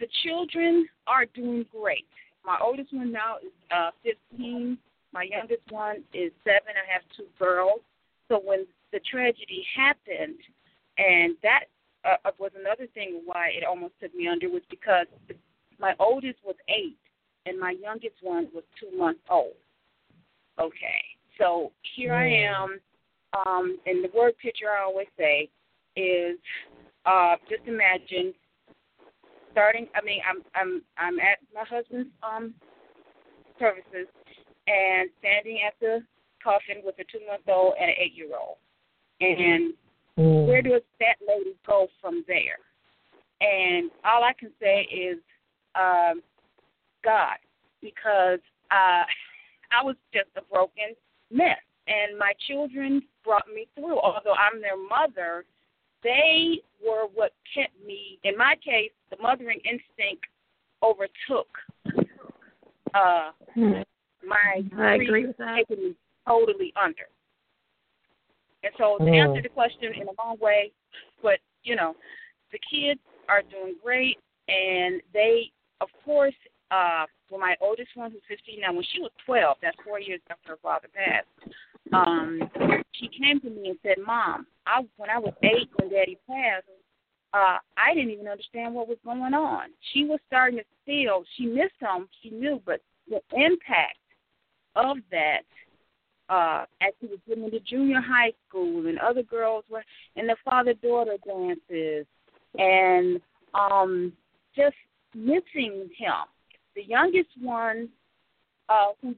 the 0.00 0.06
children 0.24 0.88
are 1.06 1.26
doing 1.26 1.64
great. 1.70 2.06
My 2.44 2.58
oldest 2.62 2.92
one 2.92 3.12
now 3.12 3.36
is 3.42 3.52
uh, 3.70 3.90
15. 4.02 4.78
My 5.12 5.22
youngest 5.22 5.62
one 5.70 6.04
is 6.12 6.32
seven. 6.42 6.74
I 6.74 6.92
have 6.92 7.02
two 7.16 7.26
girls. 7.38 7.80
So 8.28 8.40
when 8.42 8.66
the 8.92 9.00
tragedy 9.10 9.64
happened, 9.76 10.38
and 10.98 11.36
that 11.42 11.64
uh, 12.04 12.30
was 12.38 12.50
another 12.58 12.86
thing 12.94 13.22
why 13.24 13.48
it 13.48 13.64
almost 13.64 13.94
took 14.00 14.14
me 14.14 14.28
under 14.28 14.48
was 14.48 14.62
because 14.70 15.06
my 15.78 15.94
oldest 15.98 16.38
was 16.44 16.56
eight 16.68 16.96
and 17.46 17.58
my 17.58 17.74
youngest 17.82 18.16
one 18.22 18.48
was 18.54 18.64
two 18.80 18.96
months 18.96 19.20
old. 19.30 19.54
Okay, 20.60 21.02
so 21.38 21.72
here 21.96 22.14
I 22.14 22.28
am, 22.28 22.80
um, 23.46 23.78
and 23.86 24.04
the 24.04 24.10
word 24.16 24.34
picture 24.40 24.66
I 24.70 24.84
always 24.84 25.08
say 25.18 25.48
is 25.96 26.38
uh, 27.06 27.34
just 27.48 27.66
imagine 27.66 28.32
starting. 29.54 29.86
I 29.94 30.04
mean, 30.04 30.20
I'm 30.28 30.42
I'm 30.54 30.82
I'm 30.98 31.18
at 31.20 31.38
my 31.54 31.62
husband's 31.62 32.10
um 32.22 32.54
services 33.58 34.10
and 34.66 35.08
standing 35.20 35.60
at 35.66 35.74
the 35.80 36.02
coffin 36.42 36.82
with 36.84 36.98
a 36.98 37.04
two 37.04 37.24
month 37.26 37.46
old 37.48 37.74
and 37.80 37.88
an 37.88 37.96
eight 37.98 38.14
year 38.14 38.28
old, 38.34 38.58
and 39.20 39.74
Mm. 40.16 40.46
where 40.46 40.62
does 40.62 40.82
that 41.00 41.16
lady 41.26 41.56
go 41.66 41.88
from 42.00 42.24
there? 42.28 42.58
And 43.40 43.90
all 44.04 44.22
I 44.22 44.32
can 44.32 44.50
say 44.60 44.82
is 44.82 45.18
um, 45.74 46.22
God, 47.02 47.36
because 47.82 48.38
uh, 48.70 49.04
I 49.72 49.82
was 49.82 49.96
just 50.12 50.28
a 50.36 50.42
broken 50.42 50.94
mess, 51.32 51.58
and 51.88 52.16
my 52.16 52.32
children 52.46 53.02
brought 53.24 53.48
me 53.52 53.66
through. 53.74 53.98
Although 53.98 54.34
I'm 54.34 54.60
their 54.60 54.76
mother, 54.76 55.44
they 56.04 56.60
were 56.86 57.06
what 57.14 57.32
kept 57.52 57.72
me. 57.84 58.18
In 58.22 58.36
my 58.36 58.54
case, 58.64 58.92
the 59.10 59.16
mothering 59.20 59.58
instinct 59.64 60.26
overtook 60.82 61.48
uh, 62.94 63.30
my 64.24 64.62
I 64.78 64.94
agree 64.94 65.26
with 65.26 65.36
that. 65.38 65.64
taking 65.68 65.84
me 65.84 65.94
totally 66.28 66.72
under. 66.76 67.08
And 68.62 68.72
so 68.78 68.98
to 68.98 69.04
Mm. 69.04 69.28
answer 69.28 69.42
the 69.42 69.48
question 69.48 69.92
in 69.94 70.08
a 70.08 70.12
long 70.22 70.38
way, 70.38 70.72
but 71.22 71.40
you 71.64 71.74
know, 71.74 71.96
the 72.52 72.58
kids 72.70 73.00
are 73.28 73.42
doing 73.42 73.74
great, 73.82 74.18
and 74.48 75.02
they, 75.12 75.50
of 75.80 75.88
course, 76.04 76.34
uh, 76.70 77.06
well, 77.30 77.40
my 77.40 77.56
oldest 77.60 77.96
one 77.96 78.10
who's 78.10 78.22
15 78.28 78.60
now, 78.60 78.72
when 78.72 78.84
she 78.84 79.00
was 79.00 79.10
12, 79.24 79.56
that's 79.60 79.76
four 79.84 79.98
years 79.98 80.20
after 80.30 80.50
her 80.50 80.58
father 80.62 80.88
passed. 80.94 81.26
Um, 81.92 82.40
she 82.92 83.08
came 83.08 83.40
to 83.40 83.50
me 83.50 83.70
and 83.70 83.78
said, 83.82 83.96
"Mom, 84.04 84.46
I 84.66 84.82
when 84.96 85.10
I 85.10 85.18
was 85.18 85.34
eight 85.42 85.68
when 85.78 85.90
Daddy 85.90 86.18
passed, 86.26 86.64
uh, 87.32 87.58
I 87.76 87.94
didn't 87.94 88.10
even 88.10 88.28
understand 88.28 88.74
what 88.74 88.88
was 88.88 88.98
going 89.04 89.34
on. 89.34 89.68
She 89.92 90.04
was 90.04 90.20
starting 90.26 90.58
to 90.58 90.64
feel 90.86 91.24
she 91.36 91.46
missed 91.46 91.80
him. 91.80 92.08
She 92.22 92.30
knew, 92.30 92.60
but 92.64 92.80
the 93.08 93.20
impact 93.32 93.98
of 94.76 94.96
that 95.10 95.42
uh 96.30 96.64
as 96.80 96.92
she 97.00 97.06
was 97.06 97.18
getting 97.28 97.44
into 97.44 97.60
junior 97.60 98.00
high 98.00 98.32
school 98.48 98.86
and 98.86 98.98
other 98.98 99.22
girls 99.22 99.62
were 99.70 99.84
in 100.16 100.26
the 100.26 100.34
father 100.42 100.72
daughter 100.72 101.16
dances 101.26 102.06
and 102.58 103.20
um 103.52 104.10
just 104.56 104.74
missing 105.14 105.88
him. 105.96 106.24
The 106.74 106.82
youngest 106.82 107.30
one, 107.40 107.88
uh, 108.68 108.88
who 109.00 109.14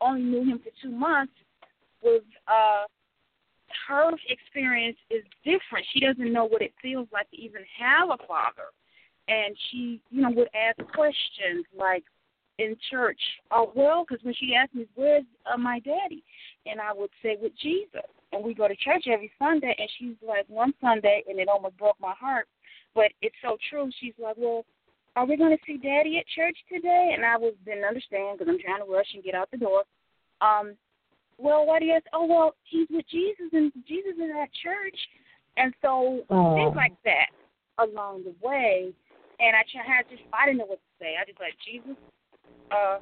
only 0.00 0.22
knew 0.22 0.44
him 0.44 0.58
for 0.58 0.70
two 0.82 0.90
months, 0.90 1.32
was 2.02 2.22
uh 2.48 2.84
her 3.88 4.10
experience 4.28 4.96
is 5.10 5.24
different. 5.44 5.86
She 5.92 6.00
doesn't 6.00 6.32
know 6.32 6.44
what 6.44 6.62
it 6.62 6.72
feels 6.80 7.08
like 7.12 7.30
to 7.30 7.36
even 7.36 7.62
have 7.78 8.10
a 8.10 8.26
father. 8.26 8.70
And 9.28 9.56
she, 9.70 10.00
you 10.10 10.22
know, 10.22 10.30
would 10.30 10.48
ask 10.54 10.78
questions 10.92 11.66
like 11.76 12.04
in 12.58 12.76
church, 12.90 13.20
oh, 13.50 13.72
well, 13.74 14.04
because 14.08 14.24
when 14.24 14.34
she 14.34 14.54
asked 14.54 14.74
me, 14.74 14.86
where's 14.94 15.24
uh, 15.52 15.58
my 15.58 15.80
daddy? 15.80 16.22
And 16.64 16.80
I 16.80 16.92
would 16.92 17.10
say, 17.22 17.36
with 17.40 17.52
Jesus. 17.60 18.08
And 18.32 18.44
we 18.44 18.54
go 18.54 18.68
to 18.68 18.76
church 18.76 19.06
every 19.10 19.30
Sunday, 19.38 19.74
and 19.78 19.88
she's 19.98 20.16
like, 20.26 20.46
one 20.48 20.72
Sunday, 20.80 21.22
and 21.28 21.38
it 21.38 21.48
almost 21.48 21.76
broke 21.76 21.96
my 22.00 22.14
heart. 22.18 22.46
But 22.94 23.12
it's 23.20 23.36
so 23.42 23.56
true. 23.68 23.90
She's 24.00 24.14
like, 24.18 24.36
well, 24.38 24.64
are 25.16 25.26
we 25.26 25.36
going 25.36 25.56
to 25.56 25.62
see 25.66 25.76
daddy 25.76 26.18
at 26.18 26.26
church 26.34 26.56
today? 26.72 27.12
And 27.14 27.24
I 27.24 27.36
was 27.36 27.54
didn't 27.64 27.84
understand 27.84 28.38
because 28.38 28.52
I'm 28.52 28.60
trying 28.60 28.84
to 28.84 28.92
rush 28.92 29.06
and 29.14 29.24
get 29.24 29.34
out 29.34 29.50
the 29.50 29.58
door. 29.58 29.82
Um, 30.40 30.76
well, 31.38 31.66
what 31.66 31.82
is? 31.82 32.02
Oh, 32.12 32.26
well, 32.26 32.54
he's 32.64 32.88
with 32.90 33.06
Jesus, 33.10 33.52
and 33.52 33.72
Jesus 33.86 34.16
is 34.16 34.30
at 34.32 34.48
church, 34.62 34.96
and 35.56 35.72
so 35.82 36.22
oh. 36.30 36.54
things 36.54 36.74
like 36.76 36.96
that 37.04 37.28
along 37.78 38.24
the 38.24 38.34
way. 38.40 38.92
And 39.38 39.52
I 39.54 39.64
had 39.84 40.08
just 40.08 40.22
I 40.32 40.46
didn't 40.46 40.58
know 40.58 40.70
what 40.72 40.80
to 40.80 40.92
say. 40.98 41.14
I 41.20 41.28
just 41.28 41.40
like 41.40 41.52
Jesus, 41.60 41.96
uh, 42.72 42.98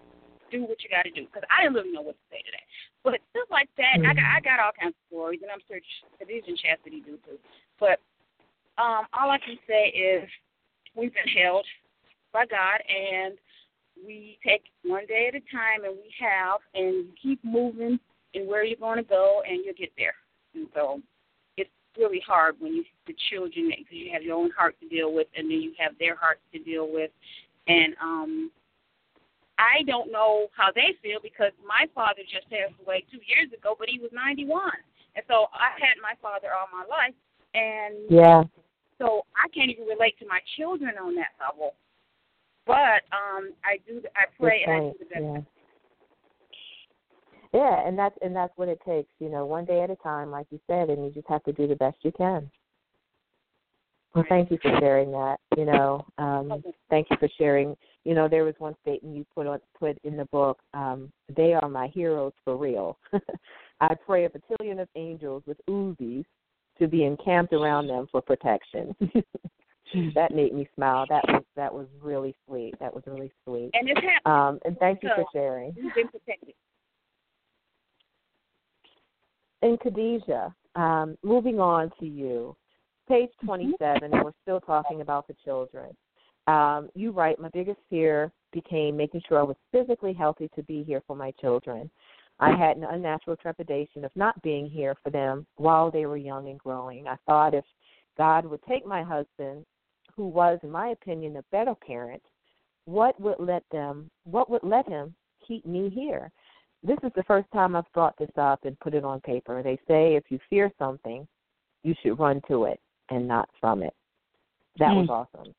do 0.51 0.67
what 0.67 0.83
you 0.83 0.91
got 0.91 1.07
to 1.07 1.15
do 1.15 1.31
because 1.31 1.47
I 1.47 1.63
didn't 1.63 1.79
really 1.79 1.95
know 1.95 2.03
what 2.03 2.19
to 2.19 2.27
say 2.31 2.43
to 2.43 2.53
that. 2.59 2.67
But 3.07 3.23
stuff 3.31 3.47
like 3.55 3.71
that, 3.79 4.03
mm-hmm. 4.03 4.11
I 4.11 4.15
got 4.15 4.27
I 4.27 4.41
got 4.43 4.59
all 4.59 4.75
kinds 4.75 4.99
of 4.99 5.07
stories, 5.07 5.41
and 5.43 5.51
I'm 5.55 5.63
sure 5.71 5.79
Khadija 6.19 6.51
and 6.51 6.59
Chasity 6.59 7.07
do 7.07 7.23
too. 7.23 7.39
But 7.79 8.03
um, 8.83 9.07
all 9.15 9.31
I 9.31 9.39
can 9.39 9.59
say 9.71 9.95
is 9.95 10.27
we've 10.99 11.15
been 11.15 11.31
held 11.31 11.67
by 12.33 12.47
God, 12.47 12.83
and 12.91 13.39
we 14.03 14.39
take 14.43 14.67
one 14.83 15.07
day 15.07 15.31
at 15.31 15.39
a 15.39 15.45
time, 15.55 15.87
and 15.87 15.95
we 15.95 16.11
have, 16.19 16.59
and 16.75 17.07
keep 17.23 17.39
moving 17.45 18.01
and 18.35 18.49
where 18.49 18.65
you're 18.65 18.77
going 18.77 18.99
to 18.99 19.05
go, 19.05 19.43
and 19.49 19.61
you'll 19.65 19.75
get 19.75 19.93
there. 19.97 20.15
And 20.55 20.67
so 20.75 21.01
it's 21.57 21.71
really 21.99 22.23
hard 22.27 22.57
when 22.59 22.75
you 22.75 22.85
the 23.07 23.15
children 23.31 23.71
because 23.71 23.93
you 23.93 24.11
have 24.13 24.23
your 24.23 24.37
own 24.37 24.51
heart 24.57 24.77
to 24.81 24.89
deal 24.89 25.13
with, 25.13 25.27
and 25.37 25.51
then 25.51 25.61
you 25.61 25.73
have 25.79 25.93
their 25.99 26.17
hearts 26.17 26.41
to 26.53 26.59
deal 26.59 26.89
with, 26.91 27.11
and 27.69 27.95
um. 28.03 28.51
I 29.57 29.85
don't 29.87 30.11
know 30.11 30.49
how 30.57 30.75
they 30.75 30.99
feel 31.01 31.23
because 31.23 31.53
my 31.63 31.87
father 31.95 32.27
just 32.27 32.51
passed 32.51 32.75
away 32.83 33.07
two 33.07 33.23
years 33.23 33.55
ago, 33.57 33.77
but 33.79 33.87
he 33.89 34.01
was 34.01 34.11
91, 34.11 34.51
and 35.15 35.25
so 35.29 35.47
I 35.55 35.79
had 35.79 35.95
my 36.03 36.19
father 36.21 36.49
all 36.51 36.67
my 36.75 36.83
life, 36.91 37.15
and 37.55 37.95
yeah, 38.11 38.43
so 38.99 39.23
I 39.35 39.49
can't 39.49 39.71
even 39.71 39.87
relate 39.87 40.19
to 40.19 40.27
my 40.27 40.41
children 40.57 40.95
on 41.01 41.15
that 41.17 41.39
level. 41.41 41.75
But 42.67 43.05
um, 43.13 43.53
I 43.65 43.79
do. 43.87 44.01
I 44.17 44.25
pray 44.41 44.65
and 44.67 44.73
I 44.73 44.81
do 44.81 44.95
the 44.99 45.05
best. 45.05 45.23
Yeah. 45.23 45.54
Yeah, 47.55 47.87
and 47.87 47.97
that's 47.97 48.17
and 48.21 48.35
that's 48.35 48.53
what 48.57 48.69
it 48.69 48.81
takes, 48.85 49.11
you 49.21 49.29
know, 49.29 49.47
one 49.47 49.65
day 49.65 49.81
at 49.81 49.91
a 49.91 49.97
time, 49.97 50.33
like 50.33 50.49
you 50.51 50.59
said, 50.67 50.91
and 50.91 51.05
you 51.05 51.13
just 51.13 51.29
have 51.29 51.45
to 51.45 51.53
do 51.53 51.69
the 51.69 51.77
best 51.77 51.97
you 52.03 52.11
can. 52.11 52.51
Well, 54.13 54.25
thank 54.29 54.51
you 54.51 54.59
for 54.61 54.77
sharing 54.81 55.13
that. 55.13 55.37
You 55.57 55.65
know, 55.65 56.05
um, 56.19 56.65
thank 56.91 57.07
you 57.11 57.17
for 57.19 57.29
sharing. 57.39 57.77
You 58.05 58.15
know, 58.15 58.29
there 58.29 58.45
was 58.45 58.55
one 58.59 58.75
statement 58.83 59.17
you 59.17 59.25
put 59.35 59.47
on 59.47 59.61
put 59.79 59.99
in 60.03 60.17
the 60.17 60.25
book. 60.27 60.59
Um, 60.73 61.13
they 61.37 61.55
are 61.55 61.69
my 61.69 61.87
heroes 61.89 62.33
for 62.45 62.57
real. 62.57 62.99
I 63.81 63.95
pray 64.05 64.25
a 64.25 64.31
battalion 64.31 64.81
of 64.81 64.89
angels 64.97 65.45
with 65.47 65.59
Uzis 65.71 66.25
to 66.81 66.89
be 66.89 67.05
encamped 67.05 67.53
around 67.53 67.87
them 67.87 68.09
for 68.11 68.21
protection. 68.21 68.97
that 70.15 70.35
made 70.35 70.53
me 70.53 70.69
smile. 70.75 71.07
That 71.09 71.23
was 71.29 71.45
that 71.55 71.73
was 71.73 71.87
really 72.03 72.35
sweet. 72.49 72.75
That 72.81 72.93
was 72.93 73.05
really 73.07 73.33
sweet. 73.45 73.71
And 73.75 73.89
it's 73.89 74.01
happening. 74.01 74.21
Um, 74.27 74.59
and 74.65 74.77
thank 74.79 75.05
you 75.05 75.11
for 75.15 75.25
sharing. 75.33 75.73
You've 79.65 79.81
been 79.81 79.93
protected 79.93 80.25
and 80.25 80.55
Khadija, 80.75 80.81
um, 80.81 81.19
moving 81.23 81.61
on 81.61 81.91
to 82.01 82.07
you, 82.07 82.57
page 83.09 83.31
mm-hmm. 83.43 83.47
27, 83.47 84.13
and 84.13 84.25
we're 84.25 84.33
still 84.43 84.61
talking 84.61 85.01
about 85.01 85.27
the 85.27 85.35
children. 85.45 85.95
Um, 86.47 86.91
you 86.95 87.11
write, 87.11 87.41
my 87.41 87.49
biggest 87.53 87.79
fear 87.89 88.31
became 88.53 88.97
making 88.97 89.23
sure 89.27 89.39
I 89.39 89.43
was 89.43 89.57
physically 89.73 90.13
healthy 90.13 90.51
to 90.55 90.63
be 90.65 90.83
here 90.83 91.03
for 91.07 91.17
my 91.17 91.33
children. 91.41 91.91
I 92.41 92.51
had 92.51 92.77
an 92.77 92.85
unnatural 92.85 93.37
trepidation 93.37 94.05
of 94.05 94.11
not 94.17 94.41
being 94.43 94.69
here 94.69 94.97
for 95.03 95.11
them 95.11 95.47
while 95.57 95.91
they 95.91 96.07
were 96.07 96.17
young 96.17 96.49
and 96.49 96.59
growing. 96.59 97.07
I 97.07 97.17
thought 97.27 97.55
if 97.55 97.65
God 98.19 98.45
would 98.45 98.63
take 98.69 98.85
my 98.85 99.03
husband, 99.03 99.65
who 100.17 100.29
was, 100.29 100.59
in 100.63 100.71
my 100.71 100.89
opinion, 100.89 101.37
a 101.37 101.45
better 101.51 101.75
parent, 101.75 102.23
what 102.85 103.19
would 103.21 103.37
let 103.39 103.63
them, 103.73 104.11
what 104.25 104.51
would 104.51 104.63
let 104.63 104.89
him 104.89 105.15
keep 105.47 105.65
me 105.65 105.91
here? 105.91 106.31
This 106.85 106.99
is 107.03 107.11
the 107.17 107.23
first 107.25 107.49
time 107.53 107.75
I've 107.75 107.91
brought 107.95 108.17
this 108.19 108.31
up 108.37 108.65
and 108.65 108.79
put 108.81 108.95
it 108.95 109.05
on 109.05 109.21
paper. 109.21 109.63
They 109.63 109.77
say 109.89 110.15
if 110.17 110.25
you 110.29 110.39
fear 110.51 110.71
something, 110.79 111.27
you 111.83 111.95
should 112.03 112.19
run 112.19 112.43
to 112.49 112.65
it 112.65 112.79
and 113.11 113.27
not 113.27 113.49
from 113.61 113.83
it. 113.83 113.95
That 114.79 114.91
mm. 114.91 115.07
was 115.07 115.27
awesome. 115.35 115.55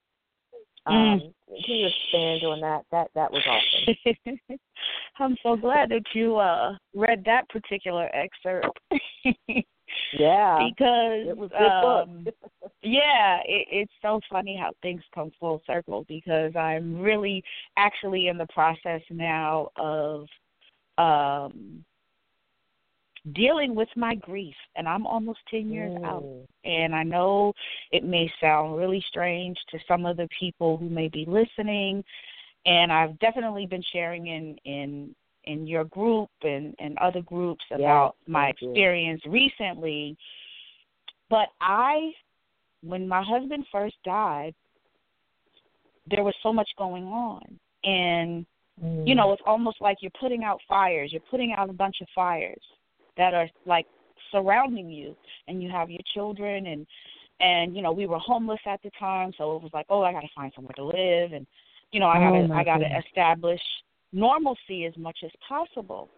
Mm. 0.88 1.14
Um, 1.14 1.20
can 1.48 1.76
you 1.76 1.88
expand 1.88 2.44
on 2.44 2.62
that? 2.62 2.86
That 2.92 3.10
that 3.16 3.32
was 3.32 3.44
awesome. 3.48 4.40
I'm 5.20 5.36
so 5.42 5.56
glad 5.56 5.90
that 5.90 6.04
you 6.14 6.38
uh 6.38 6.76
read 6.94 7.24
that 7.26 7.50
particular 7.50 8.10
excerpt. 8.14 8.80
yeah, 10.14 10.68
because 10.70 11.28
it 11.28 11.38
was 11.38 11.50
um, 11.58 12.28
yeah, 12.84 13.38
it, 13.46 13.68
it's 13.72 13.94
so 14.02 14.20
funny 14.32 14.56
how 14.60 14.72
things 14.82 15.02
come 15.14 15.32
full 15.40 15.62
circle. 15.66 16.06
Because 16.08 16.56
I'm 16.56 17.00
really 17.00 17.44
actually 17.78 18.28
in 18.28 18.38
the 18.38 18.48
process 18.54 19.02
now 19.10 19.70
of 19.78 20.28
um 20.98 21.84
dealing 23.34 23.74
with 23.74 23.90
my 23.96 24.14
grief 24.16 24.56
and 24.76 24.88
I'm 24.88 25.08
almost 25.08 25.40
10 25.50 25.70
years 25.70 25.92
mm. 25.98 26.06
out 26.06 26.24
and 26.64 26.94
I 26.94 27.04
know 27.04 27.54
it 27.92 28.04
may 28.04 28.32
sound 28.40 28.78
really 28.78 29.04
strange 29.08 29.58
to 29.72 29.80
some 29.88 30.06
of 30.06 30.18
the 30.18 30.30
people 30.40 30.78
who 30.78 30.90
may 30.90 31.08
be 31.08 31.26
listening 31.28 32.04
and 32.66 32.92
I've 32.92 33.18
definitely 33.20 33.66
been 33.66 33.84
sharing 33.92 34.28
in 34.28 34.58
in 34.66 35.16
in 35.46 35.66
your 35.66 35.86
group 35.86 36.30
and 36.44 36.76
and 36.78 36.98
other 37.00 37.22
groups 37.22 37.64
about 37.72 38.16
yeah, 38.28 38.32
my 38.32 38.50
experience 38.50 39.22
you. 39.26 39.32
recently 39.32 40.16
but 41.30 41.48
I 41.62 42.12
when 42.84 43.08
my 43.08 43.24
husband 43.24 43.66
first 43.72 43.96
died 44.04 44.54
there 46.12 46.24
was 46.24 46.36
so 46.44 46.54
much 46.54 46.70
going 46.78 47.06
on 47.06 47.42
and 47.84 48.46
Mm. 48.84 49.08
You 49.08 49.16
know, 49.16 49.32
it's 49.34 49.42
almost 49.46 49.78
like 49.82 49.98
you're 50.02 50.12
putting 50.20 50.44
out 50.44 50.60
fires. 50.68 51.12
You're 51.12 51.22
putting 51.32 51.54
out 51.58 51.70
a 51.70 51.74
bunch 51.74 51.98
of 52.02 52.08
fires 52.14 52.62
that 53.18 53.34
are 53.34 53.48
like 53.66 53.86
surrounding 54.32 54.90
you, 54.90 55.16
and 55.48 55.62
you 55.62 55.70
have 55.70 55.90
your 55.90 56.02
children 56.14 56.68
and 56.68 56.86
and 57.40 57.76
you 57.76 57.82
know 57.82 57.92
we 57.92 58.06
were 58.06 58.20
homeless 58.20 58.60
at 58.66 58.82
the 58.84 58.92
time, 59.00 59.32
so 59.38 59.56
it 59.56 59.62
was 59.62 59.72
like, 59.74 59.86
oh, 59.90 60.02
I 60.02 60.12
got 60.12 60.22
to 60.22 60.28
find 60.36 60.52
somewhere 60.56 60.74
to 60.76 60.86
live, 60.86 61.34
and 61.34 61.46
you 61.92 62.00
know 62.00 62.08
I 62.08 62.20
got 62.20 62.32
to 62.32 62.48
oh 62.52 62.54
I 62.54 62.64
got 62.64 62.78
to 62.78 63.00
establish 63.08 63.62
normalcy 64.12 64.86
as 64.86 64.98
much 64.98 65.20
as 65.24 65.32
possible. 65.48 66.10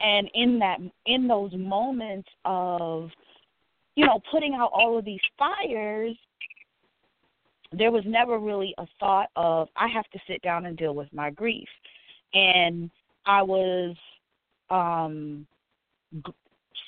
And 0.00 0.30
in 0.34 0.58
that 0.60 0.78
in 1.06 1.28
those 1.28 1.52
moments 1.54 2.28
of 2.44 3.10
you 3.96 4.06
know 4.06 4.20
putting 4.30 4.54
out 4.54 4.70
all 4.72 4.98
of 4.98 5.04
these 5.04 5.20
fires 5.38 6.16
there 7.72 7.90
was 7.90 8.02
never 8.06 8.38
really 8.38 8.74
a 8.78 8.86
thought 8.98 9.28
of 9.36 9.68
I 9.76 9.86
have 9.88 10.08
to 10.10 10.18
sit 10.26 10.42
down 10.42 10.66
and 10.66 10.76
deal 10.76 10.94
with 10.94 11.12
my 11.12 11.30
grief. 11.30 11.68
And 12.34 12.90
I 13.26 13.42
was 13.42 13.96
um 14.70 15.46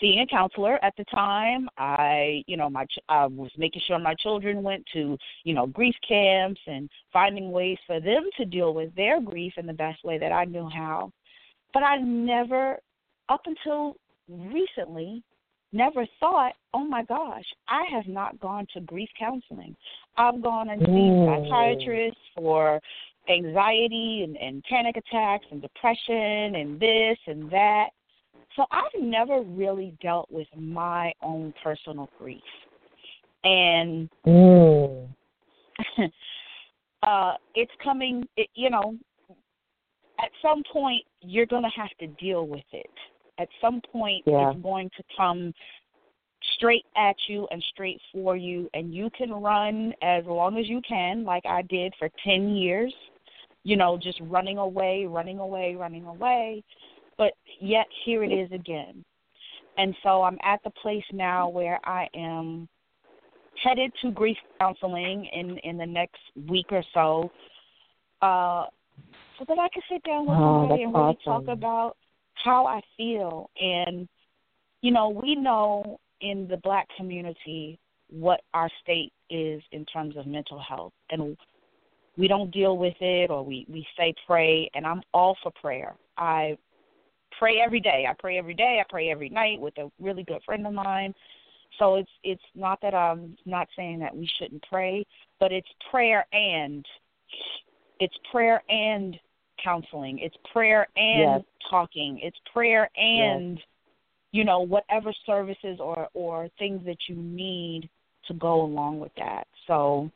seeing 0.00 0.20
a 0.20 0.26
counselor 0.26 0.84
at 0.84 0.94
the 0.96 1.04
time. 1.04 1.68
I, 1.78 2.42
you 2.46 2.56
know, 2.56 2.68
my 2.68 2.86
I 3.08 3.26
was 3.26 3.50
making 3.56 3.82
sure 3.86 3.98
my 3.98 4.14
children 4.14 4.62
went 4.62 4.84
to, 4.92 5.16
you 5.44 5.54
know, 5.54 5.66
grief 5.66 5.94
camps 6.06 6.60
and 6.66 6.90
finding 7.12 7.52
ways 7.52 7.78
for 7.86 8.00
them 8.00 8.28
to 8.36 8.44
deal 8.44 8.74
with 8.74 8.94
their 8.96 9.20
grief 9.20 9.54
in 9.56 9.66
the 9.66 9.72
best 9.72 10.04
way 10.04 10.18
that 10.18 10.32
I 10.32 10.44
knew 10.44 10.68
how. 10.68 11.12
But 11.72 11.84
I 11.84 11.98
never 11.98 12.78
up 13.28 13.42
until 13.46 13.96
recently 14.28 15.22
never 15.72 16.06
thought, 16.20 16.52
oh 16.74 16.84
my 16.84 17.02
gosh, 17.04 17.44
I 17.68 17.84
have 17.90 18.06
not 18.06 18.38
gone 18.40 18.66
to 18.74 18.80
grief 18.80 19.08
counseling. 19.18 19.74
I've 20.16 20.42
gone 20.42 20.68
and 20.68 20.82
seen 20.84 21.26
psychiatrists 21.26 22.20
for 22.34 22.80
anxiety 23.28 24.22
and, 24.24 24.36
and 24.36 24.62
panic 24.64 24.96
attacks 24.96 25.46
and 25.50 25.62
depression 25.62 26.56
and 26.56 26.80
this 26.80 27.18
and 27.26 27.50
that 27.50 27.90
So 28.56 28.64
I've 28.70 29.00
never 29.00 29.42
really 29.42 29.96
dealt 30.02 30.30
with 30.30 30.48
my 30.56 31.12
own 31.22 31.54
personal 31.62 32.08
grief. 32.18 32.40
And 33.44 34.08
mm. 34.26 35.08
uh 37.02 37.34
it's 37.54 37.72
coming 37.82 38.26
it, 38.36 38.48
you 38.54 38.70
know 38.70 38.96
at 40.20 40.30
some 40.40 40.62
point 40.72 41.02
you're 41.20 41.46
going 41.46 41.64
to 41.64 41.80
have 41.80 41.90
to 41.98 42.06
deal 42.22 42.46
with 42.46 42.64
it. 42.72 42.90
At 43.38 43.48
some 43.60 43.80
point 43.92 44.22
yeah. 44.26 44.50
it's 44.50 44.62
going 44.62 44.90
to 44.96 45.02
come 45.16 45.52
straight 46.54 46.84
at 46.96 47.16
you 47.28 47.46
and 47.50 47.62
straight 47.72 48.00
for 48.12 48.36
you 48.36 48.68
and 48.74 48.92
you 48.92 49.08
can 49.16 49.32
run 49.32 49.92
as 50.02 50.24
long 50.26 50.58
as 50.58 50.68
you 50.68 50.80
can 50.86 51.24
like 51.24 51.44
I 51.46 51.62
did 51.62 51.94
for 51.98 52.08
10 52.24 52.50
years 52.50 52.92
you 53.64 53.76
know 53.76 53.98
just 54.00 54.20
running 54.22 54.58
away 54.58 55.06
running 55.06 55.38
away 55.38 55.74
running 55.74 56.04
away. 56.04 56.62
But 57.18 57.32
yet 57.60 57.86
here 58.04 58.24
it 58.24 58.32
is 58.32 58.50
again. 58.52 59.04
And 59.78 59.94
so 60.02 60.22
I'm 60.22 60.38
at 60.42 60.62
the 60.64 60.70
place 60.70 61.04
now 61.12 61.48
where 61.48 61.78
I 61.84 62.08
am 62.14 62.68
headed 63.62 63.92
to 64.02 64.10
grief 64.10 64.36
counseling 64.58 65.28
in 65.32 65.58
in 65.58 65.76
the 65.76 65.86
next 65.86 66.20
week 66.48 66.66
or 66.70 66.82
so. 66.94 67.30
Uh 68.20 68.66
so 69.38 69.44
that 69.48 69.58
I 69.58 69.68
can 69.72 69.82
sit 69.90 70.02
down 70.04 70.26
with 70.26 70.36
oh, 70.38 70.62
somebody 70.62 70.82
and 70.84 70.94
really 70.94 71.16
awesome. 71.24 71.46
talk 71.46 71.48
about 71.48 71.96
how 72.34 72.66
I 72.66 72.80
feel. 72.96 73.50
And 73.60 74.08
you 74.80 74.90
know 74.90 75.08
we 75.08 75.34
know 75.34 75.98
in 76.20 76.46
the 76.48 76.56
black 76.58 76.88
community 76.96 77.78
what 78.08 78.42
our 78.52 78.70
state 78.82 79.12
is 79.30 79.62
in 79.72 79.84
terms 79.86 80.16
of 80.16 80.26
mental 80.26 80.58
health. 80.58 80.92
And 81.10 81.36
we 82.16 82.28
don't 82.28 82.50
deal 82.50 82.76
with 82.76 82.94
it 83.00 83.30
or 83.30 83.44
we 83.44 83.66
we 83.68 83.86
say 83.96 84.14
pray 84.26 84.70
and 84.74 84.86
I'm 84.86 85.02
all 85.14 85.36
for 85.42 85.52
prayer. 85.52 85.94
I 86.16 86.56
pray 87.38 87.60
every 87.64 87.80
day. 87.80 88.06
I 88.08 88.14
pray 88.18 88.38
every 88.38 88.54
day. 88.54 88.80
I 88.80 88.84
pray 88.88 89.10
every 89.10 89.28
night 89.28 89.60
with 89.60 89.76
a 89.78 89.90
really 90.00 90.22
good 90.22 90.42
friend 90.44 90.66
of 90.66 90.74
mine. 90.74 91.14
So 91.78 91.96
it's 91.96 92.10
it's 92.22 92.42
not 92.54 92.78
that 92.82 92.94
I'm 92.94 93.36
not 93.46 93.68
saying 93.76 93.98
that 94.00 94.14
we 94.14 94.28
shouldn't 94.38 94.64
pray, 94.68 95.06
but 95.40 95.52
it's 95.52 95.68
prayer 95.90 96.26
and 96.32 96.84
it's 97.98 98.16
prayer 98.30 98.62
and 98.68 99.18
counseling. 99.62 100.18
It's 100.18 100.36
prayer 100.52 100.86
and 100.96 101.20
yes. 101.20 101.42
talking. 101.70 102.20
It's 102.22 102.38
prayer 102.52 102.90
and 102.96 103.56
yes 103.56 103.64
you 104.32 104.44
know 104.44 104.60
whatever 104.60 105.12
services 105.24 105.78
or 105.78 106.08
or 106.14 106.48
things 106.58 106.84
that 106.84 106.96
you 107.08 107.14
need 107.14 107.88
to 108.26 108.34
go 108.34 108.62
along 108.62 108.98
with 108.98 109.12
that 109.16 109.46
so 109.66 110.10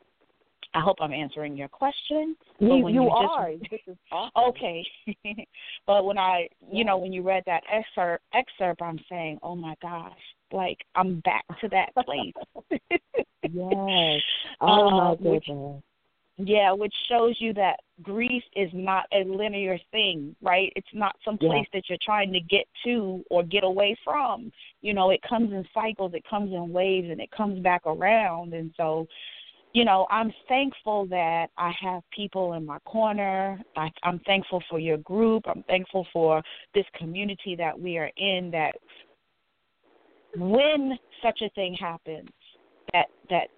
i 0.73 0.79
hope 0.79 0.97
i'm 1.01 1.13
answering 1.13 1.55
your 1.55 1.67
question 1.67 2.35
you, 2.59 2.87
you, 2.89 3.09
are 3.09 3.51
just, 3.69 3.83
awesome. 4.11 4.31
okay 4.49 4.83
but 5.87 6.05
when 6.05 6.17
i 6.17 6.47
you 6.71 6.83
know 6.83 6.97
when 6.97 7.13
you 7.13 7.21
read 7.21 7.43
that 7.45 7.63
excerpt 7.71 8.23
excerpt 8.33 8.81
i'm 8.81 8.99
saying 9.09 9.37
oh 9.43 9.55
my 9.55 9.75
gosh 9.81 10.11
like 10.51 10.77
i'm 10.95 11.19
back 11.21 11.43
to 11.59 11.67
that 11.69 11.93
place 12.05 12.33
yes 13.43 14.21
oh 14.61 14.91
my 14.91 15.11
uh, 15.11 15.15
goodness 15.15 15.43
which, 15.47 15.83
yeah, 16.37 16.71
which 16.71 16.93
shows 17.09 17.35
you 17.39 17.51
that 17.55 17.79
grief 18.03 18.43
is 18.55 18.69
not 18.71 19.05
a 19.11 19.23
linear 19.23 19.79
thing, 19.91 20.35
right? 20.41 20.71
It's 20.75 20.87
not 20.93 21.15
some 21.25 21.37
place 21.37 21.65
yeah. 21.73 21.79
that 21.79 21.89
you're 21.89 21.97
trying 22.03 22.31
to 22.31 22.39
get 22.39 22.65
to 22.85 23.23
or 23.31 23.41
get 23.41 23.63
away 23.63 23.97
from. 24.03 24.51
You 24.81 24.93
know, 24.93 25.09
it 25.09 25.19
comes 25.27 25.51
in 25.51 25.65
cycles, 25.73 26.13
it 26.13 26.23
comes 26.29 26.53
in 26.53 26.71
waves, 26.71 27.09
and 27.09 27.19
it 27.19 27.31
comes 27.31 27.59
back 27.63 27.81
around. 27.87 28.53
And 28.53 28.71
so, 28.77 29.07
you 29.77 29.85
know, 29.85 30.07
I'm 30.09 30.33
thankful 30.47 31.05
that 31.11 31.49
I 31.55 31.71
have 31.79 32.01
people 32.11 32.53
in 32.53 32.65
my 32.65 32.79
corner. 32.79 33.61
I, 33.75 33.91
I'm 34.01 34.17
thankful 34.25 34.63
for 34.71 34.79
your 34.79 34.97
group. 34.97 35.43
I'm 35.45 35.63
thankful 35.67 36.07
for 36.11 36.41
this 36.73 36.85
community 36.97 37.55
that 37.59 37.79
we 37.79 37.99
are 37.99 38.09
in. 38.17 38.49
That 38.49 38.71
when 40.35 40.97
such 41.23 41.43
a 41.43 41.49
thing 41.51 41.77
happens, 41.79 42.31
that 42.91 43.05
that 43.29 43.49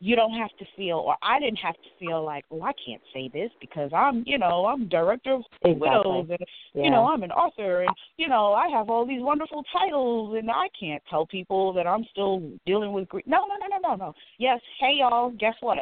you 0.00 0.14
don't 0.14 0.32
have 0.32 0.50
to 0.58 0.64
feel 0.76 0.96
or 0.96 1.16
I 1.22 1.40
didn't 1.40 1.56
have 1.56 1.74
to 1.74 1.88
feel 1.98 2.24
like, 2.24 2.44
oh, 2.50 2.62
I 2.62 2.72
can't 2.84 3.02
say 3.12 3.28
this 3.32 3.50
because 3.60 3.90
I'm, 3.92 4.22
you 4.26 4.38
know, 4.38 4.66
I'm 4.66 4.88
director 4.88 5.34
of 5.34 5.42
exactly. 5.62 5.74
widows 5.74 6.26
and 6.30 6.38
yeah. 6.74 6.84
you 6.84 6.90
know, 6.90 7.06
I'm 7.06 7.22
an 7.24 7.32
author 7.32 7.82
and 7.82 7.90
you 8.16 8.28
know, 8.28 8.52
I 8.52 8.68
have 8.68 8.90
all 8.90 9.06
these 9.06 9.22
wonderful 9.22 9.64
titles 9.72 10.36
and 10.38 10.50
I 10.50 10.68
can't 10.78 11.02
tell 11.10 11.26
people 11.26 11.72
that 11.72 11.86
I'm 11.86 12.04
still 12.10 12.42
dealing 12.64 12.92
with 12.92 13.08
grief. 13.08 13.24
No, 13.26 13.46
no, 13.48 13.54
no, 13.60 13.76
no, 13.76 13.88
no, 13.88 14.06
no. 14.06 14.14
Yes, 14.38 14.60
hey 14.78 14.98
y'all, 15.00 15.30
guess 15.30 15.54
what? 15.60 15.78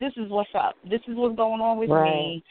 This 0.00 0.12
is 0.16 0.28
what's 0.28 0.50
up. 0.54 0.74
This 0.82 1.00
is 1.06 1.14
what's 1.14 1.36
going 1.36 1.60
on 1.60 1.78
with 1.78 1.90
right. 1.90 2.10
me. 2.10 2.44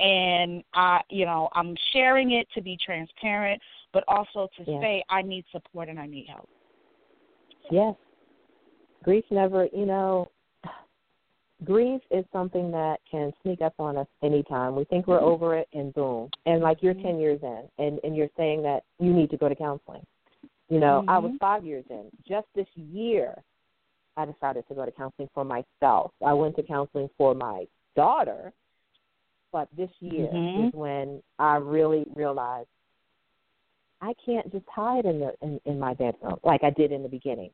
And 0.00 0.64
I, 0.72 1.00
you 1.10 1.26
know, 1.26 1.50
I'm 1.54 1.74
sharing 1.92 2.32
it 2.32 2.48
to 2.54 2.62
be 2.62 2.78
transparent, 2.84 3.60
but 3.92 4.02
also 4.08 4.48
to 4.56 4.70
yeah. 4.70 4.80
say 4.80 5.04
I 5.10 5.20
need 5.22 5.44
support 5.52 5.88
and 5.88 6.00
I 6.00 6.06
need 6.06 6.26
help. 6.28 6.48
Yes. 7.70 7.94
Grief 9.04 9.24
never, 9.30 9.68
you 9.72 9.84
know, 9.84 10.30
grief 11.62 12.00
is 12.10 12.24
something 12.32 12.70
that 12.72 12.98
can 13.08 13.32
sneak 13.42 13.60
up 13.62 13.74
on 13.78 13.96
us 13.96 14.06
anytime. 14.22 14.74
We 14.74 14.84
think 14.84 15.06
we're 15.06 15.18
mm-hmm. 15.18 15.26
over 15.26 15.56
it 15.56 15.68
and 15.72 15.94
boom. 15.94 16.30
And 16.46 16.60
like 16.60 16.78
you're 16.80 16.94
mm-hmm. 16.94 17.06
10 17.06 17.20
years 17.20 17.40
in 17.42 17.62
and 17.78 18.00
and 18.02 18.16
you're 18.16 18.28
saying 18.36 18.62
that 18.62 18.82
you 18.98 19.12
need 19.12 19.30
to 19.30 19.36
go 19.36 19.48
to 19.48 19.54
counseling. 19.54 20.04
You 20.68 20.80
know, 20.80 21.00
mm-hmm. 21.00 21.10
I 21.10 21.18
was 21.18 21.32
5 21.40 21.64
years 21.64 21.84
in. 21.90 22.10
Just 22.26 22.46
this 22.54 22.66
year 22.74 23.34
I 24.16 24.24
decided 24.26 24.66
to 24.68 24.74
go 24.74 24.84
to 24.84 24.92
counseling 24.92 25.28
for 25.34 25.44
myself. 25.44 26.12
I 26.24 26.32
went 26.32 26.56
to 26.56 26.62
counseling 26.62 27.08
for 27.16 27.34
my 27.34 27.66
daughter, 27.96 28.52
but 29.52 29.68
this 29.76 29.90
year 30.00 30.28
mm-hmm. 30.32 30.68
is 30.68 30.74
when 30.74 31.22
I 31.38 31.56
really 31.56 32.04
realized 32.14 32.68
I 34.00 34.12
can't 34.24 34.50
just 34.52 34.66
hide 34.68 35.04
in 35.04 35.20
the 35.20 35.32
in, 35.42 35.60
in 35.64 35.78
my 35.78 35.94
bedroom 35.94 36.38
like 36.42 36.64
I 36.64 36.70
did 36.70 36.92
in 36.92 37.02
the 37.02 37.08
beginning. 37.08 37.50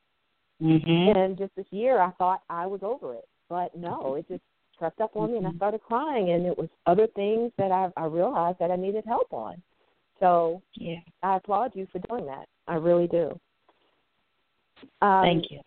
Mm-hmm. 0.61 1.17
And 1.17 1.37
just 1.37 1.55
this 1.55 1.65
year, 1.71 1.99
I 1.99 2.11
thought 2.11 2.41
I 2.49 2.67
was 2.67 2.81
over 2.83 3.15
it. 3.15 3.27
But 3.51 3.75
no, 3.75 4.15
it 4.15 4.25
just 4.29 4.41
crept 4.77 5.01
up 5.01 5.11
on 5.17 5.29
me, 5.29 5.37
and 5.37 5.45
I 5.45 5.49
Mm-hmm. 5.49 5.57
started 5.57 5.81
crying. 5.81 6.29
And 6.31 6.45
it 6.45 6.57
was 6.57 6.69
other 6.85 7.05
things 7.07 7.51
that 7.57 7.69
I, 7.69 7.89
I 7.97 8.05
realized 8.05 8.59
that 8.59 8.71
I 8.71 8.77
needed 8.77 9.03
help 9.05 9.33
on. 9.33 9.61
So 10.21 10.61
yeah, 10.75 11.01
I 11.21 11.35
applaud 11.35 11.71
you 11.75 11.85
for 11.91 11.99
doing 12.07 12.25
that. 12.27 12.45
I 12.69 12.75
really 12.75 13.07
do. 13.07 13.37
Um, 15.01 15.23
thank 15.23 15.51
you. 15.51 15.59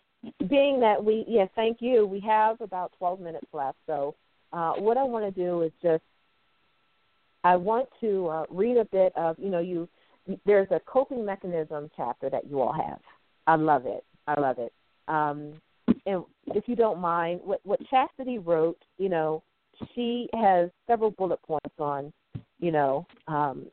Being 0.48 0.80
that 0.80 1.04
we, 1.04 1.26
yes, 1.28 1.28
yeah, 1.28 1.46
thank 1.54 1.82
you. 1.82 2.06
We 2.06 2.20
have 2.20 2.58
about 2.62 2.92
12 2.96 3.20
minutes 3.20 3.46
left. 3.52 3.76
So 3.86 4.14
uh, 4.54 4.72
what 4.72 4.96
I 4.96 5.02
want 5.02 5.26
to 5.26 5.30
do 5.30 5.60
is 5.60 5.72
just, 5.82 6.02
I 7.42 7.56
want 7.56 7.86
to 8.00 8.28
uh, 8.28 8.44
read 8.48 8.78
a 8.78 8.86
bit 8.86 9.12
of, 9.14 9.38
you 9.38 9.50
know, 9.50 9.60
you. 9.60 9.86
There's 10.46 10.68
a 10.70 10.80
coping 10.86 11.22
mechanism 11.26 11.90
chapter 11.94 12.30
that 12.30 12.48
you 12.48 12.62
all 12.62 12.72
have. 12.72 13.00
I 13.46 13.56
love 13.56 13.84
it. 13.84 14.04
I 14.26 14.40
love 14.40 14.58
it. 14.58 14.72
Um, 15.06 15.60
and 16.06 16.24
if 16.48 16.64
you 16.66 16.76
don't 16.76 17.00
mind, 17.00 17.40
what, 17.42 17.60
what 17.64 17.80
Chasity 17.92 18.44
wrote, 18.44 18.78
you 18.98 19.08
know, 19.08 19.42
she 19.94 20.28
has 20.34 20.70
several 20.86 21.10
bullet 21.10 21.40
points 21.42 21.74
on, 21.78 22.12
you 22.58 22.70
know, 22.70 23.06
um, 23.26 23.66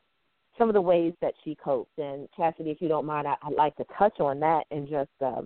some 0.58 0.68
of 0.68 0.74
the 0.74 0.80
ways 0.80 1.12
that 1.20 1.34
she 1.44 1.54
copes. 1.54 1.92
And 1.98 2.28
Chasity, 2.38 2.72
if 2.72 2.80
you 2.80 2.88
don't 2.88 3.06
mind, 3.06 3.26
I, 3.26 3.34
I'd 3.42 3.54
like 3.54 3.76
to 3.76 3.84
touch 3.98 4.20
on 4.20 4.40
that 4.40 4.64
and 4.70 4.88
just 4.88 5.10
uh, 5.24 5.42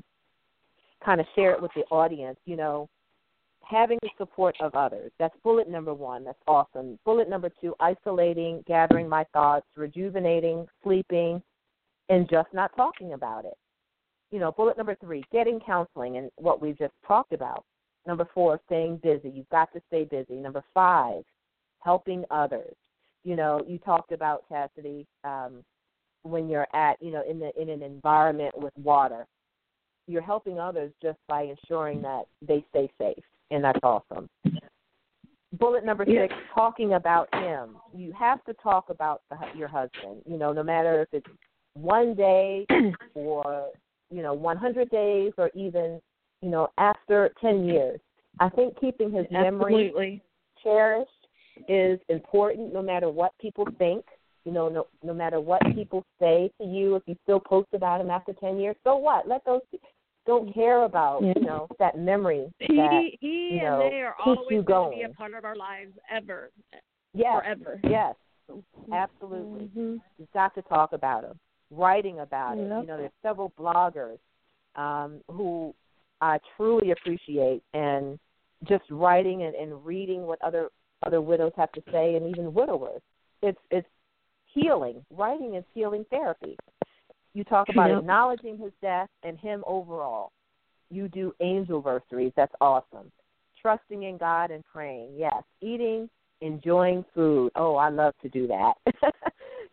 kind 1.04 1.20
of 1.20 1.26
share 1.34 1.52
it 1.52 1.62
with 1.62 1.70
the 1.74 1.82
audience. 1.90 2.38
You 2.44 2.56
know, 2.56 2.88
having 3.62 3.98
the 4.02 4.10
support 4.18 4.56
of 4.60 4.74
others. 4.74 5.12
That's 5.18 5.34
bullet 5.42 5.68
number 5.68 5.94
one. 5.94 6.24
That's 6.24 6.38
awesome. 6.48 6.98
Bullet 7.04 7.28
number 7.28 7.50
two: 7.60 7.74
isolating, 7.80 8.64
gathering 8.66 9.08
my 9.08 9.24
thoughts, 9.32 9.66
rejuvenating, 9.76 10.66
sleeping, 10.82 11.42
and 12.08 12.28
just 12.28 12.48
not 12.52 12.74
talking 12.76 13.12
about 13.12 13.44
it 13.44 13.54
you 14.30 14.38
know, 14.38 14.52
bullet 14.52 14.76
number 14.76 14.96
three, 15.00 15.24
getting 15.32 15.60
counseling 15.60 16.16
and 16.16 16.30
what 16.36 16.60
we 16.60 16.72
just 16.72 16.94
talked 17.06 17.32
about. 17.32 17.64
Number 18.06 18.28
four, 18.34 18.60
staying 18.66 18.98
busy. 19.02 19.30
You've 19.30 19.48
got 19.48 19.72
to 19.72 19.80
stay 19.88 20.04
busy. 20.04 20.34
Number 20.34 20.62
five, 20.72 21.24
helping 21.80 22.24
others. 22.30 22.74
You 23.24 23.34
know, 23.34 23.62
you 23.66 23.78
talked 23.78 24.12
about 24.12 24.44
chasity 24.50 25.06
um, 25.24 25.64
when 26.22 26.48
you're 26.48 26.68
at, 26.72 27.00
you 27.00 27.10
know, 27.10 27.22
in 27.28 27.40
the 27.40 27.50
in 27.60 27.68
an 27.68 27.82
environment 27.82 28.56
with 28.56 28.72
water. 28.76 29.26
You're 30.08 30.22
helping 30.22 30.60
others 30.60 30.92
just 31.02 31.18
by 31.26 31.42
ensuring 31.42 32.00
that 32.02 32.26
they 32.40 32.64
stay 32.70 32.88
safe, 32.96 33.24
and 33.50 33.64
that's 33.64 33.80
awesome. 33.82 34.28
Bullet 35.52 35.84
number 35.84 36.04
six, 36.04 36.32
talking 36.54 36.94
about 36.94 37.32
him. 37.34 37.76
You 37.92 38.12
have 38.12 38.44
to 38.44 38.54
talk 38.54 38.90
about 38.90 39.22
the, 39.30 39.36
your 39.56 39.68
husband. 39.68 40.22
You 40.24 40.38
know, 40.38 40.52
no 40.52 40.62
matter 40.62 41.02
if 41.02 41.08
it's 41.12 41.26
one 41.74 42.14
day 42.14 42.66
or 43.14 43.70
you 44.10 44.22
know 44.22 44.34
100 44.34 44.90
days 44.90 45.32
or 45.38 45.50
even 45.54 46.00
you 46.42 46.48
know 46.48 46.68
after 46.78 47.32
10 47.40 47.64
years. 47.64 48.00
I 48.38 48.48
think 48.50 48.78
keeping 48.78 49.10
his 49.10 49.26
Absolutely. 49.32 49.84
memory 49.84 50.22
cherished 50.62 51.10
is 51.68 51.98
important 52.08 52.72
no 52.72 52.82
matter 52.82 53.08
what 53.08 53.32
people 53.40 53.66
think 53.78 54.04
you 54.44 54.52
know 54.52 54.68
no 54.68 54.86
no 55.02 55.14
matter 55.14 55.40
what 55.40 55.62
people 55.74 56.04
say 56.20 56.50
to 56.60 56.66
you 56.66 56.96
if 56.96 57.02
you 57.06 57.16
still 57.22 57.40
post 57.40 57.68
about 57.72 58.00
him 58.00 58.10
after 58.10 58.32
10 58.34 58.58
years 58.58 58.76
so 58.84 58.96
what? 58.96 59.26
Let 59.28 59.44
those 59.44 59.60
don't 60.26 60.52
care 60.52 60.84
about 60.84 61.22
you 61.22 61.34
know 61.40 61.68
that 61.78 61.98
memory 61.98 62.52
he 62.58 62.76
that, 62.76 63.02
he 63.20 63.50
you 63.52 63.62
know, 63.62 63.80
and 63.82 63.92
they 63.92 64.02
are 64.02 64.16
always 64.24 64.46
you 64.50 64.62
going 64.62 64.98
to 64.98 65.06
be 65.06 65.10
a 65.10 65.14
part 65.14 65.34
of 65.34 65.44
our 65.44 65.56
lives 65.56 65.92
ever 66.10 66.50
yes. 67.14 67.32
forever. 67.40 67.80
Yes. 67.84 68.14
Absolutely. 68.92 69.66
mm-hmm. 69.66 69.96
you've 70.18 70.32
got 70.32 70.54
to 70.54 70.62
talk 70.62 70.92
about 70.92 71.24
him 71.24 71.38
writing 71.70 72.20
about 72.20 72.58
it. 72.58 72.62
You 72.62 72.68
know, 72.86 72.96
there's 72.96 73.10
several 73.22 73.52
bloggers 73.58 74.18
um, 74.76 75.20
who 75.28 75.74
I 76.20 76.38
truly 76.56 76.92
appreciate, 76.92 77.62
and 77.74 78.18
just 78.68 78.84
writing 78.90 79.42
and, 79.42 79.54
and 79.54 79.84
reading 79.84 80.22
what 80.22 80.40
other 80.42 80.68
other 81.02 81.20
widows 81.20 81.52
have 81.56 81.72
to 81.72 81.82
say, 81.92 82.14
and 82.16 82.28
even 82.28 82.54
widowers. 82.54 83.02
It's 83.42 83.58
it's 83.70 83.88
healing. 84.46 85.04
Writing 85.10 85.54
is 85.54 85.64
healing 85.74 86.04
therapy. 86.10 86.56
You 87.34 87.44
talk 87.44 87.68
about 87.68 87.90
yep. 87.90 87.98
acknowledging 87.98 88.56
his 88.56 88.72
death 88.80 89.10
and 89.22 89.38
him 89.38 89.62
overall. 89.66 90.32
You 90.90 91.08
do 91.08 91.34
angel 91.40 91.82
versaries. 91.82 92.32
That's 92.34 92.54
awesome. 92.62 93.12
Trusting 93.60 94.04
in 94.04 94.16
God 94.16 94.50
and 94.50 94.64
praying. 94.64 95.10
Yes. 95.18 95.42
Eating, 95.60 96.08
enjoying 96.40 97.04
food. 97.14 97.52
Oh, 97.54 97.76
I 97.76 97.90
love 97.90 98.14
to 98.22 98.30
do 98.30 98.46
that. 98.46 98.74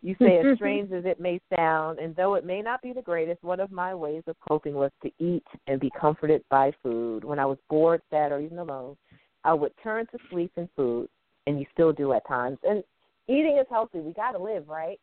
you 0.04 0.14
say, 0.18 0.38
as 0.38 0.44
strange 0.56 0.92
as 0.92 1.04
it 1.06 1.18
may 1.18 1.40
sound, 1.56 1.98
and 1.98 2.14
though 2.14 2.34
it 2.34 2.44
may 2.44 2.60
not 2.60 2.82
be 2.82 2.92
the 2.92 3.02
greatest, 3.02 3.42
one 3.42 3.58
of 3.58 3.72
my 3.72 3.94
ways 3.94 4.22
of 4.26 4.36
coping 4.46 4.74
was 4.74 4.90
to 5.02 5.10
eat 5.18 5.46
and 5.66 5.80
be 5.80 5.90
comforted 5.98 6.44
by 6.50 6.72
food. 6.82 7.24
When 7.24 7.38
I 7.38 7.46
was 7.46 7.56
bored, 7.70 8.02
sad, 8.10 8.30
or 8.30 8.40
even 8.40 8.58
alone, 8.58 8.96
I 9.44 9.54
would 9.54 9.72
turn 9.82 10.06
to 10.06 10.18
sleep 10.30 10.52
and 10.56 10.68
food, 10.76 11.08
and 11.46 11.58
you 11.58 11.64
still 11.72 11.92
do 11.92 12.12
at 12.12 12.26
times. 12.28 12.58
And 12.64 12.84
eating 13.28 13.56
is 13.58 13.66
healthy. 13.70 14.00
We 14.00 14.12
got 14.12 14.32
to 14.32 14.38
live, 14.38 14.68
right? 14.68 15.00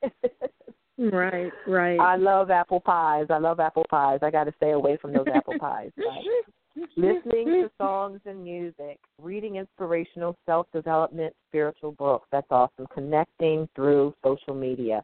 right, 1.00 1.52
right. 1.68 2.00
I 2.00 2.16
love 2.16 2.52
apple 2.52 2.80
pies. 2.80 3.26
I 3.32 3.40
love 3.40 3.60
apple 3.60 3.86
pies. 3.90 4.20
I 4.22 4.30
got 4.30 4.44
to 4.44 4.54
stay 4.58 4.72
away 4.72 4.98
from 4.98 5.14
those 5.14 5.28
apple 5.34 5.58
pies. 5.60 5.90
But 5.98 6.06
listening 6.96 7.46
to 7.46 7.72
songs 7.78 8.20
and 8.26 8.44
music, 8.44 9.00
reading 9.22 9.58
inspirational 9.58 10.38
self 10.46 10.68
development 10.74 11.34
spiritual 11.50 11.92
books. 11.94 12.28
That's 12.32 12.48
awesome. 12.50 12.88
Connecting 12.94 13.68
through 13.76 14.14
social 14.24 14.54
media. 14.54 15.04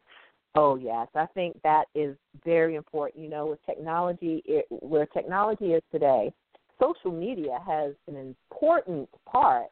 Oh 0.56 0.76
yes, 0.76 1.08
I 1.16 1.26
think 1.34 1.62
that 1.64 1.86
is 1.94 2.16
very 2.44 2.76
important. 2.76 3.24
You 3.24 3.30
know, 3.30 3.48
with 3.48 3.66
technology, 3.66 4.42
it, 4.46 4.66
where 4.70 5.06
technology 5.06 5.74
is 5.74 5.84
today, 5.92 6.34
social 6.82 7.12
media 7.12 7.60
has 7.66 7.94
an 8.08 8.18
important 8.18 9.10
part 9.30 9.68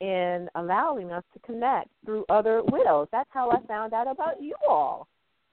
in 0.00 0.48
allowing 0.54 1.12
us 1.12 1.24
to 1.32 1.38
connect 1.40 1.88
through 2.04 2.24
other 2.28 2.62
widows. 2.70 3.08
That's 3.12 3.28
how 3.32 3.50
I 3.50 3.60
found 3.66 3.92
out 3.92 4.10
about 4.10 4.42
you 4.42 4.54
all. 4.68 5.08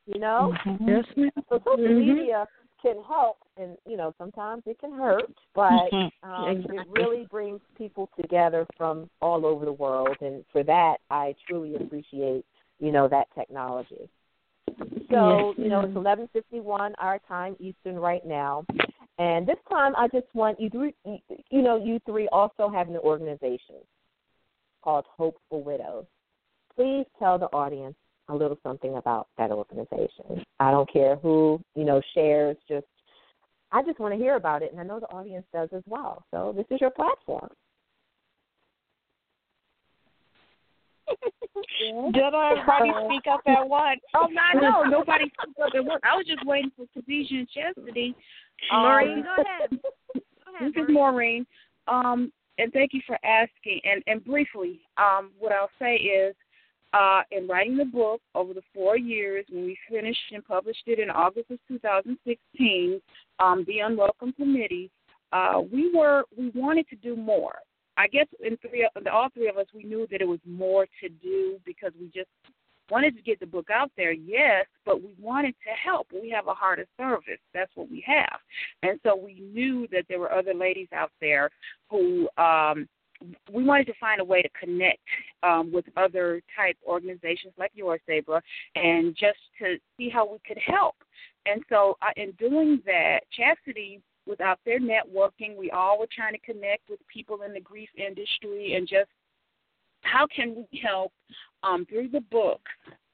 You 0.05 0.19
know, 0.19 0.53
mm-hmm. 0.65 0.87
yes. 0.89 1.31
So 1.49 1.59
social 1.59 1.77
mm-hmm. 1.77 2.17
media 2.17 2.47
can 2.81 3.01
help, 3.07 3.37
and 3.57 3.77
you 3.85 3.97
know 3.97 4.13
sometimes 4.17 4.63
it 4.65 4.79
can 4.79 4.91
hurt, 4.91 5.31
but 5.53 5.71
mm-hmm. 5.91 6.29
um, 6.29 6.57
exactly. 6.57 6.77
it 6.77 6.87
really 6.89 7.27
brings 7.29 7.61
people 7.77 8.09
together 8.19 8.65
from 8.77 9.09
all 9.21 9.45
over 9.45 9.65
the 9.65 9.71
world, 9.71 10.15
and 10.21 10.43
for 10.51 10.63
that 10.63 10.97
I 11.09 11.35
truly 11.47 11.75
appreciate 11.75 12.45
you 12.79 12.91
know 12.91 13.07
that 13.07 13.27
technology. 13.35 14.09
So 15.09 15.53
yes, 15.55 15.55
you 15.57 15.69
know 15.69 15.81
it's 15.81 15.95
eleven 15.95 16.29
fifty 16.33 16.59
one 16.59 16.93
our 16.99 17.19
time 17.27 17.55
Eastern 17.59 17.95
right 17.95 18.25
now, 18.25 18.65
and 19.19 19.47
this 19.47 19.57
time 19.69 19.93
I 19.95 20.07
just 20.07 20.27
want 20.33 20.59
you 20.59 20.69
three, 20.69 20.93
you 21.05 21.61
know 21.61 21.83
you 21.83 21.99
three 22.05 22.27
also 22.31 22.69
have 22.69 22.89
an 22.89 22.97
organization 22.97 23.75
called 24.83 25.05
Hopeful 25.15 25.63
Widows. 25.63 26.05
Please 26.75 27.05
tell 27.19 27.37
the 27.37 27.47
audience 27.47 27.95
a 28.29 28.35
little 28.35 28.57
something 28.63 28.95
about 28.95 29.27
that 29.37 29.51
organization. 29.51 30.43
I 30.59 30.71
don't 30.71 30.91
care 30.91 31.15
who, 31.17 31.61
you 31.75 31.83
know, 31.83 32.01
shares, 32.13 32.57
just 32.67 32.85
I 33.71 33.83
just 33.83 33.99
want 33.99 34.13
to 34.13 34.17
hear 34.17 34.35
about 34.35 34.63
it 34.63 34.71
and 34.71 34.79
I 34.79 34.83
know 34.83 34.99
the 34.99 35.07
audience 35.07 35.45
does 35.53 35.69
as 35.75 35.83
well. 35.85 36.23
So 36.31 36.53
this 36.55 36.65
is 36.69 36.81
your 36.81 36.91
platform. 36.91 37.49
Did 42.13 42.33
everybody 42.33 42.91
speak 43.05 43.31
up 43.31 43.41
at 43.47 43.67
once? 43.67 44.01
Oh 44.15 44.27
no, 44.29 44.59
no, 44.59 44.83
nobody 44.83 45.31
spoke 45.41 45.67
up 45.67 45.75
at 45.75 45.85
once. 45.85 46.01
I 46.03 46.15
was 46.15 46.25
just 46.27 46.45
waiting 46.45 46.71
for 46.75 46.85
Khadija 46.95 47.31
and 47.31 47.47
Chasity. 47.49 48.15
Maureen, 48.71 49.19
um, 49.19 49.23
go 49.23 49.43
ahead. 49.43 49.69
Go 49.71 50.55
ahead 50.55 50.73
this 50.73 50.83
is 50.83 50.89
Maureen. 50.89 51.45
Um, 51.87 52.31
and 52.57 52.71
thank 52.73 52.93
you 52.93 53.01
for 53.07 53.17
asking. 53.25 53.81
And 53.83 54.03
and 54.07 54.23
briefly, 54.23 54.81
um, 54.97 55.31
what 55.39 55.51
I'll 55.51 55.69
say 55.79 55.95
is 55.95 56.35
uh, 56.93 57.21
in 57.31 57.47
writing 57.47 57.77
the 57.77 57.85
book 57.85 58.21
over 58.35 58.53
the 58.53 58.61
four 58.73 58.97
years, 58.97 59.45
when 59.49 59.65
we 59.65 59.77
finished 59.89 60.19
and 60.31 60.45
published 60.45 60.83
it 60.87 60.99
in 60.99 61.09
August 61.09 61.49
of 61.51 61.59
2016, 61.67 63.01
um, 63.39 63.63
the 63.67 63.79
Unwelcome 63.79 64.33
Committee, 64.33 64.91
uh, 65.31 65.61
we 65.71 65.91
were 65.93 66.23
we 66.37 66.51
wanted 66.53 66.87
to 66.89 66.95
do 66.97 67.15
more. 67.15 67.55
I 67.97 68.07
guess 68.07 68.27
in 68.43 68.57
three, 68.57 68.87
all 69.11 69.29
three 69.33 69.49
of 69.49 69.57
us, 69.57 69.67
we 69.73 69.83
knew 69.83 70.07
that 70.11 70.21
it 70.21 70.27
was 70.27 70.39
more 70.45 70.85
to 71.01 71.09
do 71.09 71.59
because 71.65 71.91
we 71.99 72.07
just 72.07 72.29
wanted 72.89 73.15
to 73.15 73.21
get 73.21 73.39
the 73.39 73.45
book 73.45 73.69
out 73.73 73.91
there, 73.95 74.11
yes, 74.11 74.65
but 74.85 75.01
we 75.01 75.15
wanted 75.19 75.55
to 75.63 75.71
help. 75.71 76.07
We 76.11 76.29
have 76.29 76.47
a 76.47 76.53
heart 76.53 76.79
of 76.79 76.87
service. 76.97 77.39
That's 77.53 77.71
what 77.75 77.89
we 77.89 78.03
have. 78.05 78.39
And 78.83 78.99
so 79.03 79.15
we 79.15 79.39
knew 79.39 79.87
that 79.91 80.03
there 80.09 80.19
were 80.19 80.31
other 80.31 80.53
ladies 80.53 80.89
out 80.93 81.11
there 81.21 81.49
who 81.89 82.27
um, 82.37 82.87
we 83.51 83.63
wanted 83.63 83.87
to 83.87 83.93
find 83.99 84.21
a 84.21 84.25
way 84.25 84.41
to 84.41 84.49
connect 84.59 84.99
um, 85.43 85.71
with 85.71 85.85
other 85.97 86.41
type 86.55 86.77
organizations 86.87 87.53
like 87.57 87.71
yours, 87.73 88.01
Sabra, 88.07 88.41
and 88.75 89.15
just 89.15 89.39
to 89.59 89.77
see 89.97 90.09
how 90.09 90.29
we 90.31 90.37
could 90.47 90.59
help. 90.65 90.95
And 91.45 91.61
so, 91.69 91.97
uh, 92.01 92.11
in 92.17 92.31
doing 92.33 92.81
that, 92.85 93.21
Chasity 93.37 94.01
was 94.25 94.39
out 94.39 94.59
there 94.65 94.79
networking. 94.79 95.57
We 95.57 95.71
all 95.71 95.99
were 95.99 96.07
trying 96.13 96.33
to 96.33 96.39
connect 96.39 96.89
with 96.89 96.99
people 97.11 97.39
in 97.45 97.53
the 97.53 97.59
grief 97.59 97.89
industry 97.97 98.75
and 98.75 98.87
just 98.87 99.09
how 100.01 100.27
can 100.33 100.55
we 100.55 100.79
help 100.79 101.11
um, 101.63 101.85
through 101.85 102.09
the 102.09 102.21
book 102.21 102.61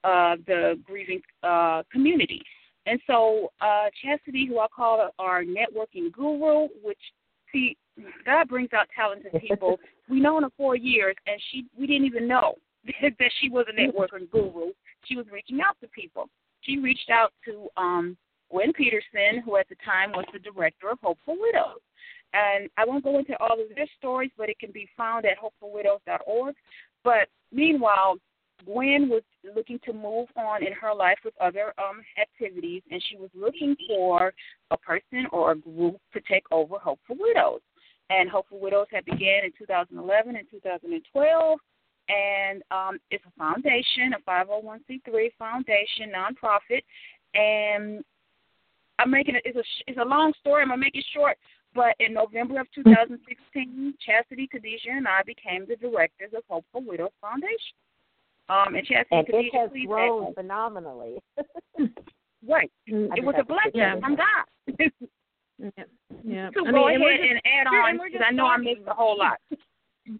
uh, 0.03 0.35
the 0.45 0.79
grieving 0.85 1.21
uh, 1.43 1.83
community. 1.91 2.41
And 2.85 2.99
so, 3.07 3.51
uh, 3.59 3.87
Chasity, 4.03 4.47
who 4.47 4.59
I 4.59 4.67
call 4.73 5.09
our 5.19 5.43
networking 5.43 6.11
guru, 6.11 6.69
which 6.81 6.99
see 7.51 7.75
God 8.25 8.47
brings 8.47 8.69
out 8.73 8.87
talented 8.95 9.31
people. 9.41 9.79
we 10.09 10.19
known 10.19 10.43
her 10.43 10.49
four 10.57 10.75
years, 10.75 11.15
and 11.25 11.41
she 11.51 11.65
we 11.77 11.87
didn't 11.87 12.05
even 12.05 12.27
know 12.27 12.55
that 13.01 13.31
she 13.41 13.49
was 13.49 13.65
a 13.69 13.73
networking 13.73 14.29
guru. 14.29 14.71
She 15.05 15.15
was 15.15 15.25
reaching 15.31 15.59
out 15.61 15.77
to 15.81 15.87
people. 15.87 16.29
She 16.61 16.79
reached 16.79 17.09
out 17.09 17.33
to 17.45 17.67
um, 17.77 18.17
Gwen 18.51 18.73
Peterson, 18.73 19.41
who 19.43 19.57
at 19.57 19.69
the 19.69 19.75
time 19.85 20.11
was 20.11 20.25
the 20.33 20.39
director 20.39 20.89
of 20.89 20.99
Hopeful 21.01 21.37
Widows. 21.39 21.81
And 22.33 22.69
I 22.77 22.85
won't 22.85 23.03
go 23.03 23.17
into 23.19 23.37
all 23.39 23.59
of 23.59 23.73
their 23.73 23.87
stories, 23.97 24.31
but 24.37 24.49
it 24.49 24.59
can 24.59 24.71
be 24.71 24.87
found 24.97 25.25
at 25.25 25.37
hopefulwidows.org. 25.37 26.55
But 27.03 27.29
meanwhile, 27.51 28.17
Gwen 28.65 29.07
was 29.07 29.21
looking 29.55 29.79
to 29.85 29.93
move 29.93 30.27
on 30.35 30.65
in 30.65 30.73
her 30.73 30.93
life 30.93 31.19
with 31.23 31.33
other 31.39 31.73
um, 31.77 32.01
activities, 32.19 32.81
and 32.91 33.01
she 33.09 33.15
was 33.15 33.29
looking 33.33 33.75
for 33.87 34.33
a 34.71 34.77
person 34.77 35.25
or 35.31 35.51
a 35.51 35.55
group 35.55 35.97
to 36.13 36.21
take 36.29 36.43
over 36.51 36.77
Hopeful 36.77 37.15
Widows. 37.19 37.61
And 38.09 38.29
Hopeful 38.29 38.59
Widows 38.59 38.87
had 38.91 39.05
began 39.05 39.43
in 39.43 39.51
2011 39.57 40.35
and 40.35 40.47
2012, 40.49 41.59
and 42.09 42.63
um, 42.71 42.99
it's 43.11 43.23
a 43.25 43.31
foundation, 43.37 44.13
a 44.15 44.29
501c3 44.29 45.29
foundation, 45.37 46.13
nonprofit. 46.15 46.83
And 47.33 48.03
I'm 48.99 49.11
making 49.11 49.35
it. 49.35 49.43
It's 49.45 49.57
a 49.57 49.63
it's 49.87 49.99
a 49.99 50.05
long 50.05 50.33
story. 50.39 50.61
I'm 50.61 50.69
gonna 50.69 50.79
make 50.79 50.95
it 50.95 51.05
short. 51.13 51.37
But 51.75 51.95
in 51.99 52.13
November 52.13 52.59
of 52.59 52.67
2016, 52.73 53.93
Chasity, 54.07 54.47
Khadija, 54.49 54.97
and 54.97 55.07
I 55.07 55.21
became 55.25 55.65
the 55.67 55.75
directors 55.75 56.31
of 56.35 56.43
Hopeful 56.49 56.81
Widows 56.83 57.11
Foundation. 57.21 57.75
Um, 58.49 58.75
and 58.75 58.87
Chasity, 58.87 59.05
and 59.11 59.27
Khadija, 59.27 59.47
it 59.47 59.53
has 59.53 59.69
please 59.71 59.85
grown 59.85 60.33
phenomenally. 60.33 61.21
right. 62.47 62.71
It 62.87 63.23
was 63.23 63.35
a 63.39 63.43
blessing 63.43 63.71
yeah. 63.75 63.99
from 63.99 64.15
God. 64.15 64.89
yeah. 65.59 65.69
yeah. 66.23 66.47
I 66.47 66.51
go 66.51 66.63
mean, 66.63 67.01
ahead 67.01 67.19
just, 67.19 67.31
and 67.31 67.41
add 67.45 67.67
on 67.67 67.99
because 68.05 68.21
I 68.27 68.31
know 68.31 68.45
I 68.45 68.57
missed 68.57 68.87
a 68.87 68.93
whole 68.93 69.17
lot. 69.17 69.39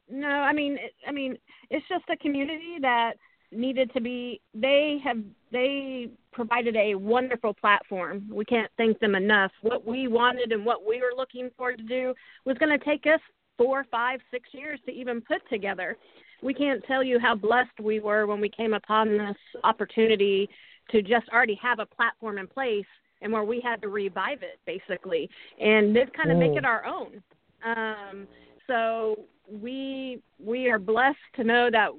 No, 0.10 0.28
I 0.28 0.52
mean, 0.52 0.78
I 1.08 1.14
mean, 1.14 1.38
it's 1.70 1.88
just 1.88 2.04
a 2.10 2.18
community 2.18 2.76
that 2.82 3.14
needed 3.52 3.90
to 3.94 4.02
be. 4.02 4.42
They 4.54 4.98
have 5.04 5.18
they 5.52 6.10
provided 6.34 6.76
a 6.76 6.96
wonderful 6.96 7.54
platform. 7.54 8.30
We 8.30 8.44
can't 8.44 8.70
thank 8.76 9.00
them 9.00 9.16
enough. 9.16 9.52
What 9.62 9.86
we 9.86 10.08
wanted 10.08 10.52
and 10.52 10.66
what 10.66 10.86
we 10.86 11.00
were 11.02 11.14
looking 11.16 11.50
for 11.58 11.72
to 11.72 11.84
do 11.84 12.14
was 12.46 12.58
going 12.58 12.78
to 12.78 12.84
take 12.84 13.06
us 13.06 13.22
four, 13.58 13.86
five, 13.90 14.20
six 14.30 14.50
years 14.52 14.80
to 14.86 14.92
even 14.92 15.22
put 15.22 15.42
together. 15.50 15.96
We 16.44 16.54
can't 16.54 16.84
tell 16.86 17.04
you 17.04 17.18
how 17.20 17.36
blessed 17.36 17.80
we 17.82 18.00
were 18.00 18.28
when 18.28 18.40
we 18.42 18.50
came 18.50 18.74
upon 18.74 19.18
this 19.18 19.38
opportunity 19.64 20.50
to 20.92 21.02
just 21.02 21.28
already 21.30 21.58
have 21.62 21.80
a 21.80 21.86
platform 21.86 22.38
in 22.38 22.48
place 22.48 22.86
and 23.22 23.32
where 23.32 23.44
we 23.44 23.60
had 23.60 23.82
to 23.82 23.90
revive 23.90 24.40
it 24.44 24.60
basically 24.66 25.30
and 25.60 25.96
just 25.96 26.14
kind 26.14 26.32
of 26.32 26.38
mm. 26.38 26.50
make 26.50 26.58
it 26.58 26.66
our 26.66 26.86
own. 26.86 27.22
Um, 27.66 28.28
so 28.68 29.20
we 29.50 30.22
we 30.44 30.70
are 30.70 30.80
blessed 30.80 31.18
to 31.36 31.44
know 31.44 31.70
that 31.72 31.90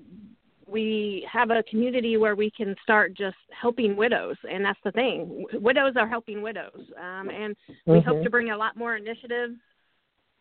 we 0.67 1.27
have 1.31 1.51
a 1.51 1.63
community 1.65 2.19
where 2.19 2.37
we 2.37 2.51
can 2.51 2.77
start 2.83 3.15
just 3.17 3.37
helping 3.59 3.97
widows 3.97 4.37
and 4.51 4.63
that's 4.63 4.79
the 4.85 4.93
thing 4.93 5.47
widows 5.55 5.95
are 5.97 6.07
helping 6.07 6.43
widows 6.43 6.85
um, 7.01 7.31
and 7.31 7.57
we 7.87 7.95
mm-hmm. 7.97 8.09
hope 8.09 8.23
to 8.23 8.29
bring 8.29 8.51
a 8.51 8.57
lot 8.57 8.77
more 8.77 8.95
initiatives 8.95 9.55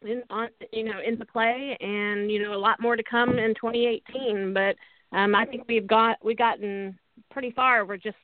in 0.01 0.21
on 0.29 0.49
you 0.73 0.83
know 0.83 0.99
into 1.05 1.25
play 1.25 1.77
and 1.79 2.29
you 2.29 2.43
know 2.43 2.53
a 2.53 2.59
lot 2.59 2.81
more 2.81 2.97
to 2.97 3.03
come 3.03 3.39
in 3.39 3.55
2018 3.55 4.53
but 4.53 4.75
um, 5.17 5.33
I 5.33 5.45
think 5.45 5.63
we've 5.69 5.87
got 5.87 6.17
we've 6.21 6.37
gotten 6.37 6.99
pretty 7.31 7.51
far 7.51 7.85
we're 7.85 7.95
just 7.95 8.17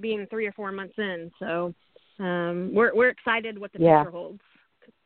being 0.00 0.26
three 0.28 0.46
or 0.46 0.52
four 0.52 0.72
months 0.72 0.94
in. 0.98 1.30
So 1.38 1.74
um, 2.18 2.70
we're 2.74 2.94
we're 2.94 3.10
excited 3.10 3.58
what 3.58 3.72
the 3.72 3.80
yeah. 3.80 4.02
future 4.02 4.10
holds. 4.10 4.40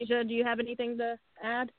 Asia, 0.01 0.25
do 0.25 0.35
you 0.35 0.45
have 0.45 0.61
anything 0.61 0.97
to 0.99 1.19
add? 1.43 1.71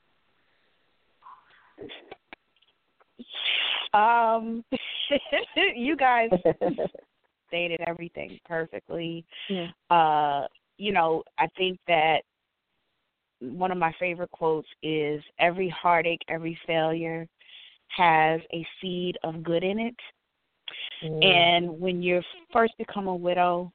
Um, 3.92 4.64
you 5.76 5.96
guys 5.96 6.30
stated 7.48 7.80
everything 7.86 8.38
perfectly. 8.44 9.24
Yeah. 9.48 9.68
Uh, 9.90 10.46
you 10.76 10.92
know, 10.92 11.22
I 11.38 11.46
think 11.56 11.78
that 11.86 12.22
one 13.40 13.70
of 13.70 13.78
my 13.78 13.92
favorite 13.98 14.30
quotes 14.32 14.68
is 14.82 15.22
every 15.38 15.68
heartache, 15.68 16.22
every 16.28 16.58
failure 16.66 17.28
has 17.88 18.40
a 18.52 18.66
seed 18.80 19.16
of 19.22 19.42
good 19.42 19.62
in 19.62 19.78
it. 19.78 19.96
Mm. 21.04 21.24
And 21.24 21.80
when 21.80 22.02
you 22.02 22.22
first 22.52 22.72
become 22.78 23.06
a 23.06 23.14
widow 23.14 23.72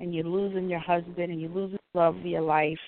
and 0.00 0.14
you're 0.14 0.24
losing 0.24 0.68
your 0.68 0.80
husband 0.80 1.30
and 1.30 1.40
you're 1.40 1.50
losing 1.50 1.78
love 1.94 2.16
of 2.16 2.26
your 2.26 2.40
life 2.40 2.78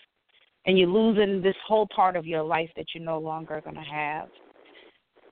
and 0.66 0.78
you're 0.78 0.88
losing 0.88 1.42
this 1.42 1.57
whole 1.66 1.86
part 1.94 2.16
of 2.16 2.26
your 2.26 2.42
life 2.42 2.70
that 2.76 2.86
you're 2.94 3.05
no 3.05 3.18
longer 3.18 3.61
going 3.62 3.76
to 3.76 3.82
have, 3.82 4.28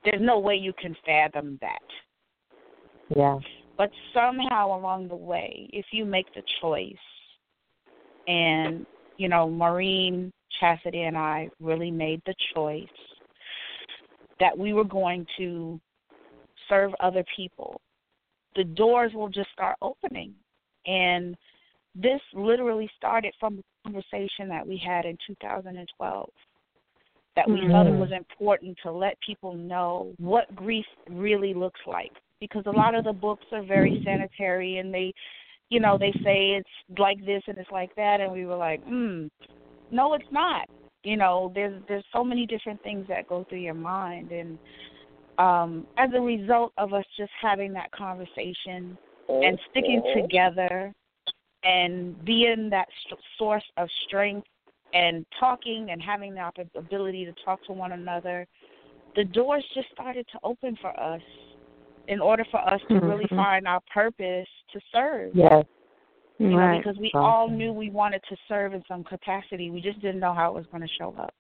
there's 0.05 0.21
no 0.21 0.39
way 0.39 0.55
you 0.55 0.73
can 0.81 0.95
fathom 1.07 1.59
that. 1.61 1.81
Yeah. 3.17 3.39
But 3.79 3.91
somehow 4.13 4.77
along 4.77 5.09
the 5.09 5.17
way, 5.17 5.69
if 5.73 5.87
you 5.93 6.05
make 6.05 6.33
the 6.35 6.43
choice, 6.61 6.95
and, 8.29 8.87
you 9.17 9.29
know, 9.29 9.49
Maureen 9.49 10.33
Chasity 10.61 11.09
and 11.09 11.17
I 11.17 11.49
really 11.61 11.91
made 11.91 12.21
the 12.27 12.35
choice 12.55 12.85
that 14.39 14.57
we 14.57 14.73
were 14.73 14.85
going 14.85 15.27
to 15.39 15.81
serve 16.69 16.93
other 17.01 17.25
people, 17.35 17.81
the 18.55 18.65
doors 18.65 19.13
will 19.15 19.29
just 19.29 19.51
start 19.53 19.77
opening. 19.83 20.35
And 20.87 21.37
this 21.95 22.21
literally 22.33 22.89
started 22.97 23.35
from 23.39 23.59
a 23.59 23.89
conversation 23.89 24.49
that 24.49 24.67
we 24.67 24.81
had 24.85 25.05
in 25.05 25.17
2012 25.27 26.31
that 27.35 27.49
we 27.49 27.61
mm-hmm. 27.61 27.71
felt 27.71 27.87
it 27.87 27.93
was 27.93 28.11
important 28.13 28.77
to 28.83 28.93
let 28.93 29.17
people 29.25 29.55
know 29.55 30.13
what 30.19 30.55
grief 30.55 30.85
really 31.09 31.55
looks 31.55 31.81
like 31.87 32.13
because 32.41 32.65
a 32.67 32.71
lot 32.71 32.95
of 32.95 33.05
the 33.05 33.13
books 33.13 33.45
are 33.53 33.65
very 33.65 34.03
sanitary 34.05 34.79
and 34.79 34.93
they 34.93 35.13
you 35.71 35.81
know 35.81 35.97
they 35.99 36.13
say 36.25 36.51
it's 36.51 36.99
like 36.99 37.19
this 37.25 37.43
and 37.47 37.57
it's 37.57 37.71
like 37.71 37.95
that 37.95 38.21
and 38.21 38.33
we 38.33 38.45
were 38.45 38.57
like 38.57 38.83
hmm 38.85 39.27
no 39.91 40.13
it's 40.15 40.25
not 40.31 40.69
you 41.05 41.17
know 41.17 41.51
there's 41.55 41.81
there's 41.89 42.05
so 42.13 42.23
many 42.23 42.47
different 42.47 42.83
things 42.83 43.07
that 43.09 43.29
go 43.29 43.45
through 43.49 43.61
your 43.61 43.75
mind 43.75 44.31
and 44.31 44.59
um 45.39 45.87
as 45.97 46.11
a 46.15 46.21
result 46.21 46.73
of 46.77 46.93
us 46.93 47.05
just 47.17 47.33
having 47.41 47.73
that 47.73 47.91
conversation 47.93 48.97
and 49.29 49.59
sticking 49.71 50.03
together 50.15 50.93
and 51.65 52.23
being 52.25 52.69
that 52.71 52.89
st- 53.07 53.21
source 53.39 53.65
of 53.77 53.89
strength 54.07 54.47
and 54.95 55.25
talking 55.39 55.91
and 55.91 56.03
having 56.03 56.35
the 56.35 56.51
ability 56.77 57.25
to 57.25 57.33
talk 57.45 57.65
to 57.65 57.73
one 57.73 57.93
another, 57.93 58.47
the 59.17 59.25
doors 59.25 59.65
just 59.75 59.89
started 59.93 60.27
to 60.33 60.39
open 60.43 60.77
for 60.81 60.99
us 60.99 61.23
in 62.09 62.21
order 62.21 62.45
for 62.51 62.61
us 62.61 62.81
to 62.89 62.95
really 62.95 63.25
Mm-hmm. 63.25 63.37
find 63.37 63.69
our 63.69 63.81
purpose 63.93 64.49
to 64.73 64.81
serve. 64.93 65.31
Yes. 65.35 65.65
You 66.39 66.57
right. 66.57 66.73
know, 66.73 66.79
because 66.79 66.99
we 66.99 67.13
all 67.15 67.49
knew 67.49 67.73
we 67.73 67.91
wanted 67.91 68.23
to 68.29 68.37
serve 68.49 68.75
in 68.75 68.83
some 68.89 69.05
capacity. 69.05 69.71
We 69.71 69.81
just 69.81 70.01
didn't 70.01 70.19
know 70.21 70.35
how 70.35 70.51
it 70.51 70.55
was 70.55 70.67
going 70.73 70.83
to 70.83 70.89
show 70.99 71.15
up. 71.19 71.33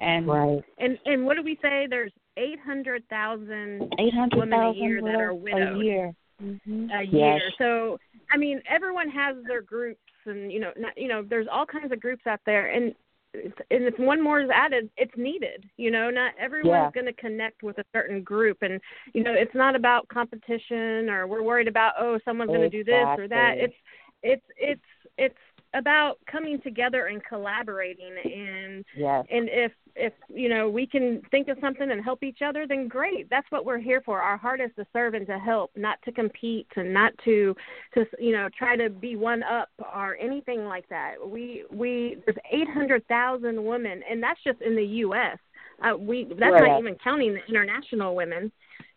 And 0.00 0.26
Right. 0.26 0.62
And 0.78 0.98
and 1.06 1.24
what 1.24 1.36
do 1.36 1.42
we 1.42 1.58
say? 1.62 1.86
There's 1.88 2.12
eight 2.36 2.58
hundred 2.58 3.08
thousand 3.08 3.94
eight 3.98 4.12
hundred 4.12 4.38
women 4.40 4.60
a 4.60 4.72
year 4.72 5.00
that 5.00 5.14
are 5.14 5.30
a 5.30 5.78
year. 5.78 6.12
Mm-hmm. 6.42 6.90
a 6.90 7.02
Yes. 7.02 7.10
year. 7.10 7.40
So 7.58 7.98
I 8.30 8.36
mean, 8.36 8.60
everyone 8.68 9.08
has 9.10 9.36
their 9.46 9.62
groups, 9.62 10.00
and 10.26 10.52
you 10.52 10.60
know, 10.60 10.72
not, 10.76 10.96
you 10.98 11.08
know, 11.08 11.22
there's 11.22 11.46
all 11.50 11.64
kinds 11.64 11.92
of 11.92 12.00
groups 12.00 12.26
out 12.26 12.40
there, 12.44 12.68
and 12.70 12.94
and 13.34 13.84
if 13.84 13.98
one 13.98 14.22
more 14.22 14.40
is 14.40 14.50
added, 14.52 14.90
it's 14.96 15.16
needed. 15.16 15.64
You 15.76 15.90
know, 15.90 16.10
not 16.10 16.32
everyone's 16.38 16.92
Yeah. 16.94 17.02
going 17.02 17.06
to 17.06 17.12
connect 17.20 17.62
with 17.62 17.78
a 17.78 17.84
certain 17.92 18.22
group, 18.22 18.58
and 18.62 18.80
you 19.14 19.22
know, 19.22 19.32
it's 19.32 19.54
not 19.54 19.76
about 19.76 20.08
competition 20.08 21.08
or 21.08 21.26
we're 21.26 21.42
worried 21.42 21.68
about 21.68 21.94
oh 21.98 22.18
someone's 22.24 22.50
going 22.50 22.62
to 22.62 22.68
do 22.68 22.84
this 22.84 23.06
or 23.18 23.28
that. 23.28 23.58
It's 23.58 23.74
it's 24.22 24.44
it's 24.56 24.80
it's 25.18 25.38
about 25.76 26.18
coming 26.30 26.60
together 26.62 27.06
and 27.06 27.22
collaborating 27.24 28.14
and 28.24 28.84
Yes. 28.96 29.26
and 29.30 29.48
if 29.50 29.72
if 29.94 30.12
you 30.28 30.48
know 30.48 30.68
we 30.68 30.86
can 30.86 31.22
think 31.30 31.48
of 31.48 31.58
something 31.60 31.90
and 31.90 32.02
help 32.02 32.22
each 32.22 32.40
other 32.42 32.66
then 32.66 32.88
great. 32.88 33.28
That's 33.30 33.50
what 33.50 33.64
we're 33.64 33.78
here 33.78 34.02
for. 34.04 34.20
Our 34.20 34.36
heart 34.36 34.60
is 34.60 34.70
to 34.76 34.86
serve 34.92 35.14
and 35.14 35.26
to 35.26 35.38
help 35.38 35.70
not 35.76 36.00
to 36.02 36.12
compete 36.12 36.66
and 36.76 36.92
not 36.92 37.12
to 37.24 37.54
to 37.94 38.06
you 38.18 38.32
know 38.32 38.48
try 38.56 38.76
to 38.76 38.88
be 38.90 39.16
one 39.16 39.42
up 39.42 39.68
or 39.94 40.16
anything 40.16 40.64
like 40.64 40.88
that. 40.88 41.14
We 41.26 41.64
we 41.70 42.18
there's 42.24 42.38
800,000 42.50 43.64
women 43.64 44.02
and 44.08 44.22
that's 44.22 44.40
just 44.44 44.60
in 44.62 44.74
the 44.76 44.84
US 45.04 45.38
uh, 45.82 45.96
we 45.96 46.24
that's 46.24 46.52
Right. 46.52 46.68
not 46.68 46.78
even 46.80 46.96
counting 47.02 47.34
the 47.34 47.44
international 47.48 48.14
women. 48.14 48.50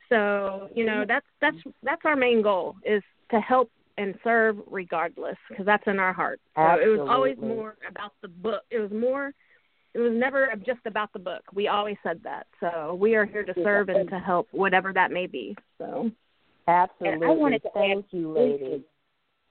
So 0.09 0.69
you 0.73 0.85
know 0.85 1.03
that's 1.07 1.25
that's 1.41 1.57
that's 1.83 2.01
our 2.05 2.15
main 2.15 2.41
goal 2.41 2.75
is 2.85 3.03
to 3.31 3.39
help 3.39 3.69
and 3.99 4.15
serve 4.23 4.57
regardless 4.71 5.35
because 5.49 5.65
that's 5.65 5.83
in 5.85 5.99
our 5.99 6.13
heart. 6.13 6.39
So 6.55 6.61
it 6.81 6.87
was 6.87 7.05
always 7.09 7.37
more 7.37 7.75
about 7.87 8.13
the 8.21 8.29
book. 8.29 8.61
It 8.71 8.79
was 8.79 8.91
more 8.91 9.33
it 9.93 9.99
was 9.99 10.13
never 10.13 10.53
just 10.65 10.79
about 10.85 11.11
the 11.13 11.19
book. 11.19 11.41
We 11.53 11.67
always 11.67 11.97
said 12.03 12.21
that. 12.23 12.47
So 12.59 12.93
we 12.93 13.15
are 13.15 13.25
here 13.25 13.43
to 13.43 13.53
serve 13.63 13.89
and 13.89 14.09
to 14.09 14.19
help 14.19 14.47
whatever 14.51 14.93
that 14.93 15.11
may 15.11 15.27
be. 15.27 15.55
So 15.77 16.11
Absolutely. 16.67 17.27
I 17.27 17.31
wanted 17.31 17.63
to 17.63 17.69
Thank 17.73 18.05
add 18.05 18.17
you, 18.17 18.31
ladies. 18.31 18.81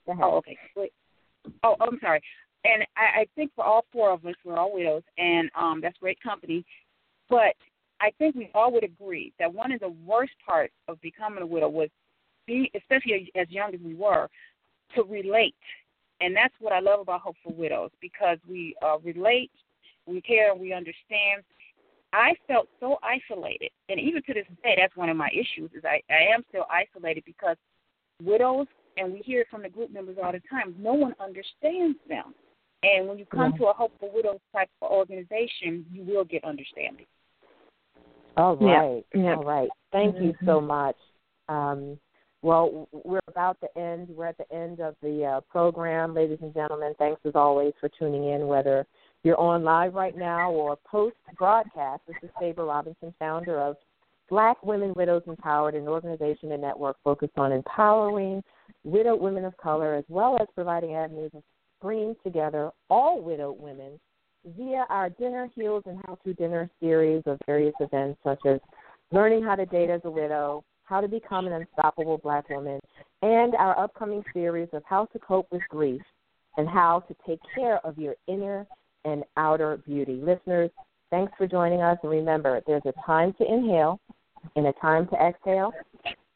Go 0.06 0.12
ahead. 0.12 0.24
Oh, 0.24 0.36
okay. 0.36 0.56
Wait. 0.76 0.92
Oh, 1.62 1.76
I'm 1.80 1.98
sorry. 2.00 2.22
And 2.64 2.84
I, 2.96 3.20
I 3.20 3.26
think 3.34 3.50
for 3.54 3.64
all 3.64 3.84
four 3.92 4.12
of 4.12 4.24
us, 4.24 4.34
we're 4.44 4.56
all 4.56 4.72
widows, 4.72 5.02
and 5.18 5.50
um, 5.58 5.80
that's 5.82 5.98
great 5.98 6.20
company. 6.22 6.64
But 7.28 7.54
I 8.00 8.10
think 8.18 8.34
we 8.34 8.50
all 8.54 8.72
would 8.72 8.84
agree 8.84 9.32
that 9.38 9.52
one 9.52 9.72
of 9.72 9.80
the 9.80 9.94
worst 10.06 10.32
parts 10.46 10.74
of 10.86 11.00
becoming 11.00 11.42
a 11.42 11.46
widow 11.46 11.68
was 11.68 11.88
be, 12.48 12.70
especially 12.74 13.30
as 13.36 13.48
young 13.50 13.74
as 13.74 13.80
we 13.80 13.94
were, 13.94 14.28
to 14.96 15.02
relate. 15.04 15.54
And 16.20 16.34
that's 16.34 16.54
what 16.58 16.72
I 16.72 16.80
love 16.80 17.00
about 17.00 17.20
Hopeful 17.20 17.54
Widows 17.54 17.90
because 18.00 18.38
we 18.48 18.74
uh, 18.82 18.98
relate, 18.98 19.52
we 20.06 20.20
care, 20.20 20.54
we 20.54 20.72
understand. 20.72 21.44
I 22.12 22.34
felt 22.48 22.68
so 22.80 22.96
isolated, 23.02 23.70
and 23.90 24.00
even 24.00 24.22
to 24.22 24.34
this 24.34 24.46
day, 24.64 24.74
that's 24.78 24.96
one 24.96 25.10
of 25.10 25.16
my 25.16 25.28
issues. 25.30 25.70
Is 25.76 25.84
I, 25.84 26.00
I 26.10 26.34
am 26.34 26.42
still 26.48 26.64
isolated 26.72 27.22
because 27.26 27.56
widows, 28.24 28.66
and 28.96 29.12
we 29.12 29.18
hear 29.18 29.42
it 29.42 29.48
from 29.50 29.62
the 29.62 29.68
group 29.68 29.92
members 29.92 30.16
all 30.20 30.32
the 30.32 30.40
time. 30.50 30.74
No 30.78 30.94
one 30.94 31.14
understands 31.20 31.98
them, 32.08 32.34
and 32.82 33.06
when 33.06 33.18
you 33.18 33.26
come 33.26 33.52
to 33.58 33.66
a 33.66 33.74
hopeful 33.74 34.10
Widows 34.12 34.40
type 34.54 34.70
of 34.80 34.90
organization, 34.90 35.84
you 35.92 36.02
will 36.02 36.24
get 36.24 36.42
understanding. 36.44 37.06
All 38.38 38.56
Yeah. 38.56 38.80
right. 38.80 39.06
Yeah. 39.14 39.34
All 39.34 39.44
right. 39.44 39.68
Thank 39.92 40.18
you 40.18 40.34
so 40.46 40.60
much. 40.60 40.96
Um, 41.48 41.98
well, 42.42 42.88
we're 42.92 43.20
about 43.28 43.58
to 43.60 43.78
end. 43.78 44.08
We're 44.08 44.26
at 44.26 44.38
the 44.38 44.52
end 44.54 44.80
of 44.80 44.94
the 45.02 45.24
uh, 45.24 45.40
program, 45.50 46.14
ladies 46.14 46.38
and 46.40 46.54
gentlemen. 46.54 46.94
Thanks 46.98 47.20
as 47.24 47.32
always 47.34 47.72
for 47.80 47.88
tuning 47.98 48.28
in, 48.28 48.46
whether 48.46 48.86
you're 49.24 49.40
on 49.40 49.64
live 49.64 49.94
right 49.94 50.16
now 50.16 50.50
or 50.52 50.76
post 50.86 51.16
broadcast. 51.36 52.02
This 52.06 52.16
is 52.22 52.30
Sabra 52.40 52.64
Robinson, 52.64 53.12
founder 53.18 53.60
of 53.60 53.76
Black 54.30 54.62
Women 54.62 54.92
Widows 54.94 55.22
Empowered, 55.26 55.74
an 55.74 55.88
organization 55.88 56.52
and 56.52 56.62
network 56.62 56.96
focused 57.02 57.36
on 57.36 57.50
empowering 57.50 58.42
widowed 58.84 59.20
women 59.20 59.44
of 59.44 59.56
color 59.56 59.94
as 59.94 60.04
well 60.08 60.36
as 60.40 60.46
providing 60.54 60.94
avenues 60.94 61.32
of 61.34 61.42
bringing 61.80 62.14
together 62.22 62.70
all 62.90 63.20
widowed 63.20 63.58
women 63.58 63.98
via 64.56 64.86
our 64.88 65.10
Dinner 65.10 65.50
Heels 65.54 65.82
and 65.86 65.98
How 66.06 66.18
to 66.24 66.34
Dinner 66.34 66.70
series 66.80 67.22
of 67.26 67.38
various 67.46 67.74
events 67.80 68.20
such 68.22 68.40
as 68.46 68.60
learning 69.10 69.42
how 69.42 69.56
to 69.56 69.66
date 69.66 69.90
as 69.90 70.00
a 70.04 70.10
widow, 70.10 70.62
how 70.88 71.00
to 71.00 71.08
become 71.08 71.46
an 71.46 71.52
unstoppable 71.52 72.18
black 72.18 72.48
woman, 72.48 72.80
and 73.22 73.54
our 73.56 73.78
upcoming 73.78 74.22
series 74.32 74.68
of 74.72 74.82
how 74.86 75.06
to 75.06 75.18
cope 75.18 75.46
with 75.52 75.62
grief 75.68 76.02
and 76.56 76.68
how 76.68 77.00
to 77.00 77.14
take 77.26 77.40
care 77.54 77.78
of 77.86 77.98
your 77.98 78.14
inner 78.26 78.66
and 79.04 79.22
outer 79.36 79.76
beauty. 79.86 80.20
Listeners, 80.22 80.70
thanks 81.10 81.32
for 81.36 81.46
joining 81.46 81.82
us. 81.82 81.98
And 82.02 82.10
remember, 82.10 82.62
there's 82.66 82.82
a 82.86 82.94
time 83.04 83.34
to 83.38 83.44
inhale 83.44 84.00
and 84.56 84.66
a 84.66 84.72
time 84.74 85.06
to 85.08 85.16
exhale 85.16 85.72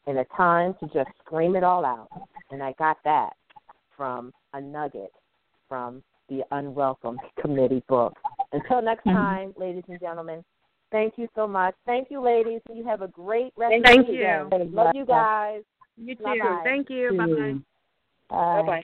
and 0.07 0.17
a 0.17 0.25
time 0.37 0.75
to 0.79 0.87
just 0.87 1.09
scream 1.25 1.55
it 1.55 1.63
all 1.63 1.85
out. 1.85 2.09
And 2.51 2.61
I 2.61 2.73
got 2.77 2.97
that 3.05 3.31
from 3.97 4.31
a 4.53 4.61
nugget 4.61 5.11
from 5.67 6.03
the 6.29 6.41
Unwelcome 6.51 7.19
Committee 7.39 7.83
book. 7.87 8.15
Until 8.51 8.81
next 8.81 9.05
mm-hmm. 9.05 9.17
time, 9.17 9.53
ladies 9.57 9.83
and 9.87 9.99
gentlemen, 9.99 10.43
thank 10.93 11.15
you 11.17 11.27
so 11.35 11.45
much. 11.45 11.75
Thank 11.85 12.09
you, 12.09 12.21
ladies. 12.21 12.61
You 12.73 12.85
have 12.85 13.01
a 13.01 13.09
great 13.09 13.51
rest 13.57 13.73
Thank 13.83 13.99
of 13.99 14.05
the 14.07 14.13
you. 14.13 14.49
weekend. 14.49 14.73
Love 14.73 14.95
you 14.95 15.05
guys. 15.05 15.63
you 15.97 16.15
too. 16.15 16.23
Bye-bye. 16.23 16.61
Thank 16.63 16.89
you. 16.89 17.11
Bye 17.17 17.25
bye. 17.25 17.53
Bye. 18.29 18.61
Bye 18.61 18.67
bye. 18.67 18.83